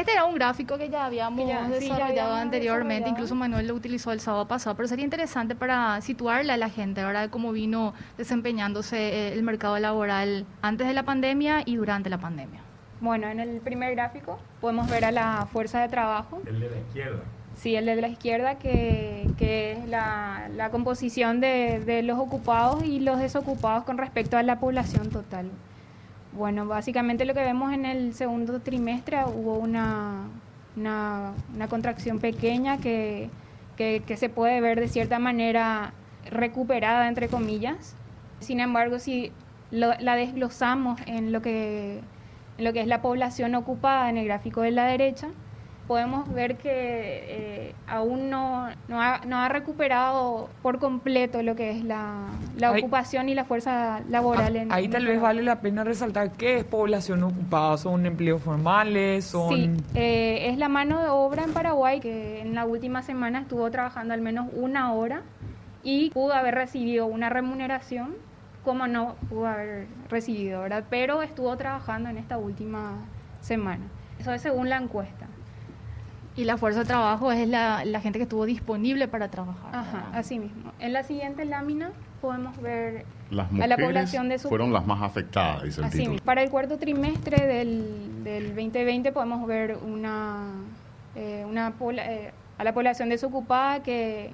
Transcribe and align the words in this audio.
Este 0.00 0.12
era 0.12 0.24
un 0.24 0.34
gráfico 0.34 0.78
que 0.78 0.88
ya 0.88 1.04
habíamos 1.04 1.40
Que 1.40 1.46
ya- 1.52 1.64
sí, 1.66 1.70
ya 1.70 1.78
desarrollado 1.78 2.10
habíamos 2.10 2.38
anteriormente, 2.40 2.94
desarrollado. 2.94 3.10
incluso 3.10 3.34
Manuel 3.34 3.66
lo 3.68 3.74
utilizó 3.74 4.12
el 4.12 4.20
sábado 4.20 4.48
pasado, 4.48 4.74
pero 4.74 4.88
sería 4.88 5.04
interesante 5.04 5.54
para 5.54 6.00
situarle 6.00 6.52
a 6.52 6.56
la 6.56 6.70
gente, 6.70 7.04
¿verdad?, 7.04 7.22
de 7.22 7.28
cómo 7.30 7.52
vino 7.52 7.92
desempeñándose 8.16 8.96
eh, 8.96 9.32
el 9.34 9.42
mercado 9.42 9.78
laboral 9.78 10.46
antes 10.62 10.86
de 10.86 10.94
la 10.94 11.02
pandemia 11.02 11.62
y 11.66 11.76
durante 11.76 12.08
la 12.08 12.16
pandemia. 12.18 12.60
Bueno, 13.00 13.28
en 13.28 13.40
el 13.40 13.60
primer 13.60 13.94
gráfico 13.94 14.38
podemos 14.60 14.88
ver 14.88 15.04
a 15.04 15.10
la 15.12 15.46
fuerza 15.52 15.80
de 15.80 15.88
trabajo. 15.88 16.40
El 16.46 16.60
de 16.60 16.70
la 16.70 16.76
izquierda. 16.78 17.20
Sí, 17.56 17.76
el 17.76 17.84
de 17.84 17.96
la 17.96 18.08
izquierda, 18.08 18.54
que, 18.58 19.28
que 19.36 19.72
es 19.72 19.86
la, 19.86 20.48
la 20.56 20.70
composición 20.70 21.40
de, 21.40 21.80
de 21.84 22.02
los 22.02 22.18
ocupados 22.18 22.84
y 22.84 23.00
los 23.00 23.18
desocupados 23.18 23.84
con 23.84 23.98
respecto 23.98 24.38
a 24.38 24.42
la 24.42 24.60
población 24.60 25.10
total. 25.10 25.50
Bueno, 26.32 26.66
básicamente 26.66 27.24
lo 27.24 27.34
que 27.34 27.40
vemos 27.40 27.72
en 27.72 27.84
el 27.84 28.14
segundo 28.14 28.60
trimestre 28.60 29.18
hubo 29.24 29.58
una, 29.58 30.28
una, 30.76 31.32
contracción 31.68 32.20
pequeña 32.20 32.78
que, 32.78 33.30
que, 33.76 34.02
que 34.06 34.16
se 34.16 34.28
puede 34.28 34.60
ver 34.60 34.78
de 34.78 34.88
cierta 34.88 35.18
manera 35.18 35.92
recuperada, 36.30 37.08
entre 37.08 37.28
comillas. 37.28 37.96
Sin 38.38 38.60
embargo, 38.60 39.00
si 39.00 39.32
lo- 39.72 39.98
la 39.98 40.14
desglosamos 40.14 41.00
en 41.06 41.32
lo, 41.32 41.42
que, 41.42 42.00
en 42.58 42.64
lo 42.64 42.72
que 42.72 42.80
es 42.82 42.86
la 42.86 43.02
población 43.02 43.56
ocupada 43.56 44.08
en 44.08 44.16
el 44.16 44.26
gráfico 44.26 44.60
de 44.62 44.70
la 44.70 44.84
derecha, 44.86 45.28
podemos 45.90 46.32
ver 46.32 46.54
que 46.56 46.70
eh, 46.70 47.74
aún 47.88 48.30
no, 48.30 48.68
no, 48.86 49.02
ha, 49.02 49.22
no 49.26 49.38
ha 49.38 49.48
recuperado 49.48 50.48
por 50.62 50.78
completo 50.78 51.42
lo 51.42 51.56
que 51.56 51.72
es 51.72 51.82
la, 51.82 52.26
la 52.56 52.70
Ahí- 52.70 52.78
ocupación 52.82 53.28
y 53.28 53.34
la 53.34 53.44
fuerza 53.44 54.00
laboral. 54.08 54.54
en- 54.54 54.70
Ah, 54.70 54.76
Ahí 54.76 54.84
en 54.84 54.92
tal 54.92 55.02
el 55.02 55.08
vez 55.08 55.20
vale 55.20 55.42
la 55.42 55.60
pena 55.60 55.82
resaltar 55.82 56.30
qué 56.30 56.58
es 56.58 56.64
población 56.64 57.24
ocupada. 57.24 57.76
¿Son 57.76 58.06
empleos 58.06 58.40
formales? 58.40 59.24
¿Son...? 59.24 59.48
Sí, 59.52 59.68
eh, 59.96 60.50
es 60.52 60.58
la 60.58 60.68
mano 60.68 61.02
de 61.02 61.08
obra 61.08 61.42
en 61.42 61.52
Paraguay 61.52 61.98
que 61.98 62.40
en 62.40 62.54
la 62.54 62.66
última 62.66 63.02
semana 63.02 63.40
estuvo 63.40 63.68
trabajando 63.72 64.14
al 64.14 64.20
menos 64.20 64.46
una 64.52 64.92
hora 64.92 65.22
y 65.82 66.10
pudo 66.10 66.34
haber 66.34 66.54
recibido 66.54 67.06
una 67.06 67.30
remuneración 67.30 68.14
como 68.62 68.86
no 68.86 69.16
pudo 69.28 69.48
haber 69.48 69.88
recibido, 70.08 70.60
¿verdad? 70.60 70.84
Pero 70.88 71.22
estuvo 71.22 71.56
trabajando 71.56 72.10
en 72.10 72.16
esta 72.16 72.38
última 72.38 72.92
semana. 73.40 73.82
Eso 74.20 74.32
es 74.32 74.40
según 74.40 74.68
la 74.68 74.76
encuesta. 74.76 75.19
Y 76.36 76.44
la 76.44 76.56
fuerza 76.56 76.80
de 76.80 76.86
trabajo 76.86 77.32
es 77.32 77.46
la, 77.48 77.84
la 77.84 78.00
gente 78.00 78.18
que 78.18 78.22
estuvo 78.22 78.46
disponible 78.46 79.08
para 79.08 79.28
trabajar. 79.30 79.74
Ajá, 79.74 80.08
así 80.12 80.38
mismo. 80.38 80.72
En 80.78 80.92
la 80.92 81.02
siguiente 81.02 81.44
lámina 81.44 81.90
podemos 82.20 82.56
ver 82.62 83.04
Las 83.30 83.48
a 83.60 83.66
la 83.66 83.76
población 83.76 84.28
de 84.28 84.38
su- 84.38 84.48
fueron 84.48 84.72
las 84.72 84.86
más 84.86 85.02
afectadas, 85.02 85.62
dice 85.64 85.80
el 85.80 85.86
Así 85.86 85.98
título. 85.98 86.12
mismo. 86.12 86.24
Para 86.24 86.42
el 86.42 86.50
cuarto 86.50 86.78
trimestre 86.78 87.46
del, 87.46 88.22
del 88.24 88.48
2020 88.54 89.12
podemos 89.12 89.46
ver 89.46 89.76
una, 89.84 90.46
eh, 91.16 91.44
una 91.48 91.72
eh, 91.98 92.32
a 92.58 92.64
la 92.64 92.72
población 92.74 93.08
desocupada 93.08 93.82
que, 93.82 94.30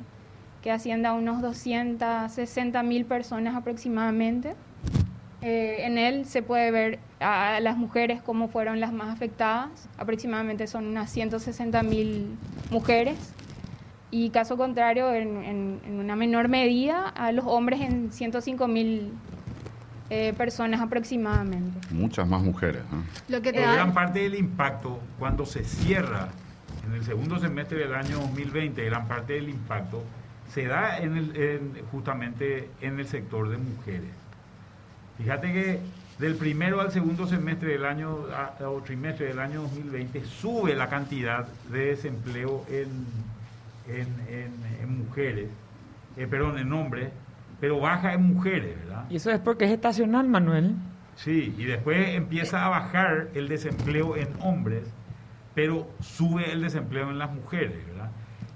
que 0.62 0.70
asciende 0.70 1.08
a 1.08 1.12
unos 1.14 1.41
260 1.42 2.83
mil 2.83 3.05
personas 3.06 3.55
aproximadamente. 3.56 4.55
Eh, 5.48 5.86
en 5.86 5.97
él 5.97 6.25
se 6.27 6.42
puede 6.42 6.72
ver 6.72 6.98
a 7.20 7.61
las 7.61 7.77
mujeres 7.77 8.20
como 8.20 8.48
fueron 8.48 8.80
las 8.80 8.92
más 8.92 9.14
afectadas, 9.14 9.88
aproximadamente 9.97 10.66
son 10.66 10.86
unas 10.88 11.08
160 11.12 11.84
mil 11.84 12.36
mujeres, 12.72 13.16
y 14.11 14.30
caso 14.30 14.56
contrario, 14.56 15.12
en, 15.14 15.44
en- 15.44 15.80
en 15.86 16.00
una 16.00 16.16
menor 16.16 16.48
medida, 16.48 17.08
a 17.11 17.30
los 17.30 17.44
hombres 17.47 17.80
en 17.80 18.11
105 18.12 18.66
mil 18.66 19.12
eh, 20.11 20.33
personas 20.36 20.80
aproximadamente. 20.80 21.78
Muchas 21.94 22.27
más 22.27 22.42
mujeres. 22.42 22.83
¿no? 22.91 23.05
Lo 23.28 23.41
que 23.41 23.53
te 23.53 23.60
Pero 23.60 23.72
gran 23.72 23.88
da... 23.91 23.94
parte 23.94 24.19
del 24.20 24.34
impacto, 24.34 24.98
cuando 25.20 25.47
se 25.47 25.62
cierra 25.62 26.27
en 26.88 26.92
el 26.94 27.05
segundo 27.05 27.38
semestre 27.38 27.78
del 27.78 27.94
año 27.94 28.19
2020, 28.19 28.84
gran 28.84 29.06
parte 29.06 29.34
del 29.34 29.48
impacto 29.48 30.03
se 30.53 30.64
da 30.66 30.98
en 30.98 31.16
el, 31.16 31.36
en- 31.36 31.72
justamente 31.92 32.69
en 32.81 32.98
el 32.98 33.06
sector 33.06 33.49
de 33.49 33.59
mujeres. 33.59 34.10
Fíjate 35.19 35.53
que 35.53 35.81
del 36.19 36.34
primero 36.37 36.81
al 36.81 36.91
segundo 36.93 37.27
semestre 37.27 37.72
del 37.72 37.84
año 37.84 38.16
o 38.65 38.82
trimestre 38.82 39.27
del 39.27 39.38
año 39.38 39.62
2020 39.62 40.25
sube 40.25 40.75
la 40.75 40.88
cantidad 40.88 41.47
de 41.71 41.87
desempleo 41.87 42.65
en, 42.69 42.88
en, 43.94 44.06
en- 44.28 44.82
en 44.82 44.99
mujeres, 45.06 45.49
eh, 46.16 46.26
perdón, 46.26 46.59
en 46.59 46.72
hombres, 46.72 47.10
pero 47.60 47.81
baja 47.81 48.12
en 48.15 48.22
mujeres, 48.22 48.76
¿verdad? 48.84 49.05
Y 49.10 49.16
eso 49.16 49.31
es 49.31 49.38
porque 49.41 49.65
es 49.66 49.71
estacional, 49.72 50.28
Manuel. 50.28 50.75
Sí, 51.16 51.55
y 51.56 51.65
después 51.65 52.10
empieza 52.15 52.65
a 52.66 52.69
bajar 52.69 53.28
el 53.34 53.49
desempleo 53.49 54.16
en 54.16 54.28
hombres, 54.41 54.84
pero 55.55 55.88
sube 56.00 56.53
el 56.53 56.60
desempleo 56.62 57.10
en 57.10 57.19
las 57.19 57.32
mujeres, 57.32 57.87
¿verdad? 57.87 58.10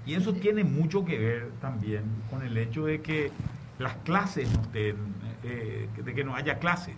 Y 0.05 0.13
eso 0.15 0.33
tiene 0.33 0.63
mucho 0.63 1.03
que 1.05 1.17
ver 1.17 1.49
también 1.59 2.03
con 2.29 2.43
el 2.43 2.55
hecho 2.57 2.85
de 2.85 3.01
que 3.01 3.31
las 3.79 3.95
clases 3.97 4.51
no 4.53 4.61
estén, 4.61 4.95
eh, 5.43 5.87
de 6.03 6.13
que 6.13 6.23
no 6.23 6.35
haya 6.35 6.59
clases. 6.59 6.95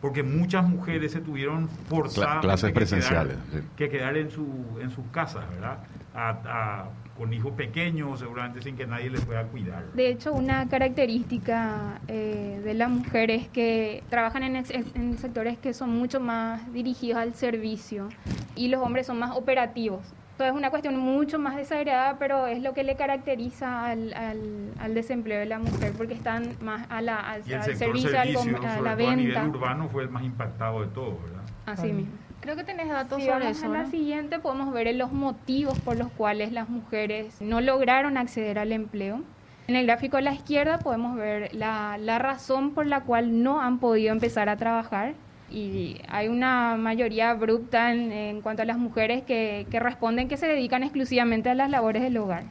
Porque 0.00 0.22
muchas 0.22 0.64
mujeres 0.68 1.10
se 1.10 1.20
tuvieron 1.20 1.68
forzadas 1.68 2.40
clases 2.40 2.68
que 2.70 2.74
presenciales, 2.74 3.36
quedar, 3.50 3.62
sí. 3.62 3.68
que 3.76 3.88
quedar 3.88 4.16
en, 4.16 4.30
su, 4.30 4.46
en 4.80 4.90
sus 4.92 5.04
casas, 5.10 5.48
¿verdad? 5.50 5.78
A- 6.14 6.28
a- 6.44 6.88
con 7.18 7.32
hijos 7.32 7.50
pequeños, 7.54 8.20
seguramente 8.20 8.62
sin 8.62 8.76
que 8.76 8.86
nadie 8.86 9.10
les 9.10 9.24
pueda 9.24 9.42
cuidar. 9.42 9.80
¿verdad? 9.80 9.94
De 9.94 10.08
hecho, 10.08 10.32
una 10.32 10.68
característica 10.68 12.00
eh, 12.06 12.60
de 12.62 12.74
las 12.74 12.90
mujeres 12.90 13.42
es 13.42 13.48
que 13.48 14.04
trabajan 14.08 14.44
en, 14.44 14.54
ex- 14.56 14.70
en 14.70 15.18
sectores 15.18 15.58
que 15.58 15.74
son 15.74 15.90
mucho 15.98 16.20
más 16.20 16.72
dirigidos 16.72 17.18
al 17.18 17.34
servicio 17.34 18.08
y 18.54 18.68
los 18.68 18.80
hombres 18.80 19.06
son 19.08 19.18
más 19.18 19.32
operativos. 19.36 20.00
Entonces 20.38 20.52
es 20.54 20.56
una 20.56 20.70
cuestión 20.70 20.96
mucho 20.96 21.36
más 21.40 21.56
desagregada, 21.56 22.16
pero 22.20 22.46
es 22.46 22.62
lo 22.62 22.72
que 22.72 22.84
le 22.84 22.94
caracteriza 22.94 23.86
al, 23.86 24.14
al- 24.14 24.70
al 24.78 24.94
desempleo 24.94 25.40
de 25.40 25.46
la 25.46 25.58
mujer, 25.58 25.94
porque 25.98 26.14
están 26.14 26.54
más 26.60 26.86
a 26.90 27.02
la, 27.02 27.16
al, 27.16 27.42
Y 27.44 27.54
el 27.54 27.58
al 27.58 27.64
servicio, 27.76 28.10
servicio, 28.10 28.40
al 28.40 28.52
com- 28.56 28.64
a 28.64 28.68
la 28.68 28.74
todo 28.76 28.88
a 28.88 28.94
venta. 28.94 29.16
nivel 29.16 29.48
urbano, 29.48 29.88
fue 29.88 30.04
el 30.04 30.10
más 30.10 30.22
impactado 30.22 30.82
de 30.82 30.86
todo, 30.86 31.18
¿verdad? 31.24 31.42
Así 31.66 31.88
mismo. 31.92 32.12
Creo 32.40 32.54
que 32.54 32.62
tenés 32.62 32.88
datos 32.88 33.18
Si 33.18 33.26
sobre 33.26 33.46
vamos 33.46 33.58
eso, 33.58 33.72
la 33.72 33.82
¿no? 33.82 33.90
siguiente, 33.90 34.38
podemos 34.38 34.72
ver 34.72 34.94
los 34.94 35.10
motivos 35.10 35.76
por 35.80 35.96
los 35.96 36.06
cuales 36.12 36.52
las 36.52 36.68
mujeres 36.68 37.40
no 37.40 37.60
lograron 37.60 38.16
acceder 38.16 38.60
al 38.60 38.70
empleo. 38.70 39.22
En 39.66 39.74
el 39.74 39.86
gráfico 39.86 40.18
a 40.18 40.20
la 40.20 40.34
izquierda 40.34 40.78
podemos 40.78 41.16
ver 41.16 41.52
la, 41.52 41.98
la 41.98 42.20
razón 42.20 42.74
por 42.74 42.86
la 42.86 43.00
cual 43.00 43.42
no 43.42 43.60
han 43.60 43.80
podido 43.80 44.12
empezar 44.12 44.48
a 44.48 44.56
trabajar. 44.56 45.14
Y 45.50 46.00
hay 46.08 46.28
una 46.28 46.76
mayoría 46.76 47.30
abrupta 47.30 47.92
en, 47.92 48.12
en 48.12 48.40
cuanto 48.42 48.62
a 48.62 48.64
las 48.66 48.78
mujeres 48.78 49.22
que, 49.24 49.66
que 49.70 49.80
responden 49.80 50.28
que 50.28 50.36
se 50.36 50.46
dedican 50.46 50.82
exclusivamente 50.82 51.48
a 51.50 51.54
las 51.54 51.70
labores 51.70 52.02
del 52.02 52.16
hogar. 52.18 52.44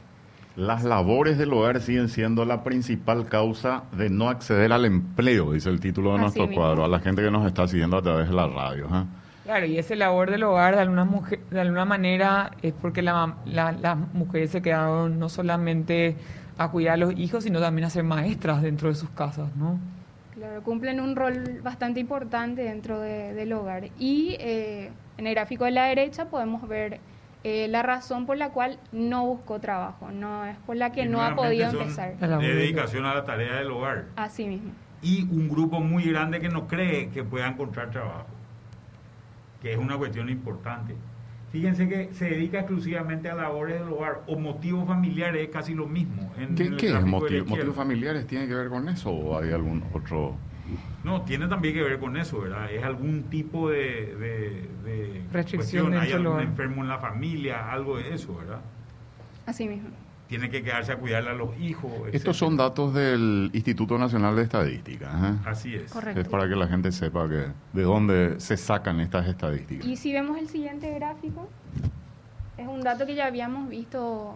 Las 0.56 0.82
labores 0.82 1.38
del 1.38 1.52
hogar 1.52 1.80
siguen 1.80 2.08
siendo 2.08 2.44
la 2.44 2.64
principal 2.64 3.26
causa 3.26 3.84
de 3.96 4.10
no 4.10 4.28
acceder 4.28 4.72
al 4.72 4.84
empleo, 4.84 5.52
dice 5.52 5.68
el 5.70 5.78
título 5.78 6.10
de 6.10 6.14
Así 6.16 6.22
nuestro 6.22 6.46
mismo. 6.48 6.60
cuadro, 6.62 6.84
a 6.84 6.88
la 6.88 6.98
gente 6.98 7.22
que 7.22 7.30
nos 7.30 7.46
está 7.46 7.68
siguiendo 7.68 7.96
a 7.96 8.02
través 8.02 8.28
de 8.28 8.34
la 8.34 8.48
radio. 8.48 8.86
¿eh? 8.86 9.04
Claro, 9.44 9.66
y 9.66 9.78
ese 9.78 9.94
labor 9.94 10.30
del 10.32 10.42
hogar 10.42 10.74
de 10.74 10.82
alguna, 10.82 11.04
mujer, 11.04 11.38
de 11.50 11.60
alguna 11.60 11.84
manera 11.84 12.50
es 12.60 12.72
porque 12.74 13.02
la 13.02 13.36
la- 13.46 13.70
las 13.72 13.96
mujeres 14.12 14.50
se 14.50 14.60
quedaron 14.60 15.20
no 15.20 15.28
solamente 15.28 16.16
a 16.58 16.68
cuidar 16.72 16.94
a 16.94 16.96
los 16.96 17.16
hijos, 17.16 17.44
sino 17.44 17.60
también 17.60 17.86
a 17.86 17.90
ser 17.90 18.02
maestras 18.02 18.60
dentro 18.60 18.88
de 18.88 18.96
sus 18.96 19.08
casas, 19.10 19.54
¿no? 19.54 19.78
Claro, 20.38 20.62
cumplen 20.62 21.00
un 21.00 21.16
rol 21.16 21.60
bastante 21.64 21.98
importante 21.98 22.62
dentro 22.62 23.00
de- 23.00 23.34
del 23.34 23.52
hogar. 23.52 23.88
Y 23.98 24.36
eh, 24.38 24.90
en 25.16 25.26
el 25.26 25.34
gráfico 25.34 25.64
de 25.64 25.72
la 25.72 25.86
derecha 25.86 26.26
podemos 26.26 26.66
ver 26.68 27.00
eh, 27.44 27.66
la 27.68 27.82
razón 27.82 28.24
por 28.24 28.36
la 28.36 28.50
cual 28.50 28.78
no 28.92 29.26
buscó 29.26 29.58
trabajo, 29.60 30.10
no 30.12 30.44
es 30.44 30.56
por 30.58 30.76
la 30.76 30.90
que 30.92 31.02
Y 31.02 31.08
no 31.08 31.22
ha 31.22 31.34
podido 31.34 31.70
son 31.72 31.82
empezar. 31.82 32.16
De 32.18 32.54
dedicación 32.54 33.04
a 33.04 33.14
la 33.14 33.24
tarea 33.24 33.56
del 33.56 33.70
hogar. 33.70 34.06
Así 34.16 34.46
mismo. 34.46 34.70
Y 35.02 35.22
un 35.24 35.48
grupo 35.48 35.80
muy 35.80 36.04
grande 36.04 36.40
que 36.40 36.48
no 36.48 36.66
cree 36.68 37.10
que 37.10 37.22
pueda 37.24 37.46
encontrar 37.48 37.90
trabajo, 37.90 38.26
que 39.60 39.72
es 39.72 39.78
una 39.78 39.96
cuestión 39.96 40.28
importante. 40.28 40.94
Fíjense 41.52 41.88
que 41.88 42.12
se 42.12 42.26
dedica 42.26 42.58
exclusivamente 42.58 43.30
a 43.30 43.34
labores 43.34 43.80
del 43.80 43.88
hogar 43.90 44.22
o 44.26 44.38
motivos 44.38 44.86
familiares, 44.86 45.44
es 45.46 45.48
casi 45.52 45.74
lo 45.74 45.86
mismo. 45.86 46.30
En- 46.38 46.54
¿Qué, 46.54 46.64
es 46.64 47.04
motivo? 47.06 47.46
¿Motivos 47.46 47.74
familiares 47.74 48.26
tiene 48.26 48.46
que 48.46 48.54
ver 48.54 48.68
con 48.68 48.88
eso 48.88 49.10
o 49.10 49.38
hay 49.38 49.52
algún 49.52 49.82
otro? 49.94 50.36
No, 51.02 51.22
tiene 51.22 51.48
también 51.48 51.72
que 51.74 51.82
ver 51.82 51.98
con 51.98 52.16
eso, 52.18 52.40
¿verdad? 52.42 52.70
Es 52.70 52.84
algún 52.84 53.22
tipo 53.24 53.70
de, 53.70 54.14
de, 54.16 54.68
de 54.84 55.22
Restricción 55.32 55.86
cuestión. 55.86 55.94
Hay 55.94 56.12
algún 56.12 56.40
enfermo 56.40 56.82
en 56.82 56.88
la 56.88 56.98
familia, 56.98 57.72
algo 57.72 57.96
de 57.96 58.12
eso, 58.12 58.36
¿verdad? 58.36 58.60
Así 59.46 59.66
mismo. 59.66 59.88
Tiene 60.28 60.50
que 60.50 60.62
quedarse 60.62 60.92
a 60.92 60.96
cuidarle 60.96 61.30
a 61.30 61.34
los 61.34 61.58
hijos. 61.58 61.90
Estos 61.92 62.08
etcétera. 62.08 62.34
son 62.34 62.56
datos 62.56 62.94
del 62.94 63.50
Instituto 63.54 63.96
Nacional 63.96 64.36
de 64.36 64.42
Estadística. 64.42 65.06
¿eh? 65.06 65.48
Así 65.48 65.74
es. 65.74 65.90
Correcto. 65.90 66.20
Es 66.20 66.28
para 66.28 66.48
que 66.48 66.54
la 66.54 66.66
gente 66.68 66.92
sepa 66.92 67.28
que 67.28 67.46
de 67.72 67.82
dónde 67.82 68.38
se 68.38 68.56
sacan 68.56 69.00
estas 69.00 69.26
estadísticas. 69.26 69.86
Y 69.86 69.96
si 69.96 70.12
vemos 70.12 70.36
el 70.38 70.48
siguiente 70.48 70.92
gráfico, 70.94 71.48
es 72.58 72.66
un 72.66 72.82
dato 72.82 73.06
que 73.06 73.14
ya 73.14 73.26
habíamos 73.26 73.68
visto. 73.68 74.34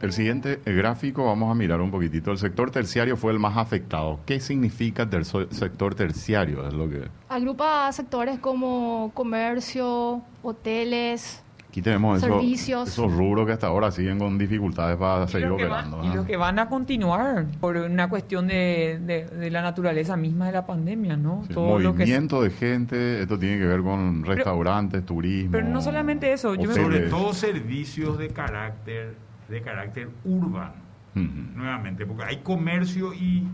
El 0.00 0.12
siguiente 0.12 0.60
gráfico 0.66 1.26
vamos 1.26 1.48
a 1.48 1.54
mirar 1.54 1.80
un 1.80 1.92
poquitito. 1.92 2.32
El 2.32 2.38
sector 2.38 2.72
terciario 2.72 3.16
fue 3.16 3.30
el 3.30 3.38
más 3.38 3.56
afectado. 3.56 4.18
¿Qué 4.26 4.40
significa 4.40 5.08
el 5.08 5.24
sector 5.24 5.94
terciario? 5.94 6.66
Es 6.66 6.74
lo 6.74 6.90
que 6.90 7.04
Agrupa 7.28 7.92
sectores 7.92 8.40
como 8.40 9.12
comercio, 9.14 10.22
hoteles, 10.42 11.44
Aquí 11.72 11.80
tenemos 11.80 12.18
esos, 12.18 12.28
Servicios. 12.28 12.88
esos 12.90 13.10
rubros 13.10 13.46
que 13.46 13.52
hasta 13.54 13.66
ahora 13.68 13.90
siguen 13.90 14.18
con 14.18 14.36
dificultades 14.36 14.98
para 14.98 15.24
Y 15.24 15.28
seguir 15.28 15.48
van, 15.48 15.54
operando. 15.54 16.04
y 16.04 16.14
los 16.14 16.26
que 16.26 16.36
van 16.36 16.58
a 16.58 16.68
continuar 16.68 17.46
por 17.62 17.78
una 17.78 18.10
cuestión 18.10 18.46
de, 18.46 19.00
de- 19.02 19.24
de 19.24 19.50
la 19.50 19.62
naturaleza 19.62 20.14
misma 20.18 20.44
de 20.48 20.52
la 20.52 20.66
pandemia, 20.66 21.16
¿no? 21.16 21.44
Sí, 21.48 21.54
Todo 21.54 21.78
lo 21.78 21.92
que 21.94 22.00
movimiento 22.00 22.42
de 22.42 22.50
gente, 22.50 23.22
esto 23.22 23.38
tiene 23.38 23.56
que 23.58 23.64
ver 23.64 23.80
con 23.80 24.22
restaurantes, 24.22 25.06
turismo. 25.06 25.50
pero 25.50 25.66
no 25.66 25.80
solamente 25.80 26.30
eso, 26.30 26.54
yo 26.56 26.64
me- 26.64 26.74
hoteles. 26.74 26.84
Sobre 26.84 27.00
todo 27.08 27.32
servicios 27.32 28.18
de 28.18 28.28
carácter, 28.28 29.14
de 29.48 29.62
carácter 29.62 30.10
urbano, 30.26 30.74
nuevamente, 31.14 32.04
porque 32.04 32.24
hay 32.24 32.36
comercio 32.42 33.14
y, 33.14 33.48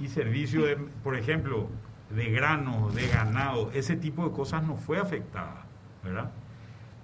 y 0.00 0.08
servicio, 0.08 0.66
de, 0.66 0.76
por 1.02 1.16
ejemplo, 1.16 1.68
de 2.14 2.30
granos, 2.30 2.94
de 2.94 3.08
ganado, 3.08 3.70
ese 3.72 3.96
tipo 3.96 4.22
de 4.28 4.32
cosas 4.32 4.62
no 4.64 4.76
fue 4.76 4.98
afectada, 4.98 5.64
¿verdad? 6.04 6.30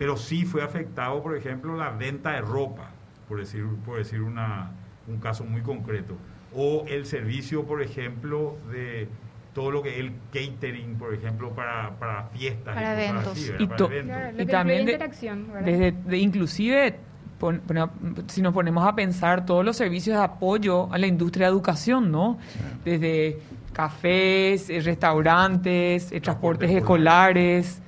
Pero 0.01 0.17
sí 0.17 0.47
fue 0.47 0.63
afectado, 0.63 1.23
por 1.23 1.37
ejemplo, 1.37 1.77
la 1.77 1.91
venta 1.91 2.31
de 2.33 2.41
ropa, 2.41 2.89
por 3.29 3.39
decir, 3.39 3.67
por 3.85 3.99
decir 3.99 4.23
una, 4.23 4.71
un 5.07 5.19
caso 5.19 5.45
muy 5.45 5.61
concreto, 5.61 6.15
o 6.57 6.87
el 6.89 7.05
servicio, 7.05 7.65
por 7.67 7.83
ejemplo, 7.83 8.57
de 8.73 9.09
todo 9.53 9.71
lo 9.71 9.83
que 9.83 9.91
es 9.91 9.99
el 9.99 10.13
catering, 10.33 10.95
por 10.97 11.13
ejemplo, 11.13 11.51
para, 11.51 11.91
para 11.99 12.23
fiestas 12.29 12.75
Para 12.75 12.95
y 12.99 13.05
eventos. 13.09 13.33
así. 13.33 13.53
Y 13.59 13.67
Para 13.67 13.77
to- 13.77 13.87
eventos. 13.93 14.17
Claro, 14.17 14.43
Y 14.43 14.47
también 14.47 14.87
desde 14.87 15.93
de- 15.93 16.19
inclusive 16.19 16.95
pon- 17.39 17.61
pon- 17.67 18.25
si 18.29 18.41
nos 18.41 18.55
ponemos 18.55 18.87
a 18.89 18.95
pensar 18.95 19.45
todos 19.45 19.63
los 19.67 19.77
servicios 19.77 20.17
de 20.17 20.25
apoyo 20.25 20.91
a 20.91 20.97
la 20.97 21.07
industria 21.09 21.47
de 21.49 21.53
educación, 21.53 22.11
¿no? 22.11 22.39
Desde 22.87 23.39
cafés, 23.75 24.71
eh, 24.71 24.81
restaurantes, 24.81 26.11
eh, 26.11 26.21
transportes 26.23 26.71
escolares. 26.71 27.83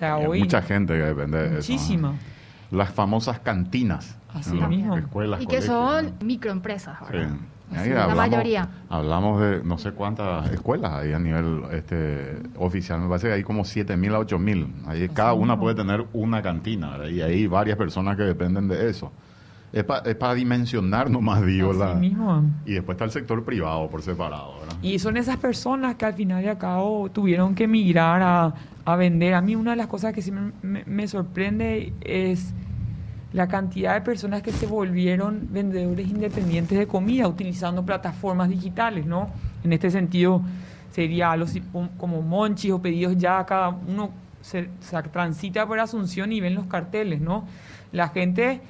Sea, 0.00 0.16
hoy 0.16 0.40
mucha 0.40 0.62
gente 0.62 0.94
que 0.94 1.04
depende 1.04 1.38
de 1.38 1.44
eso. 1.46 1.52
¿no? 1.52 1.56
muchísima. 1.78 2.14
Las 2.72 2.90
famosas 2.90 3.38
cantinas. 3.40 4.16
Así 4.32 4.50
en 4.50 4.60
las 4.60 4.68
mismo. 4.68 4.96
Escuelas, 4.96 5.40
y 5.40 5.46
que 5.46 5.56
colegios, 5.56 5.66
son 5.66 6.06
¿no? 6.06 6.26
microempresas, 6.26 6.98
Sí. 6.98 7.12
¿verdad? 7.12 7.30
Ahí 7.72 7.90
la 7.90 8.02
hablamos, 8.04 8.16
mayoría. 8.16 8.68
Hablamos 8.88 9.40
de 9.40 9.62
no 9.62 9.78
sé 9.78 9.92
cuántas 9.92 10.50
escuelas 10.50 10.92
hay 10.92 11.12
a 11.12 11.18
nivel 11.20 11.62
este, 11.70 12.38
oficial. 12.56 13.00
Me 13.00 13.08
parece 13.08 13.28
que 13.28 13.34
hay 13.34 13.42
como 13.44 13.62
7.000 13.62 14.14
a 14.14 14.18
8.000. 14.20 14.88
Ahí 14.88 15.08
cada 15.10 15.34
una 15.34 15.58
puede 15.58 15.76
tener 15.76 16.04
una 16.12 16.42
cantina. 16.42 16.90
¿verdad? 16.96 17.06
Y 17.08 17.22
hay 17.22 17.46
varias 17.46 17.76
personas 17.78 18.16
que 18.16 18.24
dependen 18.24 18.66
de 18.66 18.90
eso. 18.90 19.12
Es 19.72 19.84
para 19.84 20.34
dimensionar 20.34 21.10
nomás, 21.10 21.44
digo. 21.46 21.70
Así 21.70 21.78
La, 21.78 21.94
mismo. 21.94 22.42
y 22.66 22.72
después 22.74 22.96
está 22.96 23.04
el 23.04 23.10
sector 23.12 23.44
privado 23.44 23.88
por 23.88 24.02
separado. 24.02 24.58
¿verdad? 24.60 24.76
Y 24.82 24.98
son 24.98 25.16
esas 25.16 25.36
personas 25.36 25.94
que 25.94 26.04
al 26.06 26.14
final 26.14 26.42
y 26.44 26.48
al 26.48 26.58
cabo 26.58 27.08
tuvieron 27.10 27.54
que 27.54 27.64
emigrar 27.64 28.20
a, 28.22 28.54
a 28.84 28.96
vender. 28.96 29.34
A 29.34 29.40
mí 29.40 29.54
una 29.54 29.70
de 29.70 29.76
las 29.76 29.86
cosas 29.86 30.12
que 30.12 30.22
sí 30.22 30.32
me, 30.32 30.50
me- 30.62 30.84
me 30.86 31.06
sorprende 31.06 31.92
es 32.00 32.52
la 33.32 33.46
cantidad 33.46 33.94
de 33.94 34.00
personas 34.00 34.42
que 34.42 34.50
se 34.50 34.66
volvieron 34.66 35.46
vendedores 35.52 36.08
independientes 36.08 36.76
de 36.76 36.88
comida 36.88 37.28
utilizando 37.28 37.84
plataformas 37.84 38.48
digitales, 38.48 39.06
¿no? 39.06 39.30
En 39.62 39.72
este 39.72 39.88
sentido 39.90 40.42
sería 40.90 41.36
los 41.36 41.52
como 41.96 42.22
monchis 42.22 42.72
o 42.72 42.82
pedidos 42.82 43.16
ya 43.16 43.46
cada 43.46 43.68
uno 43.68 44.10
se, 44.40 44.68
se 44.80 45.00
transita 45.04 45.64
por 45.64 45.78
Asunción 45.78 46.32
y 46.32 46.40
ven 46.40 46.56
los 46.56 46.66
carteles, 46.66 47.20
¿no? 47.20 47.44
La 47.92 48.08
gente 48.08 48.60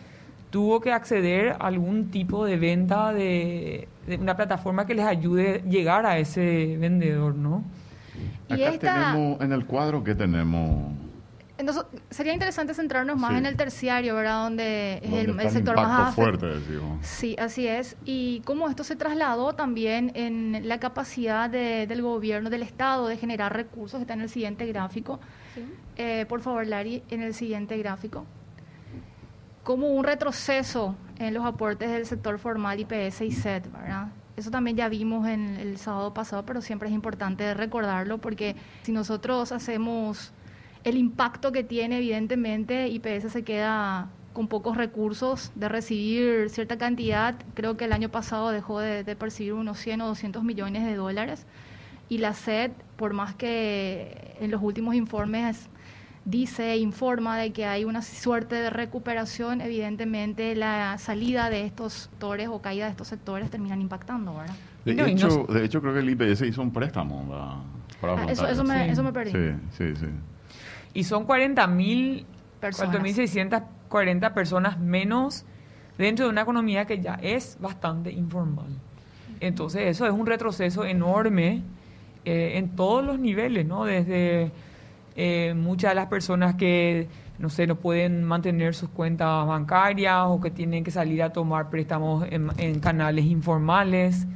tuvo 0.50 0.80
que 0.80 0.92
acceder 0.92 1.50
a 1.50 1.54
algún 1.66 2.10
tipo 2.10 2.44
de 2.44 2.56
venta 2.56 3.12
de, 3.12 3.88
de 4.06 4.16
una 4.16 4.36
plataforma 4.36 4.86
que 4.86 4.94
les 4.94 5.06
ayude 5.06 5.62
a 5.64 5.68
llegar 5.68 6.06
a 6.06 6.18
ese 6.18 6.76
vendedor, 6.78 7.34
¿no? 7.34 7.64
Y 8.48 8.54
Acá 8.54 8.68
esta- 8.74 8.94
tenemos 9.12 9.40
en 9.40 9.52
el 9.52 9.64
cuadro 9.64 10.02
que 10.02 10.14
tenemos. 10.14 10.92
Entonces, 11.56 11.84
sería 12.08 12.32
interesante 12.32 12.72
centrarnos 12.72 13.18
más 13.18 13.32
Sí. 13.32 13.36
en 13.36 13.44
el 13.46 13.54
terciario, 13.54 14.14
¿verdad? 14.14 14.44
Donde 14.44 14.94
es 14.94 15.02
donde 15.02 15.20
el, 15.20 15.30
está 15.30 15.42
el 15.42 15.50
sector 15.50 15.76
más 15.76 16.14
fuerte, 16.14 16.46
decimos. 16.46 17.06
Sí, 17.06 17.36
así 17.38 17.66
es. 17.66 17.96
Y 18.06 18.40
cómo 18.46 18.66
esto 18.70 18.82
se 18.82 18.96
trasladó 18.96 19.52
también 19.52 20.10
en 20.14 20.66
la 20.66 20.80
capacidad 20.80 21.50
de- 21.50 21.86
del 21.86 22.00
gobierno, 22.00 22.48
del 22.48 22.62
Estado, 22.62 23.06
de 23.08 23.18
generar 23.18 23.54
recursos, 23.54 23.98
que 23.98 24.02
está 24.04 24.14
en 24.14 24.22
el 24.22 24.30
siguiente 24.30 24.64
gráfico. 24.66 25.20
Sí. 25.54 25.62
Eh, 25.96 26.24
por 26.30 26.40
favor, 26.40 26.66
Lari, 26.66 27.02
en 27.10 27.20
el 27.20 27.34
siguiente 27.34 27.76
gráfico. 27.76 28.24
Como 29.62 29.88
un 29.88 30.04
retroceso 30.04 30.96
en 31.18 31.34
los 31.34 31.44
aportes 31.44 31.90
del 31.90 32.06
sector 32.06 32.38
formal 32.38 32.80
IPS 32.80 33.20
y 33.22 33.30
SET, 33.30 33.70
¿verdad? 33.70 34.08
Eso 34.36 34.50
también 34.50 34.76
ya 34.76 34.88
vimos 34.88 35.28
en 35.28 35.56
el 35.56 35.76
sábado 35.76 36.14
pasado, 36.14 36.46
pero 36.46 36.62
siempre 36.62 36.88
es 36.88 36.94
importante 36.94 37.52
recordarlo 37.52 38.18
porque 38.18 38.56
si 38.82 38.92
nosotros 38.92 39.52
hacemos 39.52 40.32
el 40.84 40.96
impacto 40.96 41.52
que 41.52 41.62
tiene, 41.62 41.98
evidentemente, 41.98 42.88
IPS 42.88 43.32
se 43.32 43.44
queda 43.44 44.08
con 44.32 44.48
pocos 44.48 44.76
recursos 44.76 45.52
de 45.56 45.68
recibir 45.68 46.48
cierta 46.48 46.78
cantidad. 46.78 47.34
Creo 47.54 47.76
que 47.76 47.84
el 47.84 47.92
año 47.92 48.08
pasado 48.08 48.50
dejó 48.50 48.80
de, 48.80 49.04
de 49.04 49.16
percibir 49.16 49.52
unos 49.52 49.78
100 49.78 50.00
o 50.00 50.06
200 50.06 50.42
millones 50.42 50.86
de 50.86 50.94
dólares. 50.94 51.46
Y 52.08 52.18
la 52.18 52.32
SED, 52.32 52.70
por 52.96 53.12
más 53.12 53.34
que 53.34 54.36
en 54.40 54.50
los 54.50 54.62
últimos 54.62 54.94
informes 54.94 55.68
dice, 56.30 56.76
informa 56.76 57.36
de 57.38 57.52
que 57.52 57.66
hay 57.66 57.84
una 57.84 58.02
suerte 58.02 58.54
de 58.54 58.70
recuperación, 58.70 59.60
evidentemente 59.60 60.54
la 60.54 60.96
salida 60.98 61.50
de 61.50 61.64
estos 61.66 61.92
sectores 61.92 62.48
o 62.48 62.60
caída 62.62 62.84
de 62.86 62.92
estos 62.92 63.08
sectores 63.08 63.50
terminan 63.50 63.80
impactando, 63.80 64.34
¿verdad? 64.36 64.54
De, 64.84 64.94
No, 64.94 65.06
y 65.08 65.14
no 65.14 65.26
hecho, 65.26 65.44
de 65.52 65.64
hecho, 65.64 65.80
creo 65.82 65.92
que 65.92 66.00
el 66.00 66.10
IPS 66.10 66.42
hizo 66.42 66.62
un 66.62 66.72
préstamo 66.72 67.26
¿verdad? 67.28 67.56
para 68.00 68.12
Ah, 68.14 68.26
eso, 68.30 68.44
afrontar 68.44 68.50
eso, 68.52 68.64
me, 68.64 68.84
Sí. 68.86 68.90
eso 68.92 69.02
me 69.02 69.12
perdí. 69.12 69.30
Sí, 69.32 69.38
sí, 69.76 69.96
sí. 69.96 70.06
Y 70.94 71.04
son 71.04 71.26
40.000 71.26 72.24
Personas. 72.60 72.94
4.640 72.94 74.34
personas 74.34 74.78
menos 74.78 75.44
dentro 75.98 76.26
de 76.26 76.30
una 76.30 76.42
economía 76.42 76.84
que 76.86 77.00
ya 77.00 77.14
es 77.22 77.56
bastante 77.60 78.10
informal. 78.12 78.66
Entonces 79.40 79.82
eso 79.86 80.06
es 80.06 80.12
un 80.12 80.26
retroceso 80.26 80.84
enorme 80.84 81.62
eh, 82.24 82.52
en 82.56 82.68
todos 82.76 83.04
los 83.04 83.18
niveles, 83.18 83.66
¿no? 83.66 83.84
Desde 83.84 84.50
eh, 85.22 85.54
muchas 85.54 85.90
de 85.90 85.94
las 85.96 86.06
personas 86.06 86.54
que, 86.54 87.08
no 87.38 87.48
sé, 87.50 87.66
no 87.66 87.76
pueden 87.76 88.24
mantener 88.24 88.74
sus 88.74 88.88
cuentas 88.88 89.46
bancarias 89.46 90.24
o 90.26 90.40
que 90.40 90.50
tienen 90.50 90.82
que 90.82 90.90
salir 90.90 91.22
a 91.22 91.30
tomar 91.32 91.68
préstamos 91.68 92.26
en, 92.30 92.48
en 92.56 92.80
canales 92.80 93.26
informales. 93.26 94.26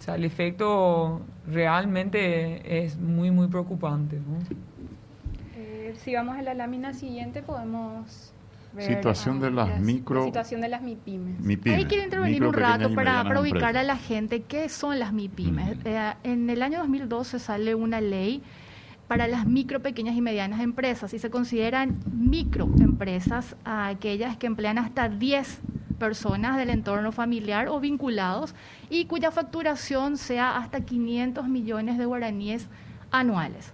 O 0.00 0.02
sea, 0.02 0.14
el 0.14 0.24
efecto 0.24 1.20
realmente 1.46 2.84
es 2.84 2.96
muy, 2.98 3.30
muy 3.30 3.48
preocupante, 3.48 4.16
¿no? 4.16 4.38
Eh, 5.56 5.94
si 6.02 6.14
vamos 6.14 6.36
a 6.36 6.42
la 6.42 6.54
lámina 6.54 6.92
siguiente 6.94 7.42
podemos 7.42 8.32
ver 8.74 8.86
Situación 8.88 9.38
ah, 9.38 9.44
de 9.44 9.50
las 9.52 9.80
micro- 9.80 10.20
la 10.20 10.24
situación 10.26 10.60
de 10.60 10.68
las 10.68 10.82
MIPIMES. 10.82 11.40
MIPYME, 11.40 11.76
Ahí 11.76 11.84
quiero 11.84 12.04
intervenir 12.04 12.40
micro, 12.42 12.48
un 12.48 12.54
rato 12.54 12.94
para, 12.94 13.22
para 13.22 13.40
ubicar 13.40 13.76
a 13.76 13.82
la 13.84 13.96
gente 13.96 14.42
qué 14.42 14.68
son 14.68 14.98
las 14.98 15.12
MIPYMES. 15.12 15.78
Ujú. 15.78 15.80
Eh, 15.88 16.12
en 16.24 16.50
el 16.50 16.60
año 16.62 16.78
2012 16.80 17.38
sale 17.38 17.74
una 17.74 18.00
ley 18.00 18.42
para 19.08 19.26
las 19.28 19.46
micro, 19.46 19.80
pequeñas 19.80 20.16
y 20.16 20.20
medianas 20.20 20.60
empresas 20.60 21.12
y 21.14 21.18
se 21.18 21.30
consideran 21.30 22.00
microempresas 22.12 23.56
a 23.64 23.88
aquellas 23.88 24.36
que 24.36 24.46
emplean 24.46 24.78
hasta 24.78 25.08
10 25.08 25.60
personas 25.98 26.56
del 26.56 26.70
entorno 26.70 27.12
familiar 27.12 27.68
o 27.68 27.80
vinculados 27.80 28.54
y 28.90 29.04
cuya 29.06 29.30
facturación 29.30 30.16
sea 30.16 30.56
hasta 30.56 30.80
500 30.80 31.48
millones 31.48 31.98
de 31.98 32.06
guaraníes 32.06 32.68
anuales. 33.10 33.72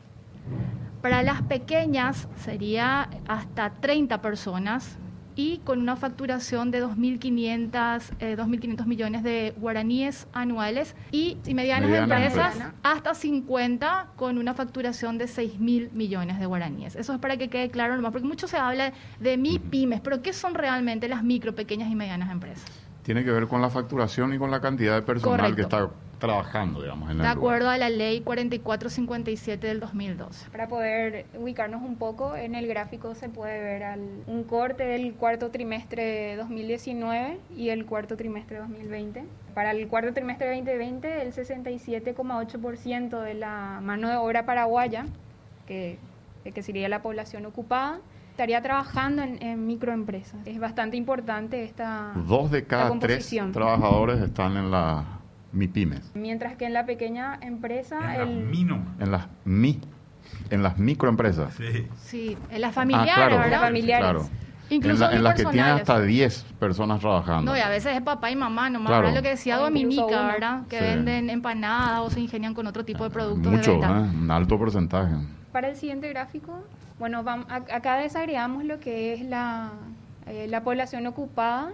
Para 1.00 1.22
las 1.22 1.42
pequeñas 1.42 2.28
sería 2.36 3.08
hasta 3.26 3.70
30 3.70 4.20
personas 4.20 4.98
y 5.36 5.58
con 5.58 5.80
una 5.80 5.96
facturación 5.96 6.70
de 6.70 6.84
2.500 6.84 8.02
eh, 8.20 8.36
2.500 8.36 8.86
millones 8.86 9.22
de 9.22 9.54
guaraníes 9.56 10.26
anuales 10.32 10.94
y, 11.10 11.38
y 11.46 11.54
medianas 11.54 11.90
Mediana 11.90 12.26
empresas 12.26 12.54
empresa. 12.54 12.74
hasta 12.82 13.14
50 13.14 14.08
con 14.16 14.38
una 14.38 14.54
facturación 14.54 15.18
de 15.18 15.26
6.000 15.26 15.92
millones 15.92 16.38
de 16.38 16.46
guaraníes. 16.46 16.96
Eso 16.96 17.12
es 17.12 17.18
para 17.18 17.36
que 17.36 17.48
quede 17.48 17.70
claro 17.70 17.96
nomás, 17.96 18.12
porque 18.12 18.26
mucho 18.26 18.48
se 18.48 18.56
habla 18.56 18.92
de 19.18 19.36
MIPYMES, 19.36 20.00
pero 20.00 20.22
¿qué 20.22 20.32
son 20.32 20.54
realmente 20.54 21.08
las 21.08 21.22
micro, 21.22 21.54
pequeñas 21.54 21.90
y 21.90 21.94
medianas 21.94 22.30
empresas? 22.30 22.64
Tiene 23.02 23.24
que 23.24 23.30
ver 23.30 23.46
con 23.46 23.62
la 23.62 23.70
facturación 23.70 24.34
y 24.34 24.38
con 24.38 24.50
la 24.50 24.60
cantidad 24.60 24.94
de 24.94 25.02
personal 25.02 25.54
que 25.56 25.62
está 25.62 25.88
trabajando, 26.20 26.80
digamos, 26.82 27.10
en 27.10 27.18
De 27.18 27.24
el 27.24 27.30
acuerdo 27.30 27.60
lugar. 27.64 27.74
a 27.74 27.78
la 27.78 27.90
ley 27.90 28.20
4457 28.20 29.66
del 29.66 29.80
2012. 29.80 30.50
Para 30.50 30.68
poder 30.68 31.26
ubicarnos 31.36 31.82
un 31.82 31.96
poco, 31.96 32.36
en 32.36 32.54
el 32.54 32.68
gráfico 32.68 33.14
se 33.16 33.28
puede 33.28 33.60
ver 33.60 33.82
al- 33.82 34.22
un 34.28 34.44
corte 34.44 34.84
del 34.84 35.14
cuarto 35.14 35.50
trimestre 35.50 36.04
de 36.04 36.36
2019 36.36 37.38
y 37.56 37.70
el 37.70 37.84
cuarto 37.86 38.16
trimestre 38.16 38.56
de 38.56 38.62
2020. 38.62 39.24
Para 39.54 39.72
el 39.72 39.88
cuarto 39.88 40.12
trimestre 40.12 40.46
de 40.48 40.54
2020, 40.56 41.22
el 41.22 41.32
67,8% 41.32 43.20
de 43.20 43.34
la 43.34 43.80
mano 43.82 44.08
de 44.08 44.16
obra 44.16 44.44
paraguaya, 44.46 45.06
que, 45.66 45.98
que 46.54 46.62
sería 46.62 46.88
la 46.88 47.02
población 47.02 47.46
ocupada, 47.46 47.98
estaría 48.30 48.62
trabajando 48.62 49.22
en, 49.22 49.42
en 49.42 49.66
microempresas. 49.66 50.40
Es 50.46 50.58
bastante 50.58 50.96
importante 50.96 51.64
esta 51.64 52.12
Dos 52.26 52.50
de 52.50 52.60
la 52.62 52.66
cada 52.66 52.98
tres 52.98 53.34
trabajadores 53.52 54.20
están 54.20 54.56
en 54.56 54.70
las 54.70 55.04
MIPYMES, 55.52 56.12
Mientras 56.14 56.56
que 56.56 56.64
en 56.66 56.72
la 56.72 56.86
pequeña 56.86 57.38
empresa, 57.42 57.98
En 58.14 58.18
las 58.20 58.28
el, 58.28 58.44
mínimas. 58.46 58.86
en 59.00 59.10
las 59.10 59.26
MI. 59.44 59.80
en 60.50 60.62
las 60.62 60.78
microempresas. 60.78 61.52
Sí. 61.54 61.86
Sí, 62.02 62.36
en 62.50 62.60
las 62.60 62.70
Ah, 62.70 62.74
familiares, 62.74 63.14
claro, 63.14 63.38
¿verdad? 63.38 63.60
familiares. 63.60 64.04
claro. 64.04 64.28
Incluso 64.68 65.04
en, 65.06 65.10
la- 65.10 65.16
en 65.16 65.22
las 65.24 65.34
que 65.34 65.44
tienen 65.46 65.72
hasta 65.72 66.00
10 66.00 66.44
personas 66.60 67.00
trabajando. 67.00 67.50
No, 67.50 67.58
y 67.58 67.60
a 67.60 67.68
veces 67.68 67.96
es 67.96 68.02
papá 68.02 68.30
y 68.30 68.36
mamá 68.36 68.70
nomás, 68.70 68.90
Claro. 68.90 69.02
¿verdad? 69.08 69.16
Lo 69.18 69.22
que 69.24 69.28
decía 69.30 69.58
O 69.58 69.64
Dominica, 69.64 70.04
uno. 70.04 70.26
¿verdad? 70.28 70.66
Que 70.68 70.78
Sí. 70.78 70.84
venden 70.84 71.30
empanadas 71.30 72.00
o 72.00 72.10
se 72.10 72.20
ingenian 72.20 72.54
con 72.54 72.68
otro 72.68 72.84
tipo 72.84 73.02
de 73.02 73.10
productos 73.10 73.50
Mucho, 73.52 73.72
de 73.72 73.78
venta. 73.78 73.98
¿eh? 73.98 74.16
un 74.16 74.30
alto 74.30 74.56
porcentaje. 74.58 75.14
Para 75.50 75.68
el 75.68 75.74
siguiente 75.76 76.08
gráfico, 76.10 76.62
bueno, 77.00 77.24
vam- 77.24 77.46
a- 77.48 77.74
acá 77.74 77.96
desagregamos 77.96 78.64
lo 78.64 78.78
que 78.78 79.14
es 79.14 79.22
la, 79.22 79.70
eh, 80.26 80.46
la 80.48 80.62
población 80.62 81.04
ocupada 81.08 81.70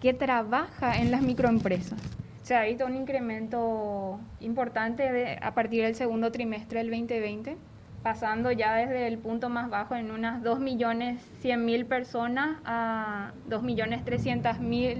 que 0.00 0.12
trabaja 0.14 0.96
en 0.98 1.12
las 1.12 1.22
microempresas. 1.22 2.00
Se 2.50 2.56
ha 2.56 2.64
visto 2.64 2.84
un 2.84 2.96
incremento 2.96 4.18
importante 4.40 5.04
de- 5.12 5.38
a 5.40 5.54
partir 5.54 5.84
del 5.84 5.94
segundo 5.94 6.32
trimestre 6.32 6.80
del 6.80 6.90
2020, 6.90 7.56
pasando 8.02 8.50
ya 8.50 8.74
desde 8.74 9.06
el 9.06 9.18
punto 9.18 9.48
más 9.48 9.70
bajo 9.70 9.94
en 9.94 10.10
unas 10.10 10.42
2.100.000 10.42 11.84
personas 11.86 12.56
a 12.64 13.30
2.300.000 13.48 14.96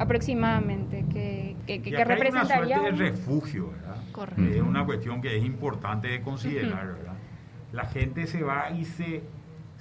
aproximadamente, 0.00 1.04
que, 1.12 1.54
que, 1.68 1.82
que- 1.82 1.90
Y 1.90 1.92
que 1.92 2.02
acá 2.02 2.14
hay 2.14 2.20
una 2.20 2.24
representaría... 2.30 2.76
suerte 2.78 2.96
de 2.96 3.04
un- 3.04 3.12
refugio, 3.12 3.70
¿verdad? 3.70 3.96
Correcto. 4.10 4.42
Es 4.42 4.60
una 4.60 4.84
cuestión 4.84 5.22
que 5.22 5.36
es 5.36 5.44
importante 5.44 6.08
de 6.08 6.20
considerar, 6.20 6.88
¿verdad? 6.94 7.14
La 7.72 7.84
gente 7.84 8.26
se 8.26 8.42
va 8.42 8.70
y 8.72 8.84
se, 8.86 9.22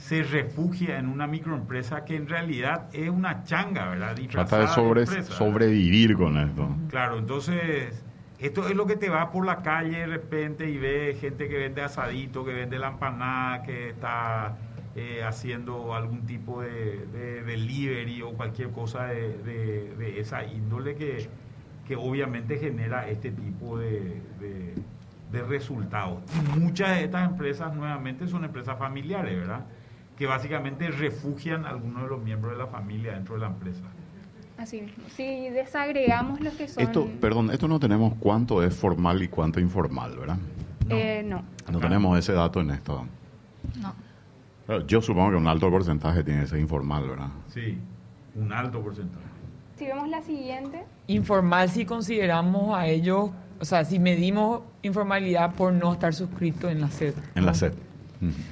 se 0.01 0.23
refugia 0.23 0.97
en 0.97 1.07
una 1.07 1.27
microempresa 1.27 2.03
que 2.05 2.15
en 2.15 2.27
realidad 2.27 2.87
es 2.91 3.07
una 3.09 3.43
changa, 3.43 3.87
¿verdad? 3.89 4.15
Trata 4.31 4.59
de 4.61 4.67
sobre, 4.69 5.01
empresa, 5.01 5.21
¿verdad? 5.29 5.37
sobrevivir 5.37 6.17
con 6.17 6.37
esto. 6.37 6.75
Claro, 6.89 7.19
entonces, 7.19 8.03
esto 8.39 8.67
es 8.67 8.75
lo 8.75 8.87
que 8.87 8.95
te 8.95 9.09
va 9.09 9.31
por 9.31 9.45
la 9.45 9.61
calle 9.61 9.99
de 9.99 10.07
repente 10.07 10.67
y 10.67 10.77
ves 10.79 11.19
gente 11.21 11.47
que 11.47 11.55
vende 11.55 11.83
asadito, 11.83 12.43
que 12.43 12.51
vende 12.51 12.79
la 12.79 12.87
empanada, 12.87 13.61
que 13.61 13.89
está 13.89 14.57
eh, 14.95 15.21
haciendo 15.23 15.93
algún 15.93 16.25
tipo 16.25 16.61
de, 16.63 17.05
de 17.13 17.43
delivery 17.43 18.23
o 18.23 18.31
cualquier 18.31 18.71
cosa 18.71 19.05
de, 19.05 19.37
de- 19.43 19.95
de 19.99 20.19
esa 20.19 20.43
índole 20.43 20.95
que, 20.95 21.29
que 21.87 21.95
obviamente 21.95 22.57
genera 22.57 23.07
este 23.07 23.29
tipo 23.31 23.77
de, 23.77 24.19
de- 24.39 24.73
de 25.31 25.43
resultados. 25.43 26.23
Y 26.35 26.59
muchas 26.59 26.89
de 26.97 27.03
estas 27.03 27.29
empresas 27.29 27.71
nuevamente 27.75 28.27
son 28.27 28.43
empresas 28.45 28.77
familiares, 28.79 29.37
¿verdad? 29.37 29.63
Que 30.21 30.27
básicamente 30.27 30.87
refugian 30.91 31.65
a 31.65 31.69
algunos 31.69 32.03
de 32.03 32.09
los 32.09 32.21
miembros 32.21 32.53
de 32.53 32.59
la 32.59 32.67
familia 32.67 33.13
dentro 33.13 33.33
de 33.33 33.41
la 33.41 33.47
empresa. 33.47 33.81
Así 34.55 34.81
mismo. 34.81 35.03
Si 35.15 35.49
desagregamos 35.49 36.39
los 36.41 36.53
que 36.53 36.67
son... 36.67 36.83
Esto, 36.83 37.09
perdón, 37.19 37.49
esto 37.49 37.67
no 37.67 37.79
tenemos 37.79 38.13
cuánto 38.19 38.61
es 38.61 38.75
formal 38.75 39.23
y 39.23 39.29
cuánto 39.29 39.59
informal, 39.59 40.15
¿verdad? 40.15 40.37
Eh, 40.89 41.23
no. 41.25 41.43
No 41.71 41.79
tenemos 41.79 42.19
ese 42.19 42.33
dato 42.33 42.61
en 42.61 42.69
esto. 42.69 43.03
No. 44.67 44.85
Yo 44.85 45.01
supongo 45.01 45.31
que 45.31 45.37
un 45.37 45.47
alto 45.47 45.71
porcentaje 45.71 46.23
tiene 46.23 46.41
que 46.41 46.47
ser 46.49 46.59
informal, 46.59 47.09
¿verdad? 47.09 47.29
Sí, 47.47 47.79
un 48.35 48.53
alto 48.53 48.79
porcentaje. 48.79 49.25
Si 49.75 49.87
vemos 49.87 50.07
la 50.07 50.21
siguiente, 50.21 50.83
Informal 51.07 51.67
si 51.71 51.83
consideramos 51.83 52.77
a 52.77 52.85
ellos, 52.85 53.31
o 53.59 53.65
sea, 53.65 53.85
si 53.85 53.97
medimos 53.97 54.61
informalidad 54.83 55.55
por 55.55 55.73
no 55.73 55.91
estar 55.93 56.13
suscrito 56.13 56.69
en 56.69 56.79
la 56.79 56.91
SED. 56.91 57.15
En 57.33 57.43
la 57.43 57.53
¿no? 57.53 57.57
SED. 57.57 57.73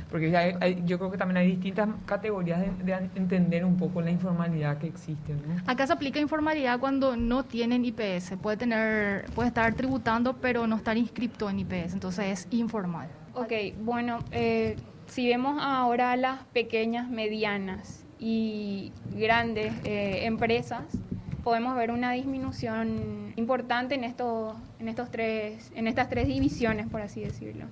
Porque 0.10 0.36
hay- 0.36 0.56
hay- 0.60 0.84
yo 0.86 0.98
creo 0.98 1.12
que 1.12 1.18
también 1.18 1.38
hay 1.38 1.48
distintas 1.48 1.90
categorías 2.06 2.60
de, 2.60 2.84
de 2.86 2.94
entender 3.16 3.64
un 3.66 3.78
poco 3.78 4.02
la 4.02 4.10
informalidad 4.12 4.78
que 4.78 4.88
existe. 4.88 5.34
¿no? 5.34 5.62
Acá 5.68 5.86
se 5.86 5.94
aplica 5.94 6.20
informalidad 6.20 6.80
cuando 6.80 7.16
no 7.16 7.44
tienen 7.44 7.86
IPS. 7.86 8.38
Puede 8.42 8.58
tener, 8.58 9.26
puede 9.36 9.50
estar 9.50 9.74
tributando, 9.76 10.34
pero 10.38 10.66
no 10.68 10.76
estar 10.76 10.98
inscripto 10.98 11.50
en 11.50 11.60
IPS. 11.60 11.94
Entonces 11.94 12.26
es 12.26 12.48
informal. 12.52 13.08
ok, 13.36 13.52
bueno, 13.82 14.20
eh, 14.32 14.76
si 15.08 15.28
vemos 15.28 15.58
ahora 15.62 16.16
las 16.18 16.44
pequeñas, 16.54 17.10
medianas 17.10 18.06
y 18.20 18.92
grandes 19.16 19.72
eh, 19.86 20.26
empresas, 20.26 20.84
podemos 21.44 21.76
ver 21.76 21.92
una 21.92 22.12
disminución 22.12 23.34
importante 23.38 23.96
en 23.96 24.04
estos, 24.04 24.56
en 24.80 24.90
estos 24.90 25.10
tres, 25.10 25.72
en 25.76 25.88
estas 25.88 26.10
tres 26.10 26.28
divisiones, 26.28 26.88
por 26.88 27.02
así 27.02 27.22
decirlo. 27.22 27.66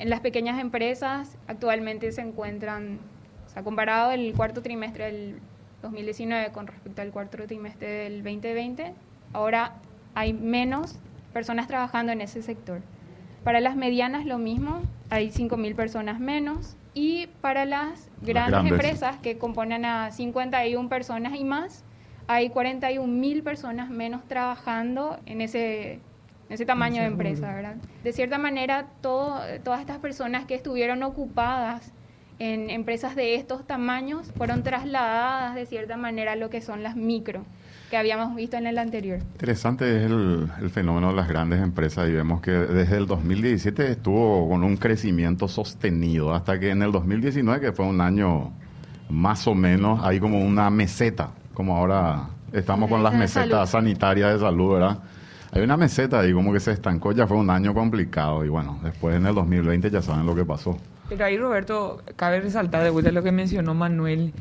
En 0.00 0.08
las 0.08 0.20
pequeñas 0.20 0.58
empresas 0.58 1.36
actualmente 1.46 2.10
se 2.10 2.22
encuentran, 2.22 2.98
o 3.46 3.50
sea, 3.50 3.62
comparado 3.62 4.12
el 4.12 4.32
cuarto 4.32 4.62
trimestre 4.62 5.04
del 5.04 5.38
2019 5.82 6.52
con 6.52 6.66
respecto 6.66 7.02
al 7.02 7.10
cuarto 7.10 7.36
trimestre 7.46 7.86
del 7.86 8.24
2020, 8.24 8.94
ahora 9.34 9.74
hay 10.14 10.32
menos 10.32 10.98
personas 11.34 11.66
trabajando 11.66 12.12
en 12.12 12.22
ese 12.22 12.40
sector. 12.40 12.80
Para 13.44 13.60
las 13.60 13.76
medianas 13.76 14.24
lo 14.24 14.38
mismo, 14.38 14.80
hay 15.10 15.28
5.000 15.28 15.74
personas 15.74 16.18
menos. 16.18 16.76
Y 16.94 17.26
para 17.42 17.66
las 17.66 18.08
grandes, 18.22 18.52
grandes. 18.52 18.72
empresas 18.72 19.16
que 19.18 19.36
componen 19.36 19.84
a 19.84 20.12
51 20.12 20.88
personas 20.88 21.34
y 21.38 21.44
más, 21.44 21.84
hay 22.26 22.48
41.000 22.48 23.42
personas 23.42 23.90
menos 23.90 24.26
trabajando 24.26 25.18
en 25.26 25.42
ese, 25.42 26.00
ese 26.50 26.66
tamaño 26.66 27.00
de 27.00 27.06
empresa, 27.06 27.54
¿verdad? 27.54 27.76
De 28.04 28.12
cierta 28.12 28.36
manera, 28.36 28.86
todo, 29.00 29.40
todas 29.64 29.80
estas 29.80 29.98
personas 29.98 30.44
que 30.44 30.54
estuvieron 30.54 31.02
ocupadas 31.02 31.92
en 32.40 32.70
empresas 32.70 33.14
de 33.14 33.36
estos 33.36 33.66
tamaños 33.66 34.32
fueron 34.36 34.62
trasladadas 34.62 35.54
de 35.54 35.66
cierta 35.66 35.96
manera 35.96 36.32
a 36.32 36.36
lo 36.36 36.50
que 36.50 36.60
son 36.60 36.82
las 36.82 36.96
micro, 36.96 37.44
que 37.90 37.96
habíamos 37.96 38.34
visto 38.34 38.56
en 38.56 38.66
el 38.66 38.78
anterior. 38.78 39.20
Interesante 39.32 39.98
es 39.98 40.10
el, 40.10 40.48
el 40.60 40.70
fenómeno 40.70 41.10
de 41.10 41.16
las 41.16 41.28
grandes 41.28 41.60
empresas 41.60 42.08
y 42.08 42.12
vemos 42.12 42.40
que 42.40 42.50
desde 42.50 42.96
el 42.96 43.06
2017 43.06 43.92
estuvo 43.92 44.48
con 44.48 44.64
un 44.64 44.76
crecimiento 44.76 45.48
sostenido 45.48 46.34
hasta 46.34 46.58
que 46.58 46.70
en 46.70 46.82
el 46.82 46.90
2019, 46.90 47.60
que 47.60 47.72
fue 47.72 47.86
un 47.86 48.00
año 48.00 48.52
más 49.10 49.46
o 49.46 49.54
menos, 49.54 50.00
hay 50.02 50.18
como 50.18 50.40
una 50.44 50.70
meseta, 50.70 51.30
como 51.54 51.76
ahora 51.76 52.30
estamos 52.52 52.88
con 52.88 53.02
las 53.02 53.14
mesetas 53.14 53.70
sanitarias 53.70 54.32
de 54.32 54.40
salud, 54.40 54.74
¿verdad? 54.74 54.98
Hay 55.52 55.62
una 55.62 55.76
meseta 55.76 56.20
ahí 56.20 56.32
como 56.32 56.52
que 56.52 56.60
se 56.60 56.70
estancó, 56.72 57.12
ya 57.12 57.26
fue 57.26 57.36
un 57.36 57.50
año 57.50 57.74
complicado 57.74 58.44
y 58.44 58.48
bueno, 58.48 58.78
después 58.82 59.16
en 59.16 59.26
el 59.26 59.34
2020 59.34 59.90
ya 59.90 60.00
saben 60.02 60.24
lo 60.26 60.34
que 60.34 60.44
pasó. 60.44 60.76
Pero 61.08 61.24
ahí, 61.24 61.36
Roberto, 61.36 62.02
cabe 62.16 62.40
resaltar 62.40 62.84
de 62.84 62.90
vuelta 62.90 63.10
lo 63.10 63.22
que 63.24 63.32
mencionó 63.32 63.74
Manuel, 63.74 64.32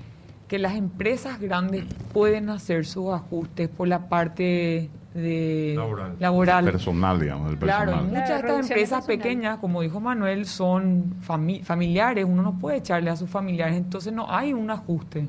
que 0.48 0.60
las 0.60 0.76
empresas 0.76 1.40
grandes 1.40 1.86
pueden 2.14 2.50
hacer 2.52 2.86
sus 2.86 3.12
ajustes 3.12 3.70
por 3.70 3.88
la 3.88 4.08
parte 4.08 4.90
de 5.16 5.74
Laboral. 5.76 6.16
laboral. 6.20 6.66
Personal, 6.66 7.20
digamos, 7.20 7.52
el 7.54 7.58
Claro, 7.58 7.92
personal. 7.92 8.06
muchas 8.14 8.30
de 8.30 8.36
estas 8.36 8.60
empresas 8.70 9.06
personal. 9.06 9.06
pequeñas, 9.18 9.58
como 9.58 9.82
dijo 9.82 10.00
Manuel, 10.00 10.46
son 10.46 11.16
fami- 11.28 11.64
familiares, 11.64 12.26
uno 12.28 12.44
no 12.44 12.60
puede 12.60 12.78
echarle 12.78 13.10
a 13.10 13.16
sus 13.16 13.28
familiares, 13.30 13.76
entonces 13.76 14.14
no 14.14 14.32
hay 14.32 14.54
un 14.54 14.70
ajuste. 14.70 15.26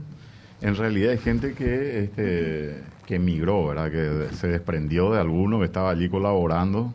En 0.60 0.76
realidad 0.76 1.12
hay 1.12 1.18
gente 1.18 1.54
que 1.54 2.04
este, 2.04 2.82
que 3.11 3.17
emigró, 3.17 3.67
¿verdad? 3.67 3.90
Que 3.90 4.33
se 4.37 4.47
desprendió 4.47 5.11
de 5.11 5.19
alguno 5.21 5.59
que 5.59 5.64
estaba 5.64 5.90
allí 5.90 6.09
colaborando 6.09 6.95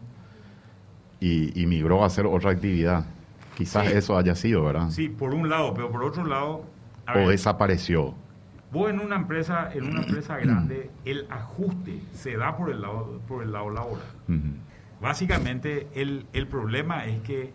y, 1.20 1.60
y 1.62 1.66
migró 1.68 2.04
a 2.04 2.08
hacer 2.08 2.26
otra 2.26 2.52
actividad. 2.52 3.06
Quizás 3.58 3.86
Sí. 3.88 3.94
eso 3.98 4.18
haya 4.18 4.34
sido, 4.34 4.64
¿verdad? 4.64 4.90
Sí, 4.92 5.10
por 5.10 5.34
un 5.34 5.50
lado, 5.50 5.74
pero 5.74 5.92
por 5.92 6.04
otro 6.06 6.26
lado, 6.26 6.64
a 7.06 7.12
O 7.14 7.16
ver, 7.18 7.28
desapareció. 7.28 8.14
vos 8.72 8.90
en 8.90 9.02
una 9.02 9.18
empresa, 9.18 9.70
en 9.74 9.88
una 9.90 10.04
empresa 10.04 10.38
grande, 10.42 10.90
el 11.04 11.28
ajuste 11.30 12.00
se 12.14 12.38
da 12.38 12.56
por 12.56 12.70
el 12.70 12.82
lado, 12.82 13.20
por 13.28 13.44
el 13.44 13.52
lado 13.52 13.70
laboral. 13.70 14.06
Básicamente, 15.02 15.88
el, 15.96 16.26
el 16.34 16.48
problema 16.48 17.06
es 17.06 17.20
que 17.22 17.52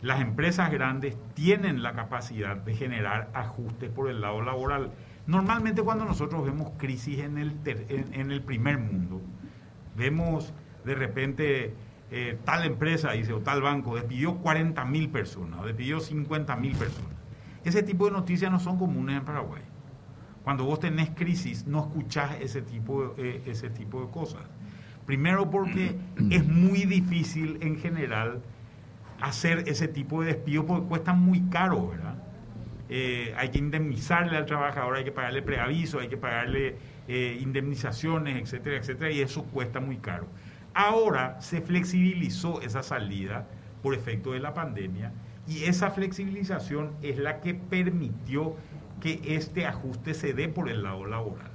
las 0.00 0.20
empresas 0.20 0.70
grandes 0.70 1.16
tienen 1.34 1.82
la 1.82 1.92
capacidad 1.94 2.56
de 2.56 2.74
generar 2.74 3.30
ajustes 3.34 3.90
por 3.90 4.08
el 4.08 4.20
lado 4.20 4.42
laboral. 4.42 4.90
Normalmente 5.26 5.82
cuando 5.82 6.04
nosotros 6.04 6.44
vemos 6.44 6.72
crisis 6.76 7.20
en 7.20 7.38
el, 7.38 7.54
ter- 7.62 7.86
en, 7.88 8.12
en 8.12 8.30
el 8.30 8.42
primer 8.42 8.78
mundo, 8.78 9.22
vemos 9.96 10.52
de 10.84 10.94
repente 10.94 11.74
eh, 12.10 12.38
tal 12.44 12.64
empresa, 12.64 13.12
dice, 13.12 13.32
o 13.32 13.40
tal 13.40 13.62
banco, 13.62 13.94
despidió 13.94 14.36
40 14.36 14.84
mil 14.84 15.08
personas, 15.08 15.60
o 15.60 15.66
despidió 15.66 16.00
50 16.00 16.56
mil 16.56 16.76
personas. 16.76 17.10
Ese 17.64 17.82
tipo 17.82 18.04
de 18.04 18.10
noticias 18.12 18.50
no 18.52 18.60
son 18.60 18.78
comunes 18.78 19.16
en 19.18 19.24
Paraguay. 19.24 19.62
Cuando 20.42 20.64
vos 20.66 20.78
tenés 20.78 21.08
crisis, 21.10 21.66
no 21.66 21.80
escuchás 21.80 22.36
ese 22.40 22.60
tipo, 22.60 23.14
de- 23.16 23.30
eh, 23.36 23.42
ese 23.46 23.70
tipo 23.70 24.02
de 24.04 24.10
cosas. 24.10 24.42
Primero 25.06 25.50
porque 25.50 25.96
es 26.30 26.46
muy 26.46 26.84
difícil 26.84 27.58
en 27.62 27.78
general 27.78 28.42
hacer 29.22 29.64
ese 29.68 29.88
tipo 29.88 30.20
de 30.20 30.34
despido 30.34 30.66
porque 30.66 30.86
cuesta 30.86 31.14
muy 31.14 31.40
caro, 31.48 31.88
¿verdad? 31.88 32.16
Eh, 32.88 33.34
hay 33.36 33.48
que 33.48 33.58
indemnizarle 33.58 34.36
al 34.36 34.46
trabajador, 34.46 34.96
hay 34.96 35.04
que 35.04 35.12
pagarle 35.12 35.42
preaviso, 35.42 36.00
hay 36.00 36.08
que 36.08 36.16
pagarle 36.16 36.76
eh, 37.08 37.38
indemnizaciones, 37.40 38.42
etcétera, 38.42 38.76
etcétera, 38.76 39.10
y 39.10 39.20
eso 39.20 39.44
cuesta 39.44 39.80
muy 39.80 39.96
caro. 39.96 40.26
Ahora 40.74 41.40
se 41.40 41.60
flexibilizó 41.60 42.60
esa 42.60 42.82
salida 42.82 43.46
por 43.82 43.94
efecto 43.94 44.32
de 44.32 44.40
la 44.40 44.54
pandemia 44.54 45.12
y 45.46 45.64
esa 45.64 45.90
flexibilización 45.90 46.92
es 47.02 47.18
la 47.18 47.40
que 47.40 47.54
permitió 47.54 48.56
que 49.00 49.20
este 49.24 49.66
ajuste 49.66 50.14
se 50.14 50.32
dé 50.32 50.48
por 50.48 50.68
el 50.68 50.82
lado 50.82 51.06
laboral. 51.06 51.50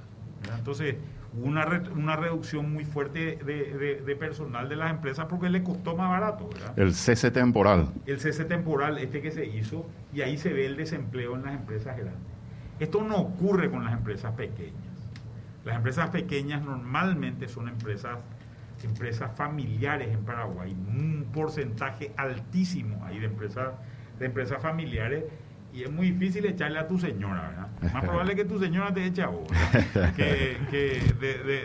Entonces, 0.58 0.96
una, 1.34 1.84
una 1.96 2.16
reducción 2.16 2.72
muy 2.74 2.86
fuerte 2.86 3.38
de, 3.44 4.16
personal 4.16 4.68
de 4.68 4.76
las 4.76 4.92
empresas 4.92 5.26
porque 5.28 5.50
le 5.50 5.64
costó 5.64 5.96
más 5.96 6.10
barato. 6.10 6.50
El 6.76 6.94
cese 6.94 7.32
temporal. 7.32 7.90
El 8.06 8.20
cese 8.20 8.46
temporal, 8.46 8.98
este 8.98 9.22
que 9.22 9.32
se 9.32 9.46
hizo, 9.46 9.86
y 10.14 10.22
ahí 10.22 10.38
se 10.38 10.52
ve 10.52 10.66
el 10.66 10.76
desempleo 10.76 11.36
en 11.36 11.44
las 11.44 11.54
empresas 11.54 11.98
grandes. 11.98 12.22
Esto 12.80 13.04
no 13.04 13.18
ocurre 13.18 13.70
con 13.70 13.84
las 13.84 13.94
empresas 13.94 14.34
pequeñas. 14.34 14.74
Las 15.66 15.76
empresas 15.76 16.10
pequeñas 16.10 16.64
normalmente 16.64 17.48
son 17.48 17.68
empresas, 17.68 18.18
empresas 18.84 19.36
familiares 19.36 20.10
en 20.14 20.24
Paraguay, 20.24 20.72
un 20.72 21.28
porcentaje 21.34 22.12
altísimo 22.16 23.06
ahí 23.06 23.20
de 23.20 23.26
empresas, 23.26 23.74
de 24.18 24.26
empresas 24.26 24.62
familiares 24.62 25.26
y 25.74 25.84
es 25.84 25.92
muy 25.92 26.12
difícil 26.12 26.46
echarle 26.46 26.80
a 26.80 26.88
tu 26.88 26.98
señora, 26.98 27.50
¿verdad? 27.50 27.94
Más 27.94 28.04
probable 28.04 28.36
que 28.36 28.46
tu 28.46 28.60
señora 28.60 28.94
te 28.94 29.06
eche 29.06 29.22
a 29.22 29.28
vos, 29.28 29.48
que, 30.16 30.58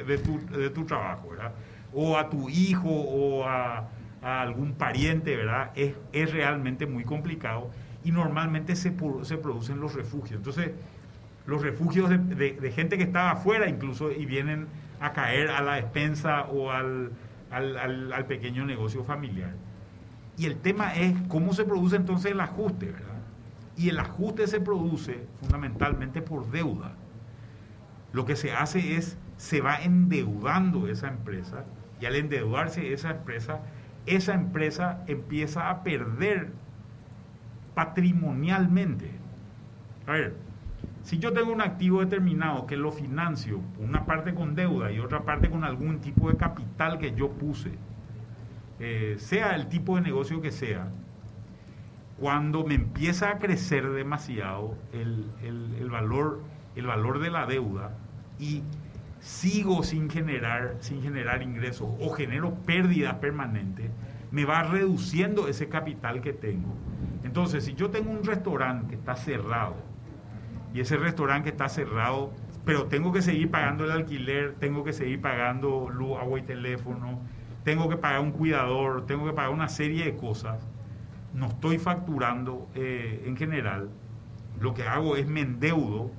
de, 0.07 0.71
tu, 0.71 0.85
trabajo, 0.85 1.31
¿verdad? 1.31 1.53
O 1.93 2.19
a 2.19 2.29
tu 2.29 2.49
hijo 2.49 2.91
o 2.91 3.45
a, 3.49 3.89
algún 4.23 4.75
pariente, 4.75 5.37
¿verdad? 5.37 5.71
Es, 5.75 5.95
es, 6.13 6.33
realmente 6.33 6.87
muy 6.87 7.05
complicado 7.05 7.71
y 8.05 8.13
normalmente 8.13 8.77
se, 8.77 8.95
se 9.23 9.37
producen 9.39 9.81
los 9.81 9.95
refugios. 9.95 10.37
Entonces, 10.37 10.73
los 11.47 11.63
refugios 11.63 12.11
de, 12.11 12.73
gente 12.75 12.97
que 12.97 13.05
estaba 13.05 13.33
afuera 13.33 13.69
incluso 13.69 14.11
y 14.13 14.27
vienen 14.27 14.67
a 15.01 15.13
caer 15.13 15.51
a 15.51 15.61
la 15.61 15.75
despensa 15.75 16.45
o 16.45 16.71
al, 16.71 17.13
al 17.51 18.27
pequeño 18.27 18.65
negocio 18.65 19.05
familiar. 19.05 19.53
Y 20.37 20.47
el 20.47 20.57
tema 20.57 20.95
es 20.95 21.15
cómo 21.29 21.53
se 21.53 21.65
produce 21.65 21.97
entonces 21.97 22.33
el 22.33 22.41
ajuste, 22.41 22.87
¿verdad? 22.87 23.14
Y 23.77 23.89
el 23.89 23.99
ajuste 23.99 24.47
se 24.47 24.61
produce 24.61 25.27
fundamentalmente 25.41 26.23
por 26.23 26.51
deuda. 26.51 26.93
Lo 28.13 28.25
que 28.25 28.37
se 28.37 28.53
hace 28.53 28.97
es, 28.97 29.19
se 29.37 29.61
va 29.61 29.77
endeudando 29.77 30.89
esa 30.89 31.09
empresa 31.09 31.65
y 32.01 32.07
al 32.07 32.15
endeudarse 32.15 32.93
esa 32.93 33.11
empresa, 33.11 33.61
esa 34.07 34.35
empresa 34.35 35.03
empieza 35.07 35.71
a 35.71 35.83
perder 35.83 36.53
patrimonialmente. 37.75 39.11
A 40.07 40.13
ver, 40.13 40.37
si 41.03 41.19
yo 41.19 41.33
tengo 41.33 41.53
un 41.53 41.61
activo 41.61 42.01
determinado 42.01 42.67
que 42.67 42.77
lo 42.77 42.93
financio, 42.93 43.61
una 43.79 44.07
parte 44.07 44.35
con 44.35 44.55
deuda 44.55 44.93
y 44.93 45.01
otra 45.01 45.25
parte 45.25 45.51
con 45.51 45.65
algún 45.65 46.01
tipo 46.01 46.31
de 46.31 46.37
capital 46.37 46.99
que 46.99 47.15
yo 47.15 47.31
puse, 47.31 47.73
eh, 48.81 49.17
sea 49.19 49.55
el 49.55 49.69
tipo 49.69 49.97
de 49.97 50.03
negocio 50.03 50.41
que 50.41 50.51
sea, 50.51 50.91
cuando 52.19 52.65
me 52.65 52.75
empieza 52.75 53.31
a 53.31 53.39
crecer 53.39 53.91
demasiado 53.91 54.77
el, 54.93 55.91
valor, 55.91 56.43
el 56.77 56.87
valor 56.87 57.19
de 57.19 57.31
la 57.31 57.47
deuda 57.47 57.97
y 58.39 58.63
sigo 59.21 59.83
sin 59.83 60.11
generar, 60.11 60.77
sin 60.81 61.03
generar 61.03 61.43
ingresos 61.43 61.89
o 61.99 62.11
genero 62.11 62.55
pérdida 62.55 63.21
permanente, 63.21 63.91
me 64.31 64.45
va 64.45 64.63
reduciendo 64.63 65.49
ese 65.49 65.69
capital 65.69 66.21
que 66.21 66.33
tengo. 66.33 66.75
Entonces, 67.25 67.65
si 67.65 67.75
yo 67.75 67.91
tengo 67.91 68.11
un 68.11 68.25
restaurante 68.25 68.89
que 68.89 68.95
está 68.97 69.17
cerrado 69.17 69.77
y 70.73 70.81
ese 70.81 70.97
restaurante 70.97 71.45
que 71.45 71.51
está 71.51 71.69
cerrado, 71.69 72.33
pero 72.65 72.87
tengo 72.87 73.13
que 73.13 73.23
seguir 73.23 73.51
pagando 73.51 73.85
el 73.85 73.91
alquiler, 73.91 74.55
tengo 74.55 74.85
que 74.85 74.93
seguir 74.93 75.21
pagando 75.21 75.89
luz, 75.89 76.19
agua 76.19 76.39
y 76.39 76.43
teléfono, 76.43 77.21
tengo 77.65 77.89
que 77.89 77.97
pagar 77.97 78.21
un 78.21 78.33
cuidador, 78.33 79.07
tengo 79.07 79.25
que 79.27 79.33
pagar 79.33 79.51
una 79.51 79.69
serie 79.69 80.05
de 80.05 80.17
cosas, 80.17 80.67
no 81.35 81.47
estoy 81.47 81.79
facturando 81.79 82.69
eh, 82.75 83.25
en 83.27 83.37
general, 83.37 83.91
lo 84.61 84.73
que 84.73 84.85
hago 84.85 85.17
es 85.17 85.27
me 85.27 85.41
endeudo 85.41 86.11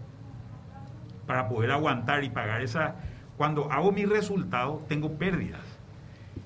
para 1.25 1.47
poder 1.47 1.71
aguantar 1.71 2.23
y 2.23 2.29
pagar 2.29 2.61
esa... 2.61 2.95
Cuando 3.37 3.71
hago 3.71 3.91
mi 3.91 4.05
resultado, 4.05 4.83
tengo 4.87 5.17
pérdidas. 5.17 5.61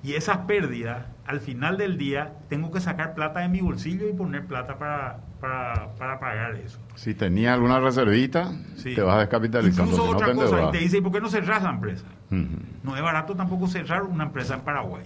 Y 0.02 0.14
esas 0.14 0.38
pérdidas, 0.38 1.06
al 1.26 1.40
final 1.40 1.76
del 1.76 1.98
día, 1.98 2.32
tengo 2.48 2.70
que 2.70 2.80
sacar 2.80 3.14
plata 3.14 3.40
de 3.40 3.48
mi 3.48 3.60
bolsillo 3.60 4.08
y 4.08 4.12
poner 4.12 4.46
plata 4.46 4.78
para, 4.78 5.20
para, 5.40 6.18
pagar 6.18 6.56
eso. 6.56 6.80
Si 6.94 7.14
tenía 7.14 7.54
alguna 7.54 7.80
reservita, 7.80 8.50
te 8.82 9.00
vas 9.02 9.18
descapitalizando. 9.18 9.92
Incluso 9.92 10.10
otra 10.10 10.32
cosa, 10.32 10.68
y 10.68 10.72
te 10.72 10.78
dice, 10.78 10.98
¿y 10.98 11.00
por 11.00 11.12
qué 11.12 11.20
no 11.20 11.28
cerras 11.28 11.62
la 11.62 11.70
empresa? 11.70 12.06
No 12.30 12.96
es 12.96 13.02
barato 13.02 13.34
tampoco 13.34 13.68
cerrar 13.68 14.02
una 14.02 14.24
empresa 14.24 14.54
en 14.54 14.60
Paraguay. 14.62 15.04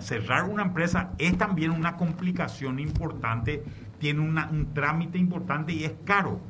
Cerrar 0.00 0.44
una 0.44 0.62
empresa 0.62 1.12
es 1.18 1.36
también 1.36 1.72
una 1.72 1.96
complicación 1.96 2.78
importante, 2.78 3.62
tiene 3.98 4.20
un 4.20 4.72
trámite 4.72 5.18
importante 5.18 5.72
y 5.72 5.84
es 5.84 5.92
caro. 6.04 6.40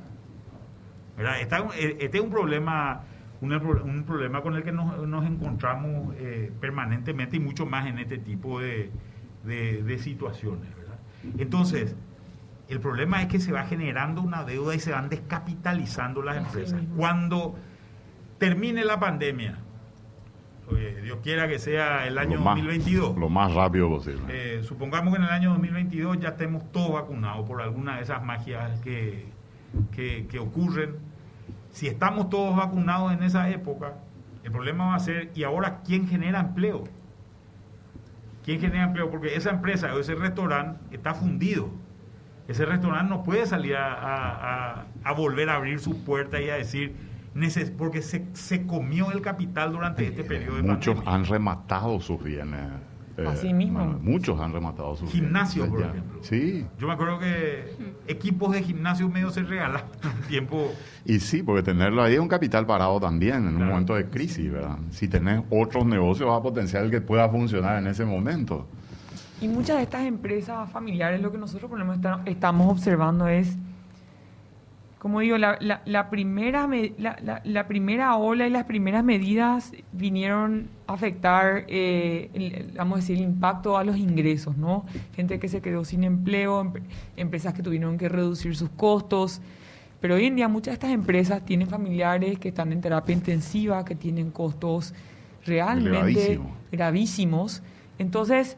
Eh, 1.18 1.96
este 2.00 2.18
es 2.18 2.22
un 2.22 2.30
problema, 2.30 3.02
un, 3.40 4.04
problema 4.06 4.40
con 4.40 4.54
el 4.54 4.62
que 4.62 4.70
nos, 4.70 5.26
encontramos 5.26 6.14
eh, 6.18 6.52
permanentemente 6.60 7.36
y 7.36 7.40
mucho 7.40 7.66
más 7.66 7.86
en 7.86 7.98
este 7.98 8.18
tipo 8.18 8.60
de, 8.60 8.90
situaciones. 9.98 10.68
Entonces, 11.38 11.96
el 12.68 12.80
problema 12.80 13.22
es 13.22 13.28
que 13.28 13.40
se 13.40 13.50
va 13.50 13.64
generando 13.64 14.22
una 14.22 14.44
deuda 14.44 14.74
y 14.74 14.78
se 14.78 14.92
van 14.92 15.08
descapitalizando 15.08 16.22
las 16.22 16.36
empresas. 16.36 16.80
Cuando 16.96 17.56
termine 18.38 18.84
la 18.84 19.00
pandemia, 19.00 19.58
Dios 20.76 21.20
quiera 21.22 21.48
que 21.48 21.58
sea 21.58 22.06
el 22.06 22.18
año 22.18 22.38
2022. 22.40 23.16
Lo 23.16 23.28
más 23.28 23.54
rápido 23.54 23.88
posible. 23.88 24.22
Eh, 24.28 24.62
supongamos 24.62 25.14
que 25.14 25.20
en 25.20 25.26
el 25.26 25.32
año 25.32 25.50
2022 25.50 26.18
ya 26.20 26.28
estemos 26.28 26.70
todos 26.70 26.92
vacunados 26.92 27.46
por 27.48 27.62
alguna 27.62 27.96
de 27.96 28.02
esas 28.02 28.22
magias 28.22 28.78
que, 28.80 29.24
que, 29.92 30.38
ocurren. 30.38 30.96
Si 31.70 31.86
estamos 31.86 32.28
todos 32.28 32.56
vacunados 32.56 33.12
en 33.12 33.22
esa 33.22 33.48
época, 33.50 33.94
el 34.44 34.52
problema 34.52 34.88
va 34.88 34.94
a 34.96 35.00
ser, 35.00 35.30
¿y 35.34 35.44
ahora 35.44 35.80
quién 35.84 36.06
genera 36.06 36.40
empleo? 36.40 36.84
¿Quién 38.44 38.60
genera 38.60 38.84
empleo? 38.84 39.10
Porque 39.10 39.34
esa 39.34 39.50
empresa 39.50 39.94
o 39.94 40.00
ese 40.00 40.14
restaurante 40.14 40.94
está 40.94 41.14
fundido. 41.14 41.70
Ese 42.48 42.64
restaurante 42.64 43.10
no 43.10 43.22
puede 43.22 43.46
salir 43.46 43.76
a, 43.76 44.86
a 45.04 45.12
volver 45.12 45.50
a 45.50 45.56
abrir 45.56 45.80
sus 45.80 45.96
puertas 45.96 46.40
y 46.40 46.48
a 46.48 46.54
decir, 46.56 47.07
porque 47.76 48.02
se, 48.02 48.26
se 48.32 48.66
comió 48.66 49.12
el 49.12 49.20
capital 49.20 49.72
durante 49.72 50.06
este 50.06 50.24
periodo 50.24 50.56
de 50.56 50.62
Muchos 50.62 50.98
han 51.06 51.24
rematado 51.24 52.00
sus 52.00 52.22
bienes. 52.22 52.60
Eh, 53.18 53.24
Así 53.26 53.52
mismo. 53.52 53.84
muchos 54.00 54.38
han 54.38 54.52
rematado 54.52 54.94
sus 54.94 55.10
Gimnasio, 55.10 55.68
por 55.68 55.82
ejemplo. 55.82 56.20
Sí. 56.22 56.64
Yo 56.78 56.86
me 56.86 56.92
acuerdo 56.92 57.18
que 57.18 57.64
equipos 58.06 58.52
de 58.52 58.62
gimnasio 58.62 59.08
medio 59.08 59.30
se 59.30 59.42
regalan 59.42 59.82
un 60.04 60.28
tiempo. 60.28 60.72
Y 61.04 61.18
sí, 61.18 61.42
porque 61.42 61.64
tenerlo 61.64 62.02
ahí 62.02 62.14
es 62.14 62.20
un 62.20 62.28
capital 62.28 62.64
parado 62.64 63.00
también 63.00 63.48
en 63.48 63.56
un 63.56 63.66
momento 63.66 63.96
de 63.96 64.08
crisis, 64.08 64.52
¿verdad? 64.52 64.78
Si 64.90 65.08
tenés 65.08 65.42
otros 65.50 65.84
negocios, 65.84 66.28
va 66.28 66.36
a 66.36 66.42
potenciar 66.42 66.88
que 66.90 67.00
pueda 67.00 67.28
funcionar 67.28 67.78
en 67.78 67.88
ese 67.88 68.04
momento. 68.04 68.68
Y 69.40 69.48
muchas 69.48 69.78
de 69.78 69.82
estas 69.84 70.06
empresas 70.06 70.70
familiares, 70.70 71.20
lo 71.20 71.32
que 71.32 71.38
nosotros 71.38 71.68
por 71.68 71.78
lo 71.78 71.84
menos 71.84 72.20
estamos 72.24 72.70
observando 72.70 73.26
es 73.26 73.56
como 74.98 75.20
digo, 75.20 75.38
la, 75.38 75.58
la, 75.60 76.10
primera, 76.10 76.68
la, 77.44 77.68
primera 77.68 78.16
ola 78.16 78.48
y 78.48 78.50
las 78.50 78.64
primeras 78.64 79.04
medidas 79.04 79.72
vinieron 79.92 80.68
a 80.88 80.94
afectar, 80.94 81.64
eh, 81.68 82.30
el, 82.34 82.72
vamos 82.76 82.98
a 82.98 83.00
decir, 83.00 83.16
el 83.18 83.22
impacto 83.22 83.78
a 83.78 83.84
los 83.84 83.96
ingresos, 83.96 84.56
¿no? 84.56 84.84
Gente 85.14 85.38
que 85.38 85.48
se 85.48 85.60
quedó 85.60 85.84
sin 85.84 86.02
empleo, 86.02 86.72
empresas 87.16 87.54
que 87.54 87.62
tuvieron 87.62 87.96
que 87.96 88.08
reducir 88.08 88.56
sus 88.56 88.70
costos. 88.70 89.40
Pero 90.00 90.16
hoy 90.16 90.26
en 90.26 90.34
día 90.34 90.48
muchas 90.48 90.72
de 90.72 90.74
estas 90.74 90.90
empresas 90.90 91.44
tienen 91.44 91.68
familiares 91.68 92.38
que 92.40 92.48
están 92.48 92.72
en 92.72 92.80
terapia 92.80 93.12
intensiva, 93.12 93.84
que 93.84 93.94
tienen 93.94 94.32
costos 94.32 94.94
realmente 95.46 96.40
gravísimos. 96.72 97.62
Entonces, 97.98 98.56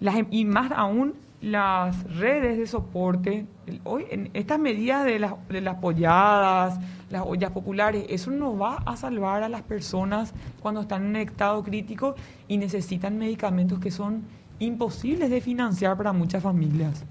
las, 0.00 0.16
em, 0.16 0.26
y 0.30 0.46
más 0.46 0.72
aún 0.72 1.14
las 1.40 2.04
redes 2.18 2.58
de 2.58 2.66
soporte, 2.66 3.46
hoy 3.84 4.04
en 4.10 4.30
estas 4.34 4.58
medidas 4.58 5.04
de 5.04 5.18
las, 5.18 5.34
de 5.48 5.60
las 5.60 5.76
polladas, 5.76 6.78
las 7.08 7.22
ollas 7.24 7.50
populares, 7.50 8.04
eso 8.08 8.30
no 8.30 8.58
va 8.58 8.76
a 8.84 8.96
salvar 8.96 9.42
a 9.42 9.48
las 9.48 9.62
personas 9.62 10.34
cuando 10.60 10.82
están 10.82 11.06
en 11.06 11.16
estado 11.16 11.62
crítico 11.62 12.14
y 12.46 12.58
necesitan 12.58 13.18
medicamentos 13.18 13.78
que 13.78 13.90
son 13.90 14.24
imposibles 14.58 15.30
de 15.30 15.40
financiar 15.40 15.96
para 15.96 16.12
muchas 16.12 16.42
familias. 16.42 17.06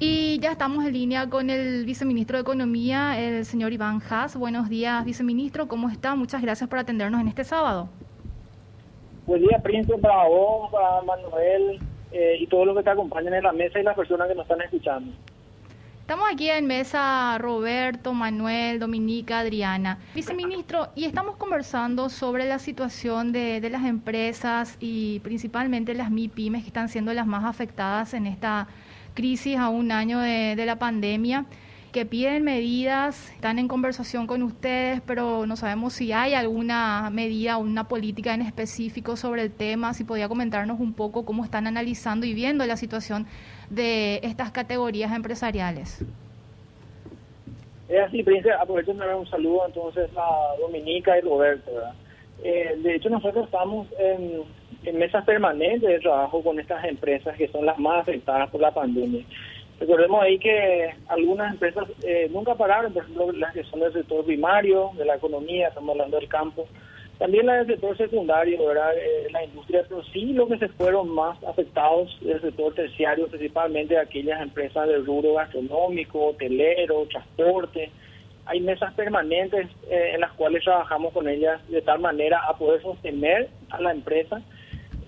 Y 0.00 0.38
ya 0.40 0.52
estamos 0.52 0.84
en 0.86 0.92
línea 0.94 1.28
con 1.28 1.50
el 1.50 1.84
viceministro 1.84 2.38
de 2.38 2.42
Economía, 2.42 3.20
el 3.20 3.44
señor 3.44 3.72
Iván 3.72 4.00
Haas. 4.08 4.36
Buenos 4.36 4.70
días, 4.70 5.04
viceministro, 5.04 5.68
¿cómo 5.68 5.90
está? 5.90 6.14
Muchas 6.14 6.40
gracias 6.40 6.70
por 6.70 6.78
atendernos 6.78 7.20
en 7.20 7.28
este 7.28 7.44
sábado. 7.44 7.90
Buen 9.26 9.42
día, 9.42 9.60
Príncipe, 9.62 9.98
para 9.98 10.26
vos, 10.26 10.70
para 10.72 11.02
Manuel, 11.02 11.78
eh, 12.12 12.36
y 12.40 12.46
todo 12.46 12.64
lo 12.64 12.74
que 12.74 12.82
te 12.82 12.90
acompañan 12.90 13.34
en 13.34 13.42
la 13.42 13.52
mesa 13.52 13.80
y 13.80 13.82
las 13.82 13.96
personas 13.96 14.28
que 14.28 14.34
nos 14.34 14.44
están 14.44 14.60
escuchando. 14.62 15.12
Estamos 16.08 16.26
aquí 16.32 16.48
en 16.48 16.66
mesa 16.66 17.36
Roberto, 17.36 18.14
Manuel, 18.14 18.78
Dominica, 18.78 19.40
Adriana. 19.40 19.98
Viceministro, 20.14 20.88
y 20.94 21.04
estamos 21.04 21.36
conversando 21.36 22.08
sobre 22.08 22.46
la 22.46 22.58
situación 22.58 23.30
de, 23.30 23.60
las 23.70 23.84
empresas 23.84 24.78
y 24.80 25.20
principalmente 25.20 25.92
las 25.92 26.10
MIPIMES 26.10 26.62
que 26.62 26.68
están 26.68 26.88
siendo 26.88 27.12
las 27.12 27.26
más 27.26 27.44
afectadas 27.44 28.14
en 28.14 28.26
esta 28.26 28.68
crisis 29.12 29.58
a 29.58 29.68
un 29.68 29.92
año 29.92 30.18
de, 30.20 30.56
de 30.56 30.64
la 30.64 30.76
pandemia. 30.76 31.44
Que 31.92 32.04
piden 32.04 32.44
medidas, 32.44 33.32
están 33.32 33.58
en 33.58 33.68
conversación 33.68 34.26
con 34.26 34.42
ustedes, 34.42 35.00
pero 35.06 35.46
no 35.46 35.56
sabemos 35.56 35.94
si 35.94 36.12
hay 36.12 36.34
alguna 36.34 37.08
medida 37.10 37.58
o 37.58 37.60
una 37.60 37.88
política 37.88 38.34
en 38.34 38.42
específico 38.42 39.16
sobre 39.16 39.42
el 39.42 39.52
tema, 39.52 39.94
si 39.94 40.04
podía 40.04 40.28
comentarnos 40.28 40.80
un 40.80 40.92
poco 40.92 41.24
cómo 41.24 41.44
están 41.44 41.66
analizando 41.66 42.26
y 42.26 42.34
viendo 42.34 42.66
la 42.66 42.76
situación 42.76 43.26
de 43.70 44.20
estas 44.22 44.50
categorías 44.50 45.12
empresariales. 45.12 46.04
Es 47.88 48.00
así, 48.00 48.22
Prince, 48.22 48.50
aprovecho 48.52 48.92
de 48.92 48.98
dar 48.98 49.16
un 49.16 49.26
saludo 49.26 49.66
entonces 49.66 50.10
a 50.16 50.60
Dominica 50.60 51.16
y 51.18 51.22
Roberto. 51.22 51.70
Eh, 52.44 52.76
de 52.82 52.94
hecho, 52.94 53.08
nosotros 53.08 53.46
estamos 53.46 53.88
en 53.98 54.98
mesas 54.98 55.24
permanentes 55.24 55.88
de 55.88 55.98
trabajo 56.00 56.42
con 56.42 56.60
estas 56.60 56.84
empresas 56.84 57.36
que 57.36 57.48
son 57.48 57.66
las 57.66 57.78
más 57.78 58.02
afectadas 58.02 58.50
por 58.50 58.60
la 58.60 58.72
pandemia. 58.72 59.24
Recordemos 59.80 60.22
ahí 60.22 60.38
que 60.38 60.90
algunas 61.06 61.52
empresas 61.52 61.88
eh, 62.02 62.28
nunca 62.32 62.56
pararon, 62.56 62.92
por 62.92 63.02
ejemplo, 63.02 63.30
las 63.32 63.54
que 63.54 63.62
son 63.64 63.80
del 63.80 63.92
sector 63.92 64.24
primario, 64.24 64.90
de 64.96 65.04
la 65.04 65.16
economía, 65.16 65.68
estamos 65.68 65.90
hablando 65.90 66.18
del 66.18 66.28
campo, 66.28 66.66
también 67.18 67.46
las 67.46 67.66
del 67.66 67.76
sector 67.76 67.96
secundario, 67.96 68.64
¿verdad? 68.66 68.92
Eh, 68.96 69.28
la 69.30 69.44
industria, 69.44 69.84
pero 69.88 70.02
sí 70.04 70.32
los 70.32 70.48
que 70.48 70.58
se 70.58 70.68
fueron 70.68 71.08
más 71.08 71.42
afectados 71.44 72.16
del 72.20 72.40
sector 72.40 72.74
terciario, 72.74 73.28
principalmente 73.28 73.96
aquellas 73.96 74.40
empresas 74.40 74.88
del 74.88 75.06
rubro 75.06 75.34
gastronómico, 75.34 76.26
hotelero, 76.26 77.06
transporte. 77.06 77.90
Hay 78.46 78.60
mesas 78.60 78.94
permanentes 78.94 79.68
eh, 79.90 80.12
en 80.14 80.20
las 80.20 80.32
cuales 80.32 80.64
trabajamos 80.64 81.12
con 81.12 81.28
ellas 81.28 81.60
de 81.68 81.82
tal 81.82 82.00
manera 82.00 82.40
a 82.48 82.56
poder 82.56 82.82
sostener 82.82 83.48
a 83.70 83.80
la 83.80 83.92
empresa 83.92 84.40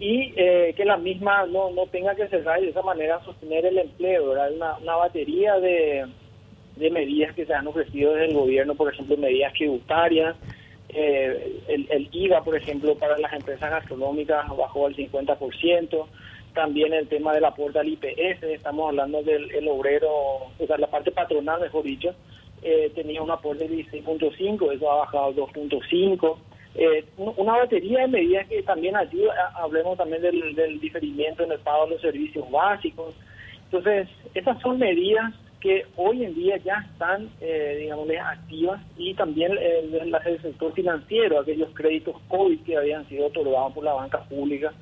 y 0.00 0.32
eh, 0.34 0.72
que 0.74 0.86
la 0.86 0.96
misma 0.96 1.44
no, 1.44 1.70
no 1.70 1.86
tenga 1.86 2.14
que 2.14 2.26
cerrar 2.28 2.58
y 2.58 2.64
de 2.64 2.70
esa 2.70 2.80
manera 2.80 3.22
sostener 3.22 3.66
el 3.66 3.76
empleo. 3.76 4.40
Hay 4.40 4.54
una, 4.54 4.78
una 4.78 4.96
batería 4.96 5.60
de, 5.60 6.06
de 6.76 6.90
medidas 6.90 7.34
que 7.34 7.44
se 7.44 7.52
han 7.52 7.66
ofrecido 7.66 8.14
desde 8.14 8.28
el 8.28 8.34
gobierno, 8.34 8.74
por 8.74 8.92
ejemplo, 8.92 9.18
medidas 9.18 9.52
tributarias, 9.52 10.36
eh, 10.88 11.60
el, 11.68 11.86
el, 11.90 12.08
IVA, 12.10 12.42
por 12.42 12.56
ejemplo, 12.56 12.94
para 12.96 13.18
las 13.18 13.32
empresas 13.34 13.70
gastronómicas 13.70 14.48
bajó 14.56 14.86
al 14.86 14.96
50%, 14.96 16.06
también 16.54 16.94
el 16.94 17.06
tema 17.06 17.34
del 17.34 17.44
aporte 17.44 17.78
al 17.78 17.88
IPS, 17.88 18.42
estamos 18.42 18.88
hablando 18.88 19.22
del 19.22 19.50
el 19.52 19.68
obrero, 19.68 20.10
o 20.10 20.66
sea, 20.66 20.78
la 20.78 20.88
parte 20.88 21.12
patronal, 21.12 21.60
mejor 21.60 21.84
dicho, 21.84 22.14
eh, 22.62 22.90
tenía 22.94 23.22
un 23.22 23.30
aporte 23.30 23.68
de 23.68 23.84
16.5, 23.84 24.72
eso 24.72 24.90
ha 24.90 24.96
bajado 24.96 25.26
al 25.26 25.36
2.5 25.36 26.36
eh, 26.74 27.04
una 27.16 27.56
batería 27.56 28.00
de 28.00 28.08
medidas 28.08 28.46
que 28.48 28.62
también 28.62 28.96
ayuda, 28.96 29.52
hablemos 29.56 29.98
también 29.98 30.22
del, 30.22 30.80
diferimiento 30.80 31.42
en 31.42 31.52
el 31.52 31.58
pago 31.58 31.84
de 31.84 31.92
los 31.92 32.00
servicios 32.00 32.48
básicos. 32.50 33.14
Entonces, 33.64 34.08
esas 34.34 34.60
son 34.60 34.78
medidas 34.78 35.34
que 35.60 35.84
hoy 35.96 36.24
en 36.24 36.34
día 36.34 36.56
ya 36.58 36.86
están, 36.92 37.28
eh, 37.40 37.76
digamos, 37.80 38.08
activas 38.24 38.80
y 38.96 39.14
también 39.14 39.52
eh, 39.60 40.12
el 40.24 40.42
sector 40.42 40.72
financiero, 40.72 41.40
aquellos 41.40 41.70
créditos 41.74 42.16
COVID 42.28 42.60
que 42.60 42.76
habían 42.76 43.06
sido 43.08 43.26
otorgados 43.26 43.72
por 43.74 43.84
la 43.84 43.92
banca 43.92 44.24
pública 44.24 44.72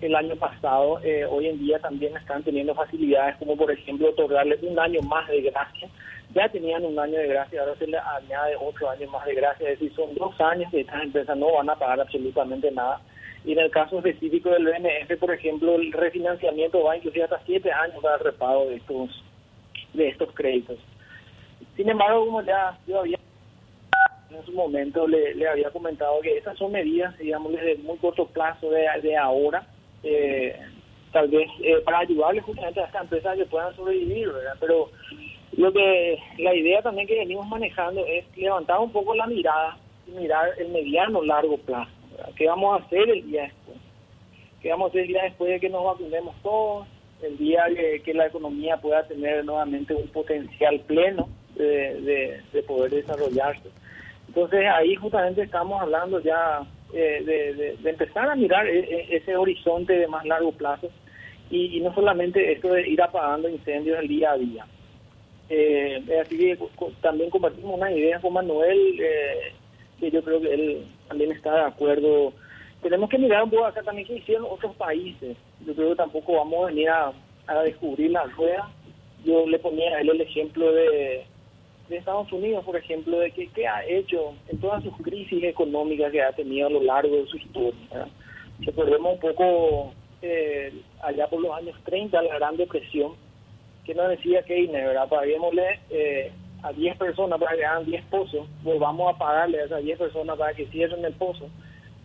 el 0.00 0.14
año 0.14 0.36
pasado, 0.36 1.00
eh, 1.02 1.24
hoy 1.24 1.48
en 1.48 1.58
día 1.58 1.78
también 1.78 2.16
están 2.16 2.42
teniendo 2.42 2.74
facilidades 2.74 3.36
como 3.36 3.56
por 3.56 3.70
ejemplo 3.70 4.10
otorgarles 4.10 4.62
un 4.62 4.78
año 4.78 5.00
más 5.02 5.26
de 5.28 5.40
gracia 5.42 5.88
ya 6.36 6.48
tenían 6.50 6.84
un 6.84 6.98
año 6.98 7.18
de 7.18 7.28
gracia, 7.28 7.60
ahora 7.60 7.74
se 7.76 7.86
le 7.86 7.98
añade 7.98 8.56
otro 8.60 8.90
año 8.90 9.08
más 9.10 9.24
de 9.24 9.34
gracia, 9.34 9.70
es 9.70 9.78
decir, 9.78 9.96
son 9.96 10.14
dos 10.14 10.38
años 10.40 10.70
que 10.70 10.80
estas 10.80 11.02
empresas 11.02 11.36
no 11.36 11.52
van 11.54 11.70
a 11.70 11.76
pagar 11.76 12.00
absolutamente 12.00 12.70
nada. 12.70 13.00
Y 13.44 13.52
en 13.52 13.60
el 13.60 13.70
caso 13.70 13.98
específico 13.98 14.50
del 14.50 14.66
BNF, 14.66 15.18
por 15.18 15.32
ejemplo, 15.32 15.76
el 15.76 15.92
refinanciamiento 15.92 16.82
va 16.82 16.96
inclusive 16.96 17.24
hasta 17.24 17.40
siete 17.46 17.72
años 17.72 18.02
para 18.02 18.16
el 18.16 18.24
repago 18.24 18.66
de 18.66 18.76
estos, 18.76 19.24
de 19.94 20.08
estos 20.08 20.30
créditos. 20.34 20.78
Sin 21.74 21.88
embargo, 21.88 22.26
como 22.26 22.42
ya 22.42 22.78
yo 22.86 23.00
había 23.00 23.18
en 24.28 24.44
su 24.44 24.52
momento 24.52 25.06
le, 25.06 25.34
le 25.36 25.48
había 25.48 25.70
comentado 25.70 26.20
que 26.20 26.36
esas 26.36 26.58
son 26.58 26.72
medidas, 26.72 27.16
digamos, 27.16 27.52
de 27.52 27.76
muy 27.76 27.96
corto 27.96 28.26
plazo 28.26 28.70
de, 28.70 28.86
de 29.00 29.16
ahora, 29.16 29.66
eh, 30.02 30.56
tal 31.12 31.28
vez 31.28 31.48
eh, 31.62 31.80
para 31.84 32.00
ayudarles 32.00 32.44
justamente 32.44 32.80
a 32.80 32.86
estas 32.86 33.02
empresas 33.02 33.36
que 33.36 33.46
puedan 33.46 33.74
sobrevivir, 33.74 34.28
¿verdad? 34.28 34.56
Pero 34.60 34.90
lo 35.56 35.72
que 35.72 36.18
la 36.38 36.54
idea 36.54 36.82
también 36.82 37.06
que 37.06 37.18
venimos 37.18 37.46
manejando 37.48 38.04
es 38.06 38.24
levantar 38.36 38.78
un 38.78 38.92
poco 38.92 39.14
la 39.14 39.26
mirada 39.26 39.78
y 40.06 40.10
mirar 40.10 40.50
el 40.58 40.68
mediano 40.68 41.22
largo 41.22 41.56
plazo. 41.58 41.90
¿Qué 42.36 42.46
vamos 42.46 42.80
a 42.80 42.84
hacer 42.84 43.08
el 43.08 43.30
día 43.30 43.42
después? 43.44 43.78
¿Qué 44.60 44.70
vamos 44.70 44.86
a 44.86 44.88
hacer 44.90 45.02
el 45.02 45.08
día 45.08 45.22
después 45.24 45.50
de 45.50 45.60
que 45.60 45.68
nos 45.68 45.84
vacunemos 45.84 46.34
todos? 46.42 46.86
El 47.22 47.38
día 47.38 47.64
que, 48.04 48.12
la 48.12 48.26
economía 48.26 48.76
pueda 48.76 49.06
tener 49.06 49.44
nuevamente 49.44 49.94
un 49.94 50.06
potencial 50.08 50.80
pleno 50.80 51.28
de, 51.54 52.42
de, 52.52 52.62
poder 52.64 52.90
desarrollarse. 52.90 53.70
Entonces 54.28 54.66
ahí 54.66 54.94
justamente 54.96 55.42
estamos 55.42 55.80
hablando 55.80 56.20
ya 56.20 56.66
eh, 56.98 57.22
de, 57.24 57.76
de, 57.76 57.90
empezar 57.90 58.30
a 58.30 58.34
mirar 58.34 58.66
e, 58.66 58.78
e, 58.78 59.16
ese 59.16 59.36
horizonte 59.36 59.92
de 59.92 60.08
más 60.08 60.24
largo 60.24 60.50
plazo 60.52 60.88
y, 61.50 61.78
no 61.80 61.94
solamente 61.94 62.52
esto 62.52 62.72
de 62.72 62.88
ir 62.88 63.02
apagando 63.02 63.50
incendios 63.50 63.98
el 64.00 64.08
día 64.08 64.32
a 64.32 64.38
día. 64.38 64.66
Eh, 65.50 66.02
así 66.22 66.38
que 66.38 66.58
también 67.02 67.28
compartimos 67.28 67.76
una 67.76 67.92
idea 67.92 68.18
con 68.18 68.32
Manuel, 68.32 68.98
eh, 68.98 69.52
que 70.00 70.10
yo 70.10 70.22
creo 70.22 70.40
que 70.40 70.54
él 70.54 70.86
también 71.06 71.32
está 71.32 71.54
de 71.54 71.64
acuerdo. 71.64 72.32
Tenemos 72.82 73.10
que 73.10 73.18
mirar 73.18 73.44
un 73.44 73.50
poco 73.50 73.66
acá 73.66 73.82
también 73.82 74.08
que 74.08 74.16
hicieron 74.16 74.46
otros 74.50 74.74
países. 74.76 75.36
Yo 75.66 75.74
creo 75.74 75.90
que 75.90 75.96
tampoco 75.96 76.36
vamos 76.36 76.64
a 76.64 76.66
venir 76.68 76.88
a, 76.88 77.12
descubrir 77.62 78.10
la 78.10 78.24
rueda. 78.24 78.70
Yo 79.22 79.46
le 79.46 79.58
ponía 79.58 79.96
a 79.96 80.00
él 80.00 80.08
el 80.08 80.20
ejemplo 80.22 80.72
de, 80.72 81.26
de 81.88 81.96
Estados 81.96 82.32
Unidos, 82.32 82.64
por 82.64 82.76
ejemplo, 82.76 83.18
de 83.18 83.30
que 83.30 83.48
qué 83.48 83.66
ha 83.66 83.84
hecho 83.86 84.34
en 84.48 84.58
todas 84.58 84.82
sus 84.82 84.96
crisis 84.98 85.44
económicas 85.44 86.10
que 86.10 86.22
ha 86.22 86.32
tenido 86.32 86.66
a 86.66 86.70
lo 86.70 86.82
largo 86.82 87.16
de 87.16 87.26
su 87.26 87.36
historia. 87.36 88.08
Recordemos 88.60 89.14
un 89.14 89.20
poco 89.20 89.92
eh, 90.22 90.72
allá 91.02 91.28
por 91.28 91.40
los 91.40 91.52
años 91.52 91.76
30, 91.84 92.22
la 92.22 92.34
Gran 92.36 92.56
Depresión, 92.56 93.12
que 93.84 93.94
no 93.94 94.08
decía 94.08 94.42
Keynes, 94.42 94.86
¿verdad? 94.86 95.08
Paguémosle 95.08 95.80
eh, 95.90 96.32
a 96.62 96.72
10 96.72 96.96
personas 96.96 97.38
para 97.38 97.56
que 97.56 97.64
hagan 97.64 97.84
10 97.84 98.04
pozos, 98.06 98.48
volvamos 98.62 99.14
a 99.14 99.18
pagarle 99.18 99.60
a 99.60 99.64
esas 99.64 99.84
10 99.84 99.98
personas 99.98 100.36
para 100.36 100.54
que 100.54 100.66
cierren 100.66 101.04
el 101.04 101.14
pozo. 101.14 101.48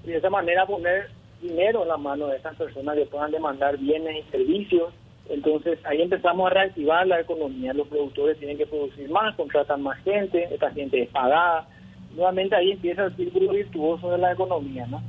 Y 0.03 0.07
de 0.07 0.17
esa 0.17 0.29
manera 0.29 0.65
poner 0.65 1.09
dinero 1.41 1.81
en 1.83 1.87
la 1.87 1.97
mano 1.97 2.27
de 2.27 2.37
esas 2.37 2.55
personas 2.55 2.95
que 2.95 3.05
puedan 3.05 3.31
demandar 3.31 3.77
bienes 3.77 4.17
y 4.17 4.31
servicios. 4.31 4.93
Entonces 5.31 5.79
ahí 5.85 6.01
empezamos 6.01 6.49
a 6.49 6.53
reactivar 6.53 7.07
la 7.07 7.21
economía. 7.21 7.73
Los 7.73 7.87
productores 7.87 8.37
tienen 8.37 8.57
que 8.57 8.65
producir 8.65 9.09
más, 9.09 9.35
contratan 9.35 9.81
más 9.81 9.97
gente, 10.03 10.47
esta 10.51 10.71
gente 10.71 11.01
es 11.01 11.09
pagada. 11.09 11.67
Nuevamente 12.15 12.55
ahí 12.55 12.71
empieza 12.71 13.05
el 13.05 13.15
círculo 13.15 13.51
virtuoso 13.51 14.11
de 14.11 14.17
la 14.17 14.33
economía, 14.33 14.85
¿no? 14.87 15.01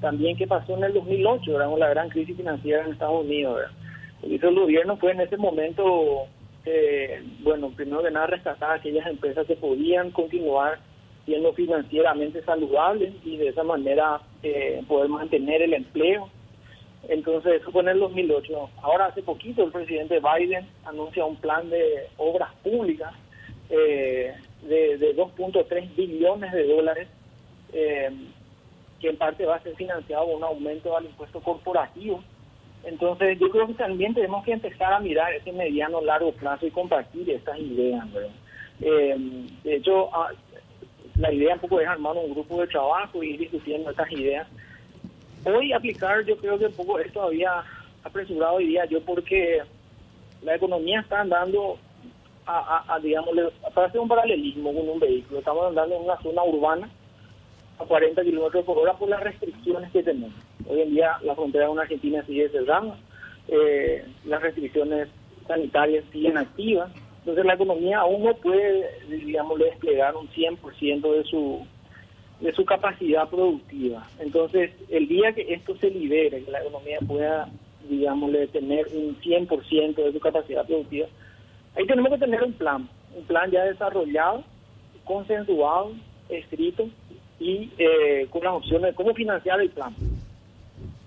También 0.00 0.36
qué 0.36 0.46
pasó 0.46 0.76
en 0.76 0.84
el 0.84 0.94
2008, 0.94 1.52
¿verdad? 1.52 1.78
la 1.78 1.90
gran 1.90 2.08
crisis 2.08 2.36
financiera 2.36 2.84
en 2.84 2.92
Estados 2.92 3.24
Unidos, 3.24 3.56
¿verdad? 3.56 3.72
hizo 4.28 4.48
el 4.48 4.54
gobierno 4.54 4.96
fue 4.96 5.12
en 5.12 5.20
ese 5.20 5.36
momento, 5.36 6.26
eh, 6.64 7.22
bueno, 7.42 7.70
primero 7.70 8.02
que 8.02 8.10
nada 8.10 8.26
rescatar 8.26 8.72
aquellas 8.72 9.06
empresas 9.06 9.46
que 9.46 9.56
podían 9.56 10.10
continuar 10.10 10.78
siendo 11.24 11.52
financieramente 11.52 12.42
saludables 12.42 13.14
y 13.24 13.36
de 13.36 13.48
esa 13.48 13.62
manera 13.62 14.20
eh, 14.42 14.82
poder 14.88 15.08
mantener 15.08 15.62
el 15.62 15.74
empleo. 15.74 16.28
Entonces, 17.08 17.60
eso 17.60 17.72
fue 17.72 17.82
en 17.82 17.88
el 17.88 18.00
2008. 18.00 18.70
Ahora, 18.82 19.06
hace 19.06 19.22
poquito, 19.22 19.64
el 19.64 19.72
presidente 19.72 20.20
Biden 20.20 20.68
anuncia 20.84 21.24
un 21.24 21.36
plan 21.36 21.68
de 21.68 22.08
obras 22.16 22.52
públicas 22.62 23.12
eh, 23.70 24.34
de, 24.62 24.98
de 24.98 25.16
2.3 25.16 25.96
billones 25.96 26.52
de 26.52 26.66
dólares, 26.66 27.08
que 27.72 29.08
en 29.08 29.16
parte 29.16 29.46
va 29.46 29.56
a 29.56 29.62
ser 29.62 29.74
financiado 29.76 30.26
con 30.26 30.36
un 30.36 30.44
aumento 30.44 30.96
al 30.96 31.06
impuesto 31.06 31.40
corporativo 31.40 32.22
entonces, 32.84 33.38
yo 33.38 33.48
creo 33.50 33.66
que 33.66 33.74
también 33.74 34.14
tenemos 34.14 34.44
que 34.44 34.52
empezar 34.52 34.92
a 34.92 35.00
mirar 35.00 35.32
ese 35.32 35.52
mediano 35.52 36.00
largo 36.00 36.32
plazo 36.32 36.66
y 36.66 36.70
compartir 36.70 37.30
estas 37.30 37.58
ideas. 37.58 38.04
Eh, 38.80 39.16
de 39.62 39.76
hecho, 39.76 40.10
ah, 40.12 40.30
la 41.16 41.32
idea 41.32 41.54
un 41.54 41.60
poco 41.60 41.80
es 41.80 41.86
armar 41.86 42.16
un 42.16 42.32
grupo 42.32 42.60
de 42.60 42.66
trabajo 42.66 43.22
y 43.22 43.30
ir 43.30 43.40
discutiendo 43.40 43.90
estas 43.90 44.10
ideas. 44.10 44.48
Hoy 45.44 45.72
aplicar, 45.72 46.24
yo 46.24 46.36
creo 46.36 46.58
que 46.58 46.66
un 46.66 46.72
poco 46.72 46.98
es 47.00 47.12
todavía 47.12 47.64
apresurado 48.04 48.54
hoy 48.54 48.66
día, 48.66 48.84
yo 48.84 49.00
porque 49.02 49.60
la 50.42 50.54
economía 50.54 51.00
está 51.00 51.20
andando 51.20 51.78
a, 52.46 52.94
a, 52.94 53.00
digamos, 53.00 53.34
para 53.74 53.88
hacer 53.88 54.00
un 54.00 54.08
paralelismo 54.08 54.72
con 54.72 54.88
un 54.88 55.00
vehículo, 55.00 55.40
estamos 55.40 55.66
andando 55.66 55.96
en 55.96 56.02
una 56.02 56.16
zona 56.22 56.44
urbana 56.44 56.88
a 57.78 57.84
40 57.84 58.22
kilómetros 58.22 58.64
por 58.64 58.78
hora 58.78 58.94
por 58.94 59.08
las 59.08 59.20
restricciones 59.20 59.90
que 59.90 60.02
tenemos. 60.02 60.32
Hoy 60.68 60.82
en 60.82 60.90
día 60.90 61.16
la 61.22 61.34
frontera 61.34 61.66
con 61.66 61.80
Argentina 61.80 62.24
sigue 62.24 62.48
cerrada, 62.50 62.96
eh, 63.48 64.04
las 64.24 64.42
restricciones 64.42 65.08
sanitarias 65.48 66.04
siguen 66.12 66.38
activas, 66.38 66.92
entonces 67.18 67.44
la 67.44 67.54
economía 67.54 67.98
aún 67.98 68.22
no 68.22 68.34
puede, 68.34 68.88
digamos, 69.08 69.58
desplegar 69.58 70.14
un 70.16 70.28
100% 70.28 71.12
de 71.12 71.24
su 71.24 71.66
de 72.42 72.52
su 72.52 72.64
capacidad 72.64 73.28
productiva. 73.28 74.06
Entonces, 74.18 74.72
el 74.90 75.06
día 75.06 75.32
que 75.32 75.54
esto 75.54 75.76
se 75.76 75.90
libere, 75.90 76.44
que 76.44 76.50
la 76.50 76.60
economía 76.60 76.98
pueda, 77.06 77.48
digamos, 77.88 78.32
tener 78.52 78.88
un 78.92 79.16
100% 79.20 79.94
de 79.94 80.12
su 80.12 80.18
capacidad 80.18 80.66
productiva, 80.66 81.06
ahí 81.76 81.86
tenemos 81.86 82.12
que 82.12 82.18
tener 82.18 82.42
un 82.42 82.52
plan, 82.52 82.88
un 83.16 83.24
plan 83.24 83.48
ya 83.50 83.64
desarrollado, 83.64 84.42
consensuado, 85.04 85.92
escrito 86.28 86.88
y 87.38 87.70
eh, 87.78 88.26
con 88.30 88.42
las 88.42 88.54
opciones 88.54 88.90
de 88.90 88.94
cómo 88.94 89.14
financiar 89.14 89.60
el 89.60 89.70
plan. 89.70 89.94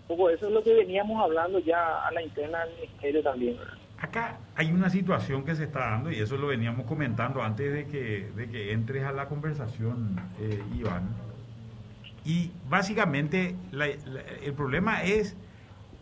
poco 0.07 0.29
eso 0.29 0.47
es 0.47 0.53
lo 0.53 0.63
que 0.63 0.73
veníamos 0.73 1.21
hablando 1.21 1.59
ya 1.59 2.05
a 2.05 2.11
la 2.13 2.21
interna 2.21 2.65
del 2.65 2.75
ministerio 2.75 3.21
también. 3.21 3.57
Acá 4.05 4.37
hay 4.55 4.71
una 4.71 4.89
situación 4.91 5.43
que 5.43 5.55
se 5.55 5.63
está 5.63 5.79
dando 5.79 6.11
y 6.11 6.19
eso 6.19 6.37
lo 6.37 6.45
veníamos 6.45 6.85
comentando 6.85 7.41
antes 7.41 7.73
de 7.73 7.87
que, 7.87 8.29
de 8.35 8.47
que 8.47 8.71
entres 8.71 9.03
a 9.03 9.11
la 9.11 9.27
conversación, 9.27 10.21
eh, 10.39 10.61
Iván. 10.77 11.09
Y 12.23 12.51
básicamente 12.69 13.55
el 14.43 14.53
problema 14.53 15.01
es 15.01 15.35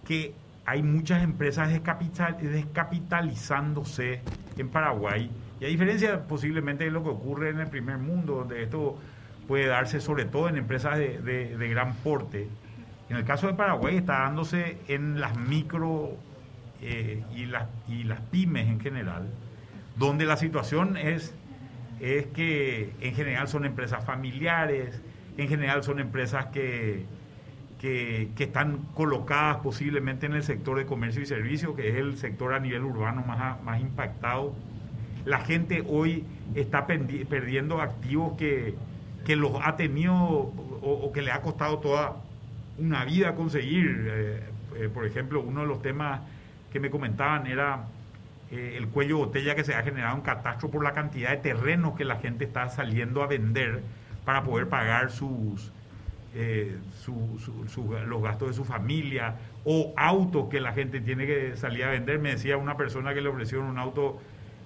que 0.05 0.33
hay 0.65 0.83
muchas 0.83 1.23
empresas 1.23 1.71
descapitalizándose 1.71 4.19
en 4.57 4.67
Paraguay 4.67 5.31
y 5.61 5.65
a 5.65 5.69
diferencia 5.69 6.27
posiblemente 6.27 6.83
de 6.83 6.91
lo 6.91 7.03
que 7.03 7.09
ocurre 7.09 7.51
en 7.51 7.61
el 7.61 7.67
primer 7.67 7.99
mundo, 7.99 8.35
donde 8.35 8.63
esto 8.63 8.97
puede 9.47 9.67
darse 9.67 10.01
sobre 10.01 10.25
todo 10.25 10.49
en 10.49 10.57
empresas 10.57 10.97
de, 10.97 11.19
de 11.21 11.69
gran 11.69 11.93
porte, 11.95 12.49
en 13.09 13.15
el 13.15 13.23
caso 13.23 13.47
de 13.47 13.53
Paraguay 13.53 13.95
está 13.95 14.19
dándose 14.19 14.79
en 14.89 15.21
las 15.21 15.37
micro 15.37 16.17
eh, 16.83 17.23
y, 17.35 17.45
las, 17.45 17.67
y 17.87 18.03
las 18.03 18.19
pymes 18.21 18.67
en 18.67 18.79
general, 18.79 19.29
donde 19.97 20.25
la 20.25 20.37
situación 20.37 20.97
es, 20.97 21.33
es 21.99 22.25
que 22.27 22.91
en 23.01 23.15
general 23.15 23.47
son 23.47 23.65
empresas 23.65 24.03
familiares, 24.03 25.01
en 25.37 25.47
general 25.47 25.83
son 25.83 25.99
empresas 25.99 26.47
que, 26.47 27.05
que, 27.79 28.31
están 28.37 28.77
colocadas 28.93 29.57
posiblemente 29.57 30.25
en 30.25 30.33
el 30.33 30.43
sector 30.43 30.77
de 30.77 30.85
comercio 30.85 31.21
y 31.21 31.25
servicio, 31.25 31.75
que 31.75 31.89
es 31.89 31.95
el 31.95 32.17
sector 32.17 32.53
a 32.53 32.59
nivel 32.59 32.83
urbano 32.83 33.23
más, 33.25 33.61
más 33.63 33.81
impactado. 33.81 34.53
La 35.25 35.39
gente 35.39 35.83
hoy 35.87 36.25
está 36.55 36.85
perdiendo 36.85 37.81
activos 37.81 38.37
que, 38.37 38.75
que 39.25 39.35
los 39.35 39.53
ha 39.61 39.75
tenido 39.75 40.15
o, 40.15 41.11
que 41.13 41.21
le 41.21 41.31
ha 41.31 41.41
costado 41.41 41.79
toda 41.79 42.17
una 42.77 43.05
vida 43.05 43.35
conseguir. 43.35 44.07
Eh, 44.09 44.43
eh, 44.75 44.89
por 44.93 45.05
ejemplo, 45.05 45.41
uno 45.41 45.61
de 45.61 45.67
los 45.67 45.81
temas 45.81 46.21
que 46.73 46.79
me 46.79 46.89
comentaban 46.89 47.45
era 47.45 47.85
eh, 48.51 48.75
el 48.77 48.87
cuello 48.87 49.19
botella 49.19 49.55
que 49.55 49.63
se 49.63 49.75
ha 49.75 49.83
generado 49.83 50.15
en 50.15 50.21
catastro 50.21 50.69
por 50.69 50.83
la 50.83 50.91
cantidad 50.91 51.29
de 51.29 51.37
terrenos 51.37 51.95
que 51.95 52.03
la 52.03 52.17
gente 52.17 52.43
está 52.43 52.67
saliendo 52.67 53.21
a 53.21 53.27
vender 53.27 53.81
para 54.25 54.43
poder 54.43 54.67
pagar 54.67 55.11
sus, 55.11 55.71
eh, 56.33 56.75
los 58.07 58.23
gastos 58.23 58.49
de 58.49 58.53
su 58.55 58.65
familia 58.65 59.35
o 59.63 59.93
autos 59.95 60.49
que 60.49 60.59
la 60.59 60.73
gente 60.73 60.99
tiene 60.99 61.27
que 61.27 61.55
salir 61.55 61.83
a 61.83 61.91
vender. 61.91 62.19
Me 62.19 62.31
decía 62.31 62.57
una 62.57 62.75
persona 62.75 63.13
que 63.13 63.21
le 63.21 63.29
ofrecieron 63.29 63.67
un 63.67 63.77
auto 63.77 64.19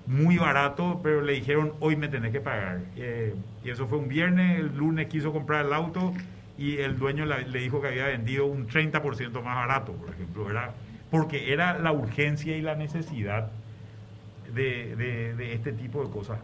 muy 0.06 0.38
barato, 0.38 1.02
pero 1.04 1.22
le 1.22 1.34
dijeron 1.34 1.74
hoy 1.82 1.98
me 1.98 2.08
tenés 2.08 2.32
que 2.32 2.39
pagar. 2.39 2.80
Eh, 2.96 3.36
y 3.65 3.70
eso 3.70 3.88
fue 3.88 3.98
un 3.98 4.08
viernes, 4.08 4.60
el 4.60 4.78
lunes 4.78 5.08
quiso 5.08 5.34
comprar 5.34 5.65
el 5.65 5.74
auto 5.74 6.13
y 6.58 6.78
el 6.78 6.98
dueño 6.98 7.26
le 7.26 7.60
dijo 7.60 7.82
que 7.82 7.89
había 7.89 8.06
vendido 8.08 8.46
un 8.46 8.67
30% 8.67 9.43
más 9.43 9.56
barato, 9.56 9.91
por 9.91 10.10
ejemplo. 10.10 10.50
Era 10.50 10.72
porque 11.12 11.54
era 11.54 11.78
la 11.80 11.91
urgencia 11.91 12.58
y 12.58 12.62
la 12.62 12.76
necesidad 12.76 13.50
de, 14.54 15.54
este 15.54 15.74
tipo 15.74 16.04
de 16.04 16.12
cosas. 16.12 16.39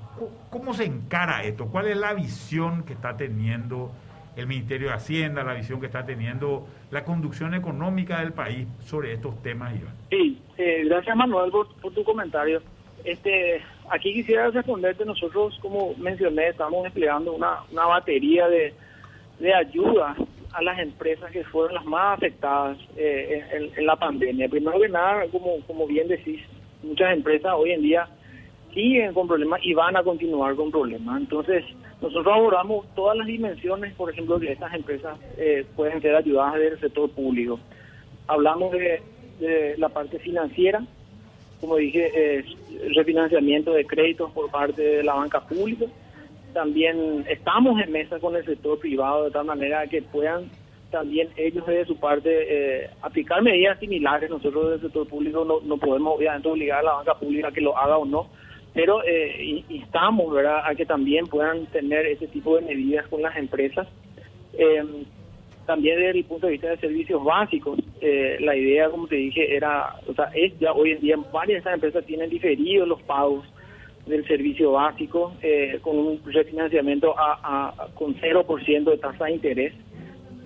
¿Cómo 0.49 0.73
se 0.73 0.85
encara 0.85 1.43
esto? 1.43 1.67
¿Cuál 1.67 1.87
es 1.87 1.97
la 1.97 2.13
visión 2.13 2.83
que 2.83 2.93
está 2.93 3.17
teniendo 3.17 3.91
el 4.35 4.47
Ministerio 4.47 4.89
de 4.89 4.93
Hacienda, 4.93 5.43
la 5.43 5.53
visión 5.53 5.79
que 5.79 5.85
está 5.85 6.05
teniendo 6.05 6.67
la 6.91 7.03
conducción 7.03 7.53
económica 7.53 8.19
del 8.19 8.33
país 8.33 8.67
sobre 8.79 9.13
estos 9.13 9.41
temas, 9.41 9.75
Iván? 9.75 9.93
Sí, 10.09 10.41
eh, 10.57 10.83
gracias 10.85 11.15
Manuel 11.15 11.51
por, 11.51 11.67
tu 11.93 12.03
comentario. 12.03 12.61
Este, 13.03 13.61
aquí 13.89 14.13
quisiera 14.13 14.49
responderte, 14.49 15.05
nosotros 15.05 15.57
como 15.61 15.93
mencioné, 15.97 16.49
estamos 16.49 16.83
desplegando 16.83 17.33
una, 17.33 17.59
una 17.71 17.85
batería 17.85 18.47
de, 18.47 18.73
de 19.39 19.53
ayudas 19.53 20.17
a 20.53 20.61
las 20.61 20.79
empresas 20.79 21.31
que 21.31 21.43
fueron 21.45 21.73
las 21.73 21.85
más 21.85 22.17
afectadas 22.17 22.77
eh, 22.95 23.71
en, 23.75 23.85
la 23.85 23.95
pandemia. 23.95 24.47
Primero 24.47 24.79
que 24.79 24.89
nada, 24.89 25.25
como, 25.31 25.59
como 25.65 25.87
bien 25.87 26.07
decís, 26.07 26.41
muchas 26.83 27.13
empresas 27.13 27.53
hoy 27.55 27.71
en 27.71 27.81
día 27.81 28.07
siguen 28.73 29.13
con 29.13 29.27
problemas 29.27 29.59
y 29.63 29.73
van 29.73 29.97
a 29.97 30.03
continuar 30.03 30.55
con 30.55 30.71
problemas. 30.71 31.21
Entonces, 31.21 31.63
nosotros 32.01 32.33
abordamos 32.33 32.85
todas 32.95 33.17
las 33.17 33.27
dimensiones, 33.27 33.93
por 33.95 34.11
ejemplo, 34.11 34.39
que 34.39 34.51
estas 34.51 34.73
empresas 34.73 35.17
eh, 35.37 35.65
pueden 35.75 36.01
ser 36.01 36.15
ayudadas 36.15 36.55
del 36.55 36.79
sector 36.79 37.09
público. 37.09 37.59
Hablamos 38.27 38.71
de, 38.71 39.01
la 39.77 39.89
parte 39.89 40.19
financiera, 40.19 40.81
como 41.59 41.75
dije, 41.75 42.45
refinanciamiento 42.95 43.73
de 43.73 43.85
créditos 43.85 44.31
por 44.31 44.49
parte 44.49 44.81
de 44.81 45.03
la 45.03 45.15
banca 45.15 45.41
pública 45.41 45.85
también 46.53 47.25
estamos 47.27 47.81
en 47.81 47.91
mesa 47.91 48.19
con 48.19 48.35
el 48.35 48.45
sector 48.45 48.79
privado 48.79 49.25
de 49.25 49.31
tal 49.31 49.45
manera 49.45 49.87
que 49.87 50.01
puedan 50.01 50.49
también 50.91 51.29
ellos 51.37 51.65
de 51.65 51.85
su 51.85 51.97
parte 51.97 52.29
eh, 52.29 52.89
aplicar 53.01 53.41
medidas 53.41 53.79
similares. 53.79 54.29
Nosotros 54.29 54.69
del 54.69 54.81
sector 54.81 55.07
público 55.07 55.43
no, 55.43 55.59
no 55.61 55.77
podemos 55.77 56.15
obviamente 56.15 56.47
obligar 56.47 56.79
a 56.79 56.83
la 56.83 56.93
banca 56.93 57.15
pública 57.15 57.47
a 57.47 57.51
que 57.51 57.61
lo 57.61 57.75
haga 57.75 57.97
o 57.97 58.05
no, 58.05 58.29
pero 58.73 59.03
eh, 59.03 59.63
instamos 59.69 60.31
¿verdad? 60.31 60.61
a 60.65 60.75
que 60.75 60.85
también 60.85 61.25
puedan 61.25 61.65
tener 61.67 62.05
ese 62.05 62.27
tipo 62.27 62.55
de 62.55 62.61
medidas 62.61 63.07
con 63.07 63.21
las 63.21 63.35
empresas. 63.35 63.87
Eh, 64.53 64.83
también 65.65 65.97
desde 65.97 66.19
el 66.19 66.25
punto 66.25 66.47
de 66.47 66.53
vista 66.53 66.69
de 66.69 66.77
servicios 66.77 67.23
básicos, 67.23 67.79
eh, 68.01 68.37
la 68.41 68.55
idea, 68.55 68.89
como 68.89 69.07
te 69.07 69.15
dije, 69.15 69.55
era, 69.55 69.95
o 70.07 70.13
sea, 70.13 70.29
es 70.35 70.57
ya 70.59 70.73
hoy 70.73 70.91
en 70.91 70.99
día 70.99 71.15
varias 71.31 71.55
de 71.55 71.57
estas 71.59 71.73
empresas 71.75 72.05
tienen 72.05 72.29
diferidos 72.29 72.87
los 72.87 73.01
pagos 73.03 73.45
del 74.05 74.27
servicio 74.27 74.71
básico 74.73 75.33
eh, 75.41 75.79
con 75.81 75.97
un 75.97 76.21
refinanciamiento 76.25 77.15
a, 77.17 77.73
con 77.93 78.15
0% 78.15 78.83
de 78.83 78.97
tasa 78.97 79.25
de 79.25 79.31
interés. 79.31 79.73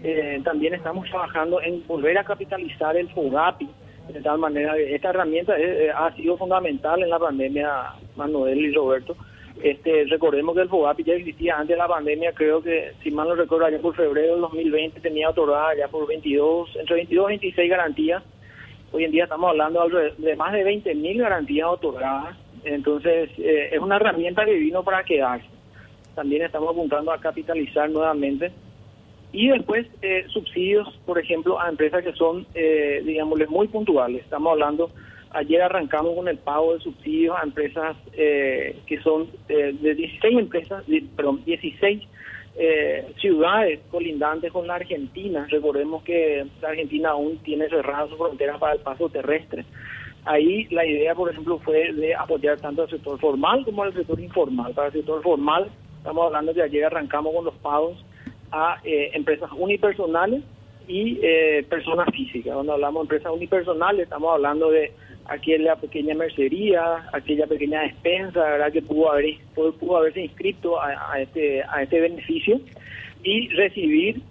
Eh, 0.03 0.39
también 0.43 0.75
estamos 0.75 1.09
trabajando 1.09 1.61
en 1.61 1.85
volver 1.87 2.17
a 2.17 2.23
capitalizar 2.23 2.95
el 2.95 3.09
FOGAPI, 3.09 3.67
de 4.13 4.21
tal 4.21 4.37
manera 4.37 4.77
esta 4.77 5.09
herramienta 5.09 5.57
eh, 5.57 5.91
ha 5.93 6.15
sido 6.15 6.37
fundamental 6.37 7.01
en 7.01 7.09
la 7.09 7.19
pandemia, 7.19 7.93
Manuel 8.15 8.59
y 8.59 8.71
Roberto. 8.73 9.15
Este, 9.61 10.05
recordemos 10.05 10.55
que 10.55 10.61
el 10.61 10.69
FOGAPI 10.69 11.03
ya 11.03 11.13
existía 11.15 11.57
antes 11.57 11.75
de 11.75 11.81
la 11.81 11.87
pandemia, 11.87 12.31
creo 12.33 12.61
que, 12.61 12.91
si 13.01 13.09
mal 13.09 13.27
no 13.27 13.33
recuerdo, 13.33 13.67
ya 13.69 13.79
por 13.79 13.95
febrero 13.95 14.33
del 14.33 14.41
2020 14.41 14.99
tenía 14.99 15.31
otorgada 15.31 15.75
ya 15.75 15.87
por 15.87 16.07
22, 16.07 16.75
entre 16.75 16.95
22 16.95 17.25
y 17.25 17.29
26 17.29 17.69
garantías. 17.71 18.23
Hoy 18.91 19.03
en 19.03 19.11
día 19.11 19.23
estamos 19.23 19.49
hablando 19.49 19.89
de 19.89 20.35
más 20.35 20.53
de 20.53 20.63
20.000 20.63 21.17
garantías 21.17 21.67
otorgadas 21.67 22.37
entonces, 22.73 23.29
eh, 23.37 23.69
es 23.71 23.79
una 23.79 23.97
herramienta 23.97 24.45
que 24.45 24.53
vino 24.53 24.83
para 24.83 25.03
quedarse. 25.03 25.47
También 26.15 26.43
estamos 26.43 26.71
apuntando 26.71 27.11
a 27.11 27.19
capitalizar 27.19 27.89
nuevamente. 27.89 28.51
Y 29.31 29.49
después, 29.49 29.85
eh, 30.01 30.25
subsidios, 30.29 30.87
por 31.05 31.19
ejemplo, 31.19 31.59
a 31.59 31.69
empresas 31.69 32.03
que 32.03 32.13
son, 32.13 32.47
eh, 32.55 33.03
muy 33.49 33.67
puntuales. 33.67 34.23
Estamos 34.23 34.53
hablando, 34.53 34.89
ayer 35.31 35.61
arrancamos 35.61 36.15
con 36.15 36.27
el 36.27 36.37
pago 36.37 36.73
de 36.73 36.79
subsidios 36.79 37.35
a 37.37 37.43
empresas 37.43 37.97
eh, 38.13 38.77
que 38.87 38.99
son 39.01 39.27
de 39.47 39.95
16 39.95 40.39
empresas, 40.39 40.83
perdón, 41.15 41.43
16 41.45 42.03
ciudades 43.17 43.79
colindantes 43.91 44.51
con 44.51 44.65
la 44.65 44.75
Argentina. 44.75 45.45
Recordemos 45.47 46.01
que 46.01 46.43
la 46.59 46.69
Argentina 46.69 47.09
aún 47.09 47.37
tiene 47.43 47.69
cerrada 47.69 48.07
su 48.07 48.17
frontera 48.17 48.57
para 48.57 48.73
el 48.73 48.79
paso 48.79 49.09
terrestre. 49.09 49.63
Ahí 50.27 50.67
la 50.71 50.85
idea, 50.85 51.15
por 51.15 51.31
ejemplo, 51.31 51.57
fue 51.59 51.93
de 51.93 52.13
apoyar 52.13 52.59
tanto 52.59 52.83
al 52.83 52.89
sector 52.89 53.19
formal 53.19 53.63
como 53.63 53.83
al 53.83 53.93
sector 53.93 54.19
informal. 54.19 54.73
Para 54.73 54.87
el 54.87 54.93
sector 54.93 55.23
formal, 55.23 55.69
estamos 55.97 56.25
hablando 56.25 56.53
de 56.53 56.63
ayer 56.63 56.85
arrancamos 56.85 57.33
con 57.33 57.45
los 57.45 57.55
pagos 57.55 58.03
a 58.51 58.79
eh, 58.83 59.11
empresas 59.13 59.49
unipersonales 59.57 60.43
y 60.87 61.19
eh, 61.21 61.65
personas 61.69 62.07
físicas. 62.11 62.53
Cuando 62.53 62.73
hablamos 62.73 63.01
de 63.01 63.15
empresas 63.15 63.33
unipersonales, 63.33 64.03
estamos 64.03 64.33
hablando 64.33 64.69
de 64.69 64.91
aquella 65.25 65.75
pequeña 65.75 66.15
mercería, 66.15 67.09
aquella 67.13 67.47
pequeña 67.47 67.81
despensa, 67.81 68.39
¿verdad? 68.39 68.71
que 68.71 68.81
pudo 68.81 69.11
haber 69.11 69.35
pudo, 69.53 69.97
haberse 69.97 70.21
inscrito 70.21 70.79
a, 70.79 71.13
a, 71.13 71.21
este 71.21 71.63
a 71.63 71.83
este 71.83 71.99
beneficio 71.99 72.59
y 73.23 73.49
recibir 73.49 74.21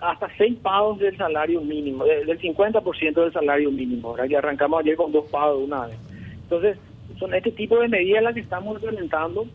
hasta 0.00 0.28
seis 0.36 0.56
pagos 0.62 0.98
del 0.98 1.16
salario 1.16 1.60
mínimo, 1.60 2.04
del 2.04 2.38
50% 2.38 3.14
del 3.14 3.32
salario 3.32 3.70
mínimo, 3.70 4.12
¿verdad? 4.12 4.28
que 4.28 4.36
arrancamos 4.36 4.80
ayer 4.80 4.96
con 4.96 5.12
dos 5.12 5.26
pagos 5.30 5.58
de 5.58 5.64
una 5.64 5.86
vez. 5.86 5.96
Entonces, 6.42 6.78
son 7.18 7.34
este 7.34 7.50
tipo 7.52 7.78
de 7.78 7.88
medidas 7.88 8.22
las 8.22 8.34
que 8.34 8.40
estamos 8.40 8.74
implementando 8.76 9.46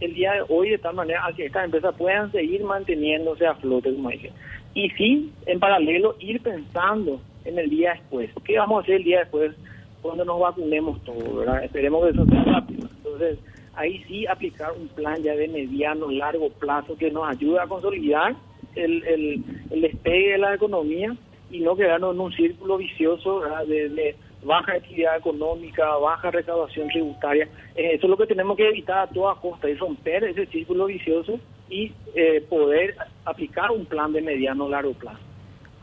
el 0.00 0.14
día 0.14 0.32
de 0.32 0.44
hoy 0.48 0.70
de 0.70 0.78
tal 0.78 0.94
manera 0.94 1.30
que 1.36 1.46
estas 1.46 1.66
empresas 1.66 1.94
puedan 1.96 2.32
seguir 2.32 2.64
manteniéndose 2.64 3.46
a 3.46 3.54
flote, 3.54 3.92
como 3.92 4.08
dije. 4.10 4.32
Y 4.72 4.88
sí, 4.90 5.32
en 5.46 5.60
paralelo, 5.60 6.16
ir 6.20 6.40
pensando 6.40 7.20
en 7.44 7.58
el 7.58 7.68
día 7.68 7.92
después. 7.92 8.30
¿Qué 8.44 8.58
vamos 8.58 8.78
a 8.78 8.82
hacer 8.82 8.94
el 8.96 9.04
día 9.04 9.20
después 9.20 9.54
cuando 10.00 10.24
nos 10.24 10.40
vacunemos 10.40 11.02
todos? 11.04 11.46
Esperemos 11.62 12.04
que 12.04 12.10
eso 12.10 12.24
sea 12.24 12.44
rápido. 12.44 12.88
Entonces, 12.96 13.38
ahí 13.74 14.02
sí 14.08 14.26
aplicar 14.26 14.72
un 14.72 14.88
plan 14.88 15.22
ya 15.22 15.34
de 15.34 15.48
mediano, 15.48 16.10
largo 16.10 16.48
plazo 16.50 16.96
que 16.96 17.10
nos 17.10 17.28
ayude 17.28 17.60
a 17.60 17.66
consolidar 17.66 18.34
el, 18.74 19.02
el, 19.04 19.80
despegue 19.80 20.32
de 20.32 20.38
la 20.38 20.54
economía 20.54 21.16
y 21.50 21.60
no 21.60 21.76
quedarnos 21.76 22.14
en 22.14 22.20
un 22.20 22.32
círculo 22.32 22.76
vicioso 22.78 23.42
de, 23.66 24.14
baja 24.44 24.72
actividad 24.72 25.16
económica, 25.18 25.84
baja 25.96 26.30
recaudación 26.30 26.88
tributaria. 26.88 27.44
Eh, 27.74 27.94
eso 27.94 28.06
es 28.06 28.10
lo 28.10 28.16
que 28.16 28.26
tenemos 28.26 28.56
que 28.56 28.68
evitar 28.68 29.00
a 29.00 29.06
toda 29.06 29.34
costa 29.34 29.68
y 29.68 29.74
romper 29.74 30.24
ese 30.24 30.46
círculo 30.46 30.86
vicioso 30.86 31.38
y 31.68 31.92
eh, 32.14 32.44
poder 32.48 32.96
aplicar 33.24 33.70
un 33.70 33.84
plan 33.84 34.12
de 34.12 34.22
mediano 34.22 34.68
largo 34.68 34.92
plazo. 34.94 35.18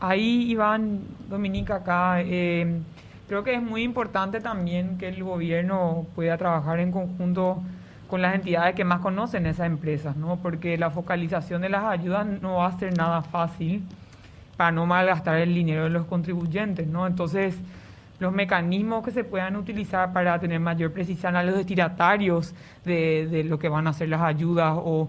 Ahí, 0.00 0.50
Iván, 0.50 1.00
Dominica, 1.28 1.76
acá, 1.76 2.22
eh, 2.22 2.80
creo 3.26 3.42
que 3.44 3.54
es 3.54 3.62
muy 3.62 3.82
importante 3.82 4.40
también 4.40 4.98
que 4.98 5.08
el 5.08 5.22
gobierno 5.22 6.06
pueda 6.14 6.36
trabajar 6.36 6.80
en 6.80 6.92
conjunto 6.92 7.62
con 8.08 8.22
las 8.22 8.34
entidades 8.34 8.74
que 8.74 8.84
más 8.84 9.00
conocen 9.00 9.46
esas 9.46 9.66
empresas, 9.66 10.16
¿no? 10.16 10.36
Porque 10.36 10.76
la 10.78 10.90
focalización 10.90 11.62
de 11.62 11.68
las 11.68 11.84
ayudas 11.84 12.26
no 12.26 12.56
va 12.56 12.66
a 12.66 12.78
ser 12.78 12.96
nada 12.96 13.22
fácil 13.22 13.82
para 14.56 14.72
no 14.72 14.86
malgastar 14.86 15.36
el 15.36 15.54
dinero 15.54 15.84
de 15.84 15.90
los 15.90 16.06
contribuyentes, 16.06 16.86
¿no? 16.88 17.06
Entonces, 17.06 17.56
los 18.18 18.32
mecanismos 18.32 19.04
que 19.04 19.10
se 19.10 19.24
puedan 19.24 19.56
utilizar 19.56 20.12
para 20.12 20.38
tener 20.40 20.58
mayor 20.58 20.92
precisión 20.92 21.36
a 21.36 21.42
los 21.42 21.54
destinatarios 21.54 22.54
de, 22.84 23.44
lo 23.48 23.58
que 23.58 23.68
van 23.68 23.86
a 23.86 23.92
ser 23.92 24.08
las 24.08 24.22
ayudas 24.22 24.74
o 24.76 25.08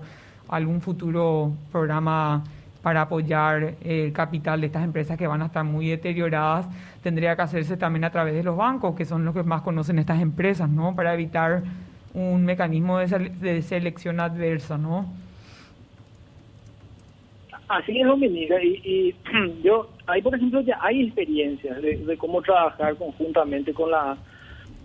algún 0.49 0.81
futuro 0.81 1.53
programa 1.71 2.43
para 2.83 3.01
apoyar 3.01 3.75
el 3.81 4.13
capital 4.13 4.61
de 4.61 4.67
estas 4.67 4.83
empresas 4.83 5.17
que 5.17 5.27
van 5.27 5.41
a 5.41 5.47
estar 5.47 5.63
muy 5.63 5.89
deterioradas, 5.89 6.67
tendría 7.01 7.35
que 7.35 7.41
hacerse 7.41 7.77
también 7.77 8.03
a 8.03 8.09
través 8.09 8.33
de 8.33 8.43
los 8.43 8.55
bancos, 8.55 8.95
que 8.95 9.05
son 9.05 9.25
los 9.25 9.33
que 9.33 9.43
más 9.43 9.61
conocen 9.61 9.99
estas 9.99 10.21
empresas, 10.21 10.69
¿no? 10.69 10.95
Para 10.95 11.13
evitar 11.13 11.63
un 12.13 12.45
mecanismo 12.45 12.99
de, 12.99 13.61
selección 13.61 14.19
adversa, 14.19 14.77
¿no? 14.77 15.05
Así 17.67 17.99
es, 17.99 18.07
Dominica, 18.07 18.61
y, 18.63 18.81
y 18.83 19.15
yo, 19.63 19.89
ahí 20.07 20.21
por 20.21 20.35
ejemplo 20.35 20.61
ya 20.61 20.79
hay 20.81 21.03
experiencias 21.03 21.81
de, 21.81 22.17
cómo 22.17 22.41
trabajar 22.41 22.95
conjuntamente 22.95 23.73
con 23.73 23.91
la 23.91 24.17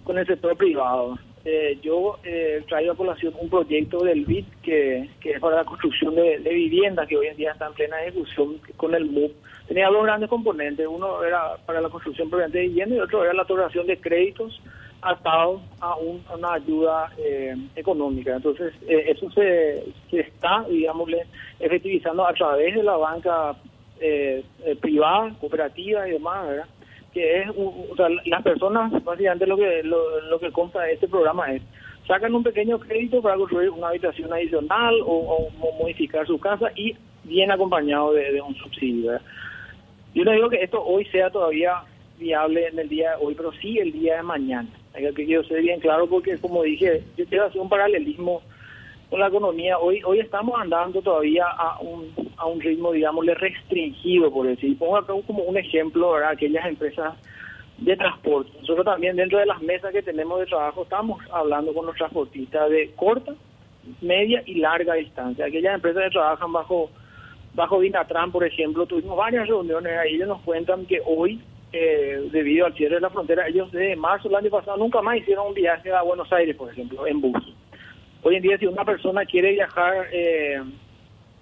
con 0.05 0.19
el 0.19 0.27
sector 0.27 0.55
privado. 0.55 1.19
Eh, 1.47 1.79
yo 1.83 2.19
eh, 2.25 2.63
traigo 2.69 2.93
a 2.93 2.97
colación 2.97 3.35
un 3.39 3.49
proyecto 3.49 4.03
del 4.03 4.25
BID 4.25 4.45
que, 4.63 5.09
que 5.21 5.33
es 5.33 5.41
para 5.41 5.57
la 5.57 5.65
construcción 5.65 6.15
de, 6.15 6.39
de 6.39 6.55
viviendas 6.55 7.07
que 7.09 7.17
hoy 7.17 7.27
en 7.29 7.37
día 7.37 7.53
está 7.53 7.67
en 7.67 7.75
plena 7.75 8.03
ejecución 8.03 8.59
con 8.77 8.95
el 8.95 9.07
MUP. 9.07 9.33
Tenía 9.67 9.89
dos 9.89 10.05
grandes 10.05 10.29
componentes, 10.29 10.87
uno 10.87 11.25
era 11.25 11.57
para 11.65 11.81
la 11.81 11.89
construcción 11.89 12.31
de 12.31 12.61
vivienda 12.61 12.97
y 12.97 12.99
otro 12.99 13.25
era 13.25 13.33
la 13.33 13.43
otorgación 13.43 13.87
de 13.87 13.99
créditos 13.99 14.61
atado 15.05 15.61
a, 15.81 15.97
una 15.97 16.55
ayuda 16.55 17.12
eh, 17.19 17.55
económica. 17.77 18.37
Entonces, 18.37 18.73
eh, 18.88 19.05
eso 19.09 19.31
se, 19.31 19.85
está, 20.11 20.64
digamos, 20.69 21.11
efectivizando 21.61 22.27
a 22.27 22.33
través 22.33 22.75
de 22.75 22.83
la 22.83 22.97
banca 22.97 23.55
eh, 24.01 24.43
privada, 24.81 25.35
cooperativa 25.40 26.09
y 26.09 26.12
demás, 26.12 26.49
¿verdad? 26.49 26.67
Que 27.12 27.43
es, 27.43 27.49
o 27.51 27.95
sea, 27.97 28.09
las 28.25 28.43
personas, 28.43 28.93
básicamente 29.05 29.47
lo 29.47 29.57
que 29.57 29.83
lo, 29.85 30.38
que 30.40 30.51
de 30.81 30.93
este 30.93 31.07
programa 31.07 31.53
es, 31.53 31.62
sacan 32.09 32.35
un 32.35 32.43
pequeño 32.43 32.79
crédito 32.81 33.23
para 33.23 33.37
construir 33.37 33.71
una 33.71 33.88
habitación 33.88 34.33
adicional 34.33 34.95
o, 35.07 35.49
modificar 35.79 36.27
su 36.27 36.38
casa 36.40 36.73
y 36.75 36.97
viene 37.23 37.53
acompañado 37.53 38.12
de, 38.12 38.40
un 38.40 38.55
subsidio. 38.57 39.12
Yo 40.14 40.25
no 40.25 40.33
digo 40.33 40.49
que 40.49 40.62
esto 40.62 40.83
hoy 40.83 41.05
sea 41.07 41.31
todavía 41.31 41.83
viable 42.19 42.67
en 42.69 42.79
el 42.79 42.88
día 42.88 43.11
de 43.11 43.25
hoy, 43.25 43.35
pero 43.35 43.53
sí 43.53 43.79
el 43.79 43.93
día 43.93 44.17
de 44.17 44.23
mañana 44.23 44.69
que 44.94 45.26
quiero 45.26 45.44
ser 45.44 45.61
bien 45.61 45.80
claro 45.80 46.07
porque 46.07 46.38
como 46.38 46.62
dije, 46.62 47.02
yo 47.16 47.26
quiero 47.26 47.46
hacer 47.46 47.61
un 47.61 47.68
paralelismo 47.68 48.42
con 49.11 49.20
la 49.20 49.28
economía. 49.28 49.78
Hoy 49.78 50.00
hoy 50.04 50.20
estamos 50.20 50.61
andando 50.61 51.02
todavía 51.02 51.46
a 51.46 51.78
un, 51.80 52.12
a 52.37 52.46
un 52.46 52.61
ritmo, 52.61 52.92
digamos, 52.92 53.26
restringido, 53.26 54.33
por 54.33 54.46
decir. 54.46 54.78
Pongo 54.78 54.96
acá 54.96 55.12
como 55.26 55.42
un 55.42 55.57
ejemplo, 55.57 56.12
¿verdad? 56.12 56.30
Aquellas 56.30 56.66
empresas 56.66 57.14
de 57.78 57.96
transporte. 57.96 58.52
Nosotros 58.61 58.85
también 58.85 59.16
dentro 59.16 59.38
de 59.38 59.46
las 59.46 59.61
mesas 59.62 59.92
que 59.92 60.02
tenemos 60.02 60.38
de 60.38 60.46
trabajo 60.46 60.85
estamos 60.85 61.20
hablando 61.33 61.74
con 61.74 61.87
los 61.87 61.96
transportistas 61.96 62.70
de 62.70 62.92
corta, 62.94 63.35
media 64.00 64.42
y 64.46 64.54
larga 64.57 64.94
distancia. 64.94 65.46
Aquellas 65.46 65.74
empresas 65.74 66.04
que 66.04 66.11
trabajan 66.11 66.52
bajo 66.52 66.90
bajo 67.54 67.78
Vinatran, 67.78 68.33
por 68.33 68.44
ejemplo, 68.44 68.85
tuvimos 68.85 69.16
varias 69.16 69.46
reuniones 69.46 69.96
ahí, 69.96 70.16
ellos 70.16 70.28
nos 70.28 70.40
cuentan 70.42 70.87
que 70.87 71.00
hoy 71.07 71.40
eh, 71.77 72.29
debido 72.31 72.67
al 72.67 72.75
cierre 72.75 72.95
de 72.95 73.01
la 73.01 73.11
frontera, 73.11 73.49
ellos 73.49 73.73
de 73.73 73.97
marzo 73.97 74.29
del 74.29 74.37
año 74.37 74.51
pasado 74.51 74.77
nunca 74.77 75.03
más 75.03 75.17
hicieron 75.17 75.49
un 75.49 75.55
viaje 75.55 75.93
a 75.93 76.03
Buenos 76.03 76.33
Aires, 76.33 76.55
por 76.55 76.71
ejemplo, 76.71 77.05
en 77.05 77.21
bus. 77.21 77.37
Hoy 78.23 78.37
en 78.37 78.43
día, 78.43 78.57
si 78.59 78.67
una 78.67 78.85
persona 78.85 79.25
quiere 79.25 79.51
viajar 79.51 80.07
eh, 80.13 80.63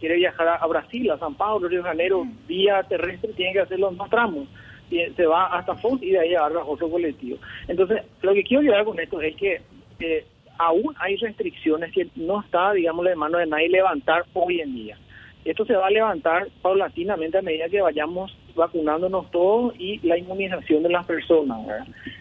quiere 0.03 0.17
viajar 0.17 0.59
a, 0.61 0.67
Brasil, 0.67 1.09
a 1.13 1.19
San 1.19 1.35
Paulo, 1.35 1.69
Río 1.69 1.81
de 1.81 1.89
Janeiro, 1.89 2.27
vía 2.49 2.83
terrestre, 2.83 3.35
tiene 3.35 3.53
que 3.53 3.61
hacerlo 3.61 3.91
en 3.91 3.97
dos 3.99 4.11
tramos. 4.11 4.49
Y 4.91 4.99
se 5.15 5.27
va 5.27 5.47
hasta 5.47 5.77
Font 5.77 6.03
y 6.03 6.11
de 6.11 6.19
ahí 6.19 6.35
agarra 6.35 6.65
otro 6.65 6.91
colectivo. 6.91 7.39
Entonces, 7.69 8.03
lo 8.21 8.35
que 8.35 8.43
quiero 8.43 8.65
llegar 8.65 8.85
con 8.85 8.99
esto 8.99 9.21
es 9.21 9.37
que 9.37 9.61
eh, 10.01 10.25
aún 10.59 10.93
hay 10.99 11.15
restricciones 11.17 11.93
que 11.93 12.09
no 12.17 12.41
está, 12.41 12.73
digamos, 12.73 13.05
de 13.05 13.15
mano 13.15 13.39
de 13.39 13.47
nadie 13.47 13.69
levantar 13.69 14.25
hoy 14.33 14.61
en 14.61 14.75
día. 14.75 14.99
Esto 15.45 15.65
se 15.65 15.77
va 15.77 15.87
a 15.87 15.91
levantar 15.91 16.49
paulatinamente 16.63 17.39
a 17.39 17.43
medida 17.43 17.69
que 17.69 17.81
vayamos 17.81 18.37
vacunándonos 18.55 19.31
todos 19.31 19.75
y 19.79 19.99
la 20.07 20.19
inmunización 20.19 20.83
de 20.83 20.89
las 20.91 21.07
personas. 21.07 21.59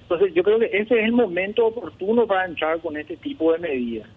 Entonces 0.01 0.33
yo 0.33 0.43
creo 0.43 0.59
que 0.59 0.65
ese 0.65 0.99
es 0.99 1.05
el 1.05 1.11
momento 1.11 1.67
oportuno 1.67 2.27
para 2.27 2.45
entrar 2.45 2.79
con 2.79 2.97
este 2.97 3.17
tipo 3.17 3.51
de 3.53 3.59
medidas. 3.59 4.07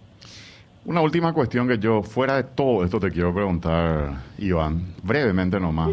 Una 0.85 1.01
última 1.01 1.33
cuestión 1.33 1.67
que 1.67 1.79
yo, 1.79 2.03
fuera 2.03 2.37
de 2.37 2.45
todo 2.45 2.85
esto, 2.85 3.01
te 3.01 3.11
quiero 3.11 3.33
preguntar, 3.33 4.11
Iván, 4.39 4.95
brevemente 5.03 5.59
nomás. 5.59 5.91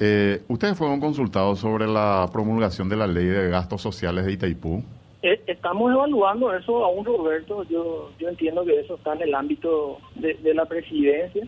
Eh, 0.00 0.42
¿Ustedes 0.48 0.76
fueron 0.76 0.98
consultados 0.98 1.60
sobre 1.60 1.86
la 1.86 2.28
promulgación 2.32 2.88
de 2.88 2.96
la 2.96 3.06
ley 3.06 3.26
de 3.26 3.50
gastos 3.50 3.82
sociales 3.82 4.26
de 4.26 4.32
Itaipú? 4.32 4.82
Eh, 5.22 5.40
estamos 5.46 5.92
evaluando 5.92 6.52
eso 6.52 6.84
aún, 6.84 7.04
Roberto. 7.04 7.62
Yo, 7.64 8.10
yo 8.18 8.28
entiendo 8.28 8.64
que 8.64 8.80
eso 8.80 8.96
está 8.96 9.12
en 9.12 9.22
el 9.22 9.34
ámbito 9.34 9.98
de 10.16 10.54
la 10.54 10.64
presidencia. 10.64 11.46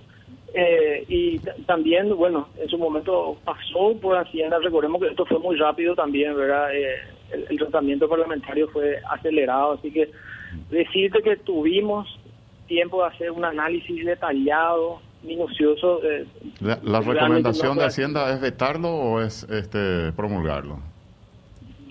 Eh, 0.54 1.04
y 1.08 1.38
también, 1.66 2.14
bueno, 2.14 2.48
en 2.58 2.68
su 2.68 2.76
momento 2.76 3.38
pasó 3.44 3.96
por 4.00 4.16
Hacienda, 4.18 4.58
recordemos 4.58 5.00
que 5.00 5.08
esto 5.08 5.24
fue 5.24 5.38
muy 5.38 5.56
rápido 5.56 5.94
también, 5.94 6.36
¿verdad? 6.36 6.74
Eh, 6.74 6.96
el, 7.48 7.58
tratamiento 7.58 8.08
parlamentario 8.08 8.68
fue 8.68 9.00
acelerado, 9.10 9.72
así 9.72 9.90
que 9.90 10.10
decirte 10.70 11.22
que 11.22 11.36
tuvimos 11.36 12.06
tiempo 12.66 13.02
de 13.02 13.08
hacer 13.08 13.30
un 13.30 13.44
análisis 13.44 14.04
detallado, 14.04 15.00
minucioso. 15.22 16.00
Eh, 16.04 16.26
¿La, 16.60 17.00
recomendación 17.00 17.78
de 17.78 17.84
Hacienda 17.84 18.32
es 18.34 18.40
vetarlo 18.40 18.90
o 18.90 19.20
es 19.22 19.44
este 19.44 20.12
promulgarlo? 20.12 20.80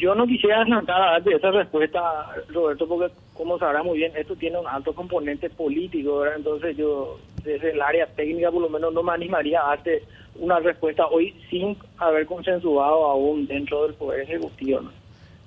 Yo 0.01 0.15
no 0.15 0.25
quisiera 0.25 0.61
adelantar 0.61 1.23
de 1.23 1.35
esa 1.35 1.51
respuesta, 1.51 2.01
Roberto, 2.49 2.87
porque 2.87 3.13
como 3.35 3.59
sabrá 3.59 3.83
muy 3.83 3.99
bien, 3.99 4.11
esto 4.15 4.35
tiene 4.35 4.57
un 4.57 4.65
alto 4.65 4.95
componente 4.95 5.47
político, 5.51 6.21
¿verdad? 6.21 6.37
Entonces 6.37 6.75
yo 6.75 7.19
desde 7.43 7.69
el 7.69 7.79
área 7.79 8.07
técnica 8.07 8.49
por 8.49 8.63
lo 8.63 8.69
menos 8.69 8.91
no 8.95 9.03
me 9.03 9.11
animaría 9.11 9.61
a 9.61 9.67
darte 9.67 10.01
una 10.39 10.57
respuesta 10.59 11.05
hoy 11.05 11.35
sin 11.51 11.77
haber 11.99 12.25
consensuado 12.25 13.05
aún 13.05 13.45
dentro 13.45 13.83
del 13.83 13.93
Poder 13.93 14.21
Ejecutivo. 14.21 14.81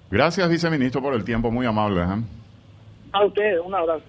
Gracias, 0.08 0.48
viceministro, 0.48 1.02
por 1.02 1.14
el 1.14 1.24
tiempo, 1.24 1.50
muy 1.50 1.66
amable. 1.66 2.02
¿eh? 2.02 2.22
A 3.10 3.24
ustedes, 3.24 3.60
un 3.60 3.74
abrazo. 3.74 4.04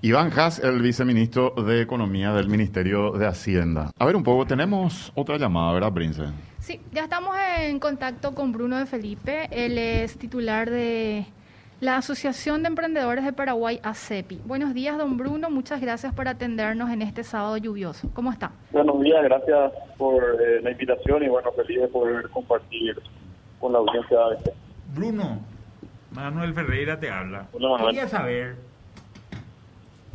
Iván 0.00 0.30
Haas, 0.30 0.60
el 0.62 0.80
viceministro 0.80 1.54
de 1.56 1.82
Economía 1.82 2.32
del 2.34 2.48
Ministerio 2.48 3.10
de 3.10 3.26
Hacienda. 3.26 3.90
A 3.98 4.04
ver 4.04 4.14
un 4.14 4.22
poco, 4.22 4.46
tenemos 4.46 5.10
otra 5.16 5.38
llamada, 5.38 5.72
¿verdad, 5.72 5.92
Prince? 5.92 6.22
Sí, 6.68 6.82
ya 6.92 7.04
estamos 7.04 7.34
en 7.60 7.80
contacto 7.80 8.34
con 8.34 8.52
Bruno 8.52 8.76
de 8.76 8.84
Felipe. 8.84 9.48
Él 9.50 9.78
es 9.78 10.18
titular 10.18 10.68
de 10.68 11.24
la 11.80 11.96
Asociación 11.96 12.62
de 12.62 12.68
Emprendedores 12.68 13.24
de 13.24 13.32
Paraguay, 13.32 13.80
ACEPI. 13.82 14.42
Buenos 14.44 14.74
días, 14.74 14.98
don 14.98 15.16
Bruno. 15.16 15.48
Muchas 15.48 15.80
gracias 15.80 16.12
por 16.12 16.28
atendernos 16.28 16.90
en 16.90 17.00
este 17.00 17.24
sábado 17.24 17.56
lluvioso. 17.56 18.10
¿Cómo 18.12 18.30
está? 18.30 18.52
Buenos 18.70 19.00
días, 19.00 19.24
gracias 19.24 19.72
por 19.96 20.22
eh, 20.22 20.60
la 20.60 20.72
invitación 20.72 21.22
y 21.22 21.28
bueno, 21.30 21.50
feliz 21.52 21.80
de 21.80 21.88
poder 21.88 22.28
compartir 22.28 23.00
con 23.58 23.72
la 23.72 23.78
audiencia. 23.78 24.18
Este. 24.36 24.52
Bruno, 24.94 25.38
Manuel 26.10 26.52
Ferreira 26.52 27.00
te 27.00 27.08
habla. 27.08 27.46
Quería 27.86 28.08
saber 28.08 28.56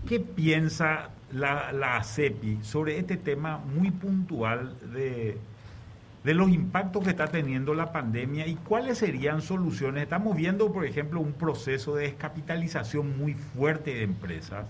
qué 0.07 0.19
piensa 0.19 1.09
la, 1.31 1.71
la 1.71 1.97
ACEPI 1.97 2.59
sobre 2.61 2.99
este 2.99 3.17
tema 3.17 3.57
muy 3.57 3.89
puntual 3.89 4.75
de 4.93 5.35
de 6.23 6.33
los 6.33 6.49
impactos 6.49 7.03
que 7.03 7.09
está 7.09 7.27
teniendo 7.27 7.73
la 7.73 7.91
pandemia 7.91 8.47
y 8.47 8.55
cuáles 8.55 8.99
serían 8.99 9.41
soluciones. 9.41 10.03
Estamos 10.03 10.35
viendo, 10.35 10.71
por 10.71 10.85
ejemplo, 10.85 11.19
un 11.19 11.33
proceso 11.33 11.95
de 11.95 12.03
descapitalización 12.03 13.17
muy 13.17 13.33
fuerte 13.33 13.93
de 13.93 14.03
empresas, 14.03 14.65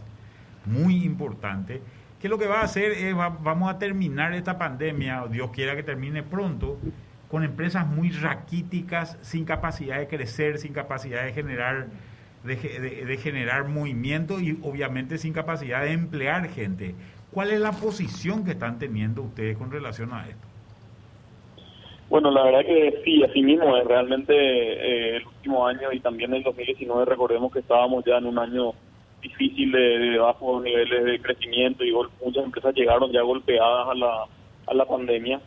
muy 0.65 1.03
importante, 1.03 1.81
que 2.19 2.29
lo 2.29 2.39
que 2.39 2.47
va 2.47 2.61
a 2.61 2.63
hacer 2.63 2.91
es, 2.93 3.13
vamos 3.15 3.69
a 3.69 3.77
terminar 3.77 4.33
esta 4.33 4.57
pandemia, 4.57 5.25
Dios 5.29 5.51
quiera 5.51 5.75
que 5.75 5.83
termine 5.83 6.23
pronto, 6.23 6.79
con 7.29 7.43
empresas 7.43 7.85
muy 7.85 8.11
raquíticas, 8.11 9.17
sin 9.21 9.45
capacidad 9.45 9.99
de 9.99 10.07
crecer, 10.07 10.57
sin 10.57 10.73
capacidad 10.73 11.23
de 11.23 11.33
generar, 11.33 11.87
de 12.43 13.19
generar 13.21 13.67
movimiento 13.67 14.39
y 14.39 14.59
obviamente 14.63 15.17
sin 15.17 15.33
capacidad 15.33 15.81
de 15.81 15.91
emplear 15.91 16.47
gente. 16.49 16.95
¿Cuál 17.31 17.51
es 17.51 17.59
la 17.59 17.71
posición 17.71 18.43
que 18.43 18.51
están 18.51 18.79
teniendo 18.79 19.23
ustedes 19.23 19.57
con 19.57 19.71
relación 19.71 20.13
a 20.13 20.27
esto? 20.27 20.52
Bueno, 22.13 22.29
la 22.29 22.43
verdad 22.43 22.63
que 22.63 23.01
sí, 23.03 23.23
así 23.23 23.41
mismo 23.41 23.75
es. 23.75 23.85
Realmente 23.85 24.35
eh, 24.35 25.15
el 25.15 25.25
último 25.25 25.65
año 25.65 25.91
y 25.91 25.99
también 25.99 26.31
el 26.31 26.43
2019, 26.43 27.05
recordemos 27.05 27.51
que 27.51 27.57
estábamos 27.57 28.05
ya 28.05 28.19
en 28.19 28.27
un 28.27 28.37
año 28.37 28.73
difícil 29.19 29.71
de, 29.71 29.79
de 29.79 30.17
bajos 30.19 30.61
niveles 30.61 31.05
de 31.05 31.19
crecimiento 31.19 31.83
y 31.83 31.91
muchas 32.23 32.43
empresas 32.43 32.75
llegaron 32.75 33.11
ya 33.11 33.23
golpeadas 33.23 33.87
a 33.89 33.95
la, 33.95 34.25
a 34.67 34.73
la 34.75 34.85
pandemia. 34.85 35.41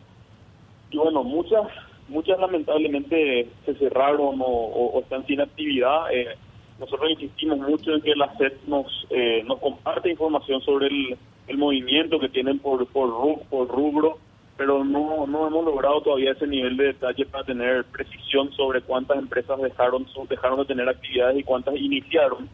Y 0.91 0.97
bueno, 0.97 1.23
muchas 1.23 1.61
muchas 2.09 2.37
lamentablemente 2.37 3.47
se 3.65 3.73
cerraron 3.75 4.35
o, 4.41 4.99
están 4.99 5.25
sin 5.25 5.39
actividad. 5.39 6.11
Eh, 6.11 6.35
nosotros 6.81 7.11
insistimos 7.11 7.59
mucho 7.59 7.93
en 7.93 8.01
que 8.01 8.13
la 8.13 8.35
SED 8.35 8.51
nos, 8.67 9.07
eh, 9.11 9.41
nos 9.47 9.59
comparte 9.59 10.09
información 10.09 10.59
sobre 10.63 10.87
el, 10.87 11.17
el 11.47 11.57
movimiento 11.57 12.19
que 12.19 12.27
tienen 12.27 12.59
por, 12.59 12.85
por, 12.87 13.39
por 13.49 13.69
rubro 13.69 14.17
pero 14.57 14.83
no, 14.83 15.27
no 15.27 15.47
hemos 15.47 15.65
logrado 15.65 16.01
todavía 16.01 16.31
ese 16.31 16.47
nivel 16.47 16.75
de 16.77 16.85
detalle 16.85 17.25
para 17.27 17.43
tener 17.43 17.85
precisión 17.85 18.51
sobre 18.53 18.81
cuántas 18.81 19.19
empresas 19.19 19.61
dejaron, 19.61 20.07
dejaron 20.27 20.59
de 20.59 20.65
tener 20.65 20.89
actividades 20.89 21.39
y 21.39 21.43
cuántas 21.43 21.75
iniciaron. 21.75 22.49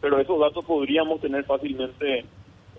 Pero 0.00 0.18
esos 0.18 0.38
datos 0.40 0.64
podríamos 0.64 1.20
tener 1.20 1.44
fácilmente 1.44 2.24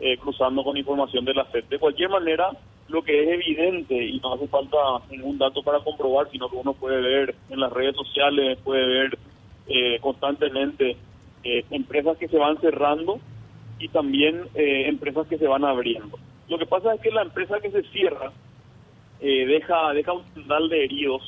eh, 0.02 0.18
cruzando 0.18 0.64
con 0.64 0.76
información 0.76 1.24
de 1.24 1.34
la 1.34 1.46
FED. 1.46 1.66
De 1.66 1.80
cualquier 1.80 2.10
manera, 2.10 2.50
lo 2.90 3.02
que 3.02 3.24
es 3.24 3.30
evidente, 3.30 3.96
y 3.96 4.20
no 4.20 4.34
hace 4.34 4.48
falta 4.48 4.78
ningún 5.10 5.38
dato 5.38 5.64
para 5.64 5.80
comprobar, 5.80 6.30
sino 6.30 6.50
que 6.50 6.58
uno 6.58 6.74
puede 6.74 7.02
ver 7.02 7.36
en 7.50 7.62
las 7.62 7.72
redes 7.72 7.96
sociales, 7.96 8.58
puede 8.64 8.86
ver 8.86 9.18
eh, 9.68 10.00
constantemente 10.02 10.98
eh, 11.46 11.64
empresas 11.72 12.18
que 12.18 12.28
se 12.28 12.38
van 12.38 12.60
cerrando 12.60 13.20
y 13.80 13.88
también 13.88 14.50
empresas 14.56 15.26
que 15.28 15.38
se 15.38 15.48
van 15.48 15.64
abriendo. 15.64 16.20
Lo 16.50 16.58
que 16.58 16.66
pasa 16.66 16.94
es 16.94 17.00
que 17.00 17.12
la 17.12 17.22
empresa 17.22 17.62
que 17.62 17.72
se 17.72 17.84
cierra 17.84 18.34
eh, 19.22 19.46
deja, 19.46 19.94
deja 19.94 20.14
un 20.14 20.24
total 20.34 20.70
de 20.70 20.84
heridos, 20.84 21.22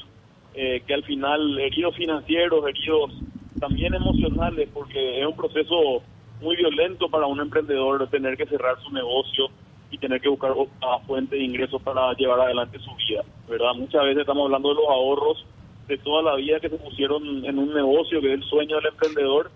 eh, 0.54 0.82
que 0.86 0.94
al 0.94 1.04
final, 1.04 1.60
heridos 1.60 1.96
financieros, 1.96 2.66
heridos 2.68 3.12
también 3.60 3.94
emocionales, 3.94 4.70
porque 4.74 5.20
es 5.20 5.26
un 5.26 5.36
proceso 5.36 6.02
muy 6.42 6.56
violento 6.56 7.10
para 7.10 7.28
un 7.28 7.40
emprendedor 7.40 8.08
tener 8.10 8.36
que 8.36 8.46
cerrar 8.48 8.82
su 8.82 8.92
negocio 8.92 9.48
y 9.92 9.98
tener 9.98 10.22
que 10.22 10.30
buscar 10.30 10.52
otra 10.52 11.00
fuente 11.06 11.36
de 11.36 11.44
ingresos 11.44 11.82
para 11.82 12.14
llevar 12.14 12.40
adelante 12.40 12.80
su 12.80 12.96
vida, 12.96 13.24
¿verdad? 13.48 13.74
Muchas 13.76 14.04
veces 14.04 14.22
estamos 14.22 14.46
hablando 14.46 14.70
de 14.70 14.76
los 14.76 14.88
ahorros 14.88 15.46
de 15.88 15.98
toda 15.98 16.24
la 16.24 16.36
vida 16.36 16.60
que 16.60 16.70
se 16.70 16.78
pusieron 16.78 17.46
en 17.46 17.60
un 17.60 17.74
negocio 17.74 18.22
que 18.22 18.34
es 18.34 18.40
el 18.40 18.44
sueño 18.44 18.78
del 18.78 18.88
emprendedor 18.88 19.52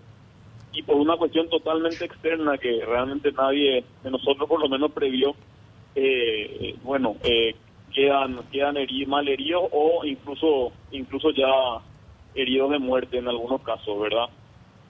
y 0.72 0.82
por 0.82 0.96
una 0.96 1.16
cuestión 1.16 1.48
totalmente 1.48 2.04
externa 2.04 2.58
que 2.58 2.84
realmente 2.84 3.32
nadie 3.32 3.82
de 4.02 4.10
nosotros 4.10 4.46
por 4.46 4.60
lo 4.60 4.68
menos 4.68 4.92
previó, 4.92 5.34
eh, 5.94 6.74
bueno, 6.82 7.16
eh, 7.24 7.54
quedan 7.96 8.38
quedan 8.52 8.76
mal 9.06 9.26
heridos 9.26 9.64
o 9.72 10.04
incluso 10.04 10.70
incluso 10.92 11.30
ya 11.30 11.48
heridos 12.34 12.70
de 12.70 12.78
muerte 12.78 13.16
en 13.16 13.26
algunos 13.26 13.62
casos, 13.62 13.98
¿verdad? 13.98 14.26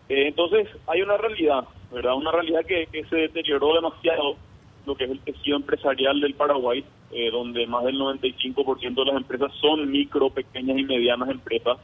Eh, 0.09 0.27
entonces 0.27 0.69
hay 0.89 1.03
una 1.03 1.17
realidad, 1.17 1.65
¿verdad? 1.93 2.15
Una 2.17 2.33
realidad 2.33 2.65
que, 2.67 2.89
se 3.09 3.17
deterioró 3.17 3.75
demasiado 3.75 4.37
lo 4.85 4.97
que 4.97 5.05
es 5.05 5.11
el 5.11 5.21
tejido 5.21 5.57
empresarial 5.57 6.21
del 6.21 6.35
Paraguay, 6.35 6.85
eh, 7.13 7.31
donde 7.31 7.65
más 7.69 7.85
del 7.85 7.97
95% 7.97 8.95
de 8.95 9.05
las 9.05 9.17
empresas 9.17 9.53
son 9.61 9.89
micro, 9.89 10.31
pequeñas 10.31 10.77
y 10.77 10.85
medianas 10.85 11.29
empresas. 11.31 11.79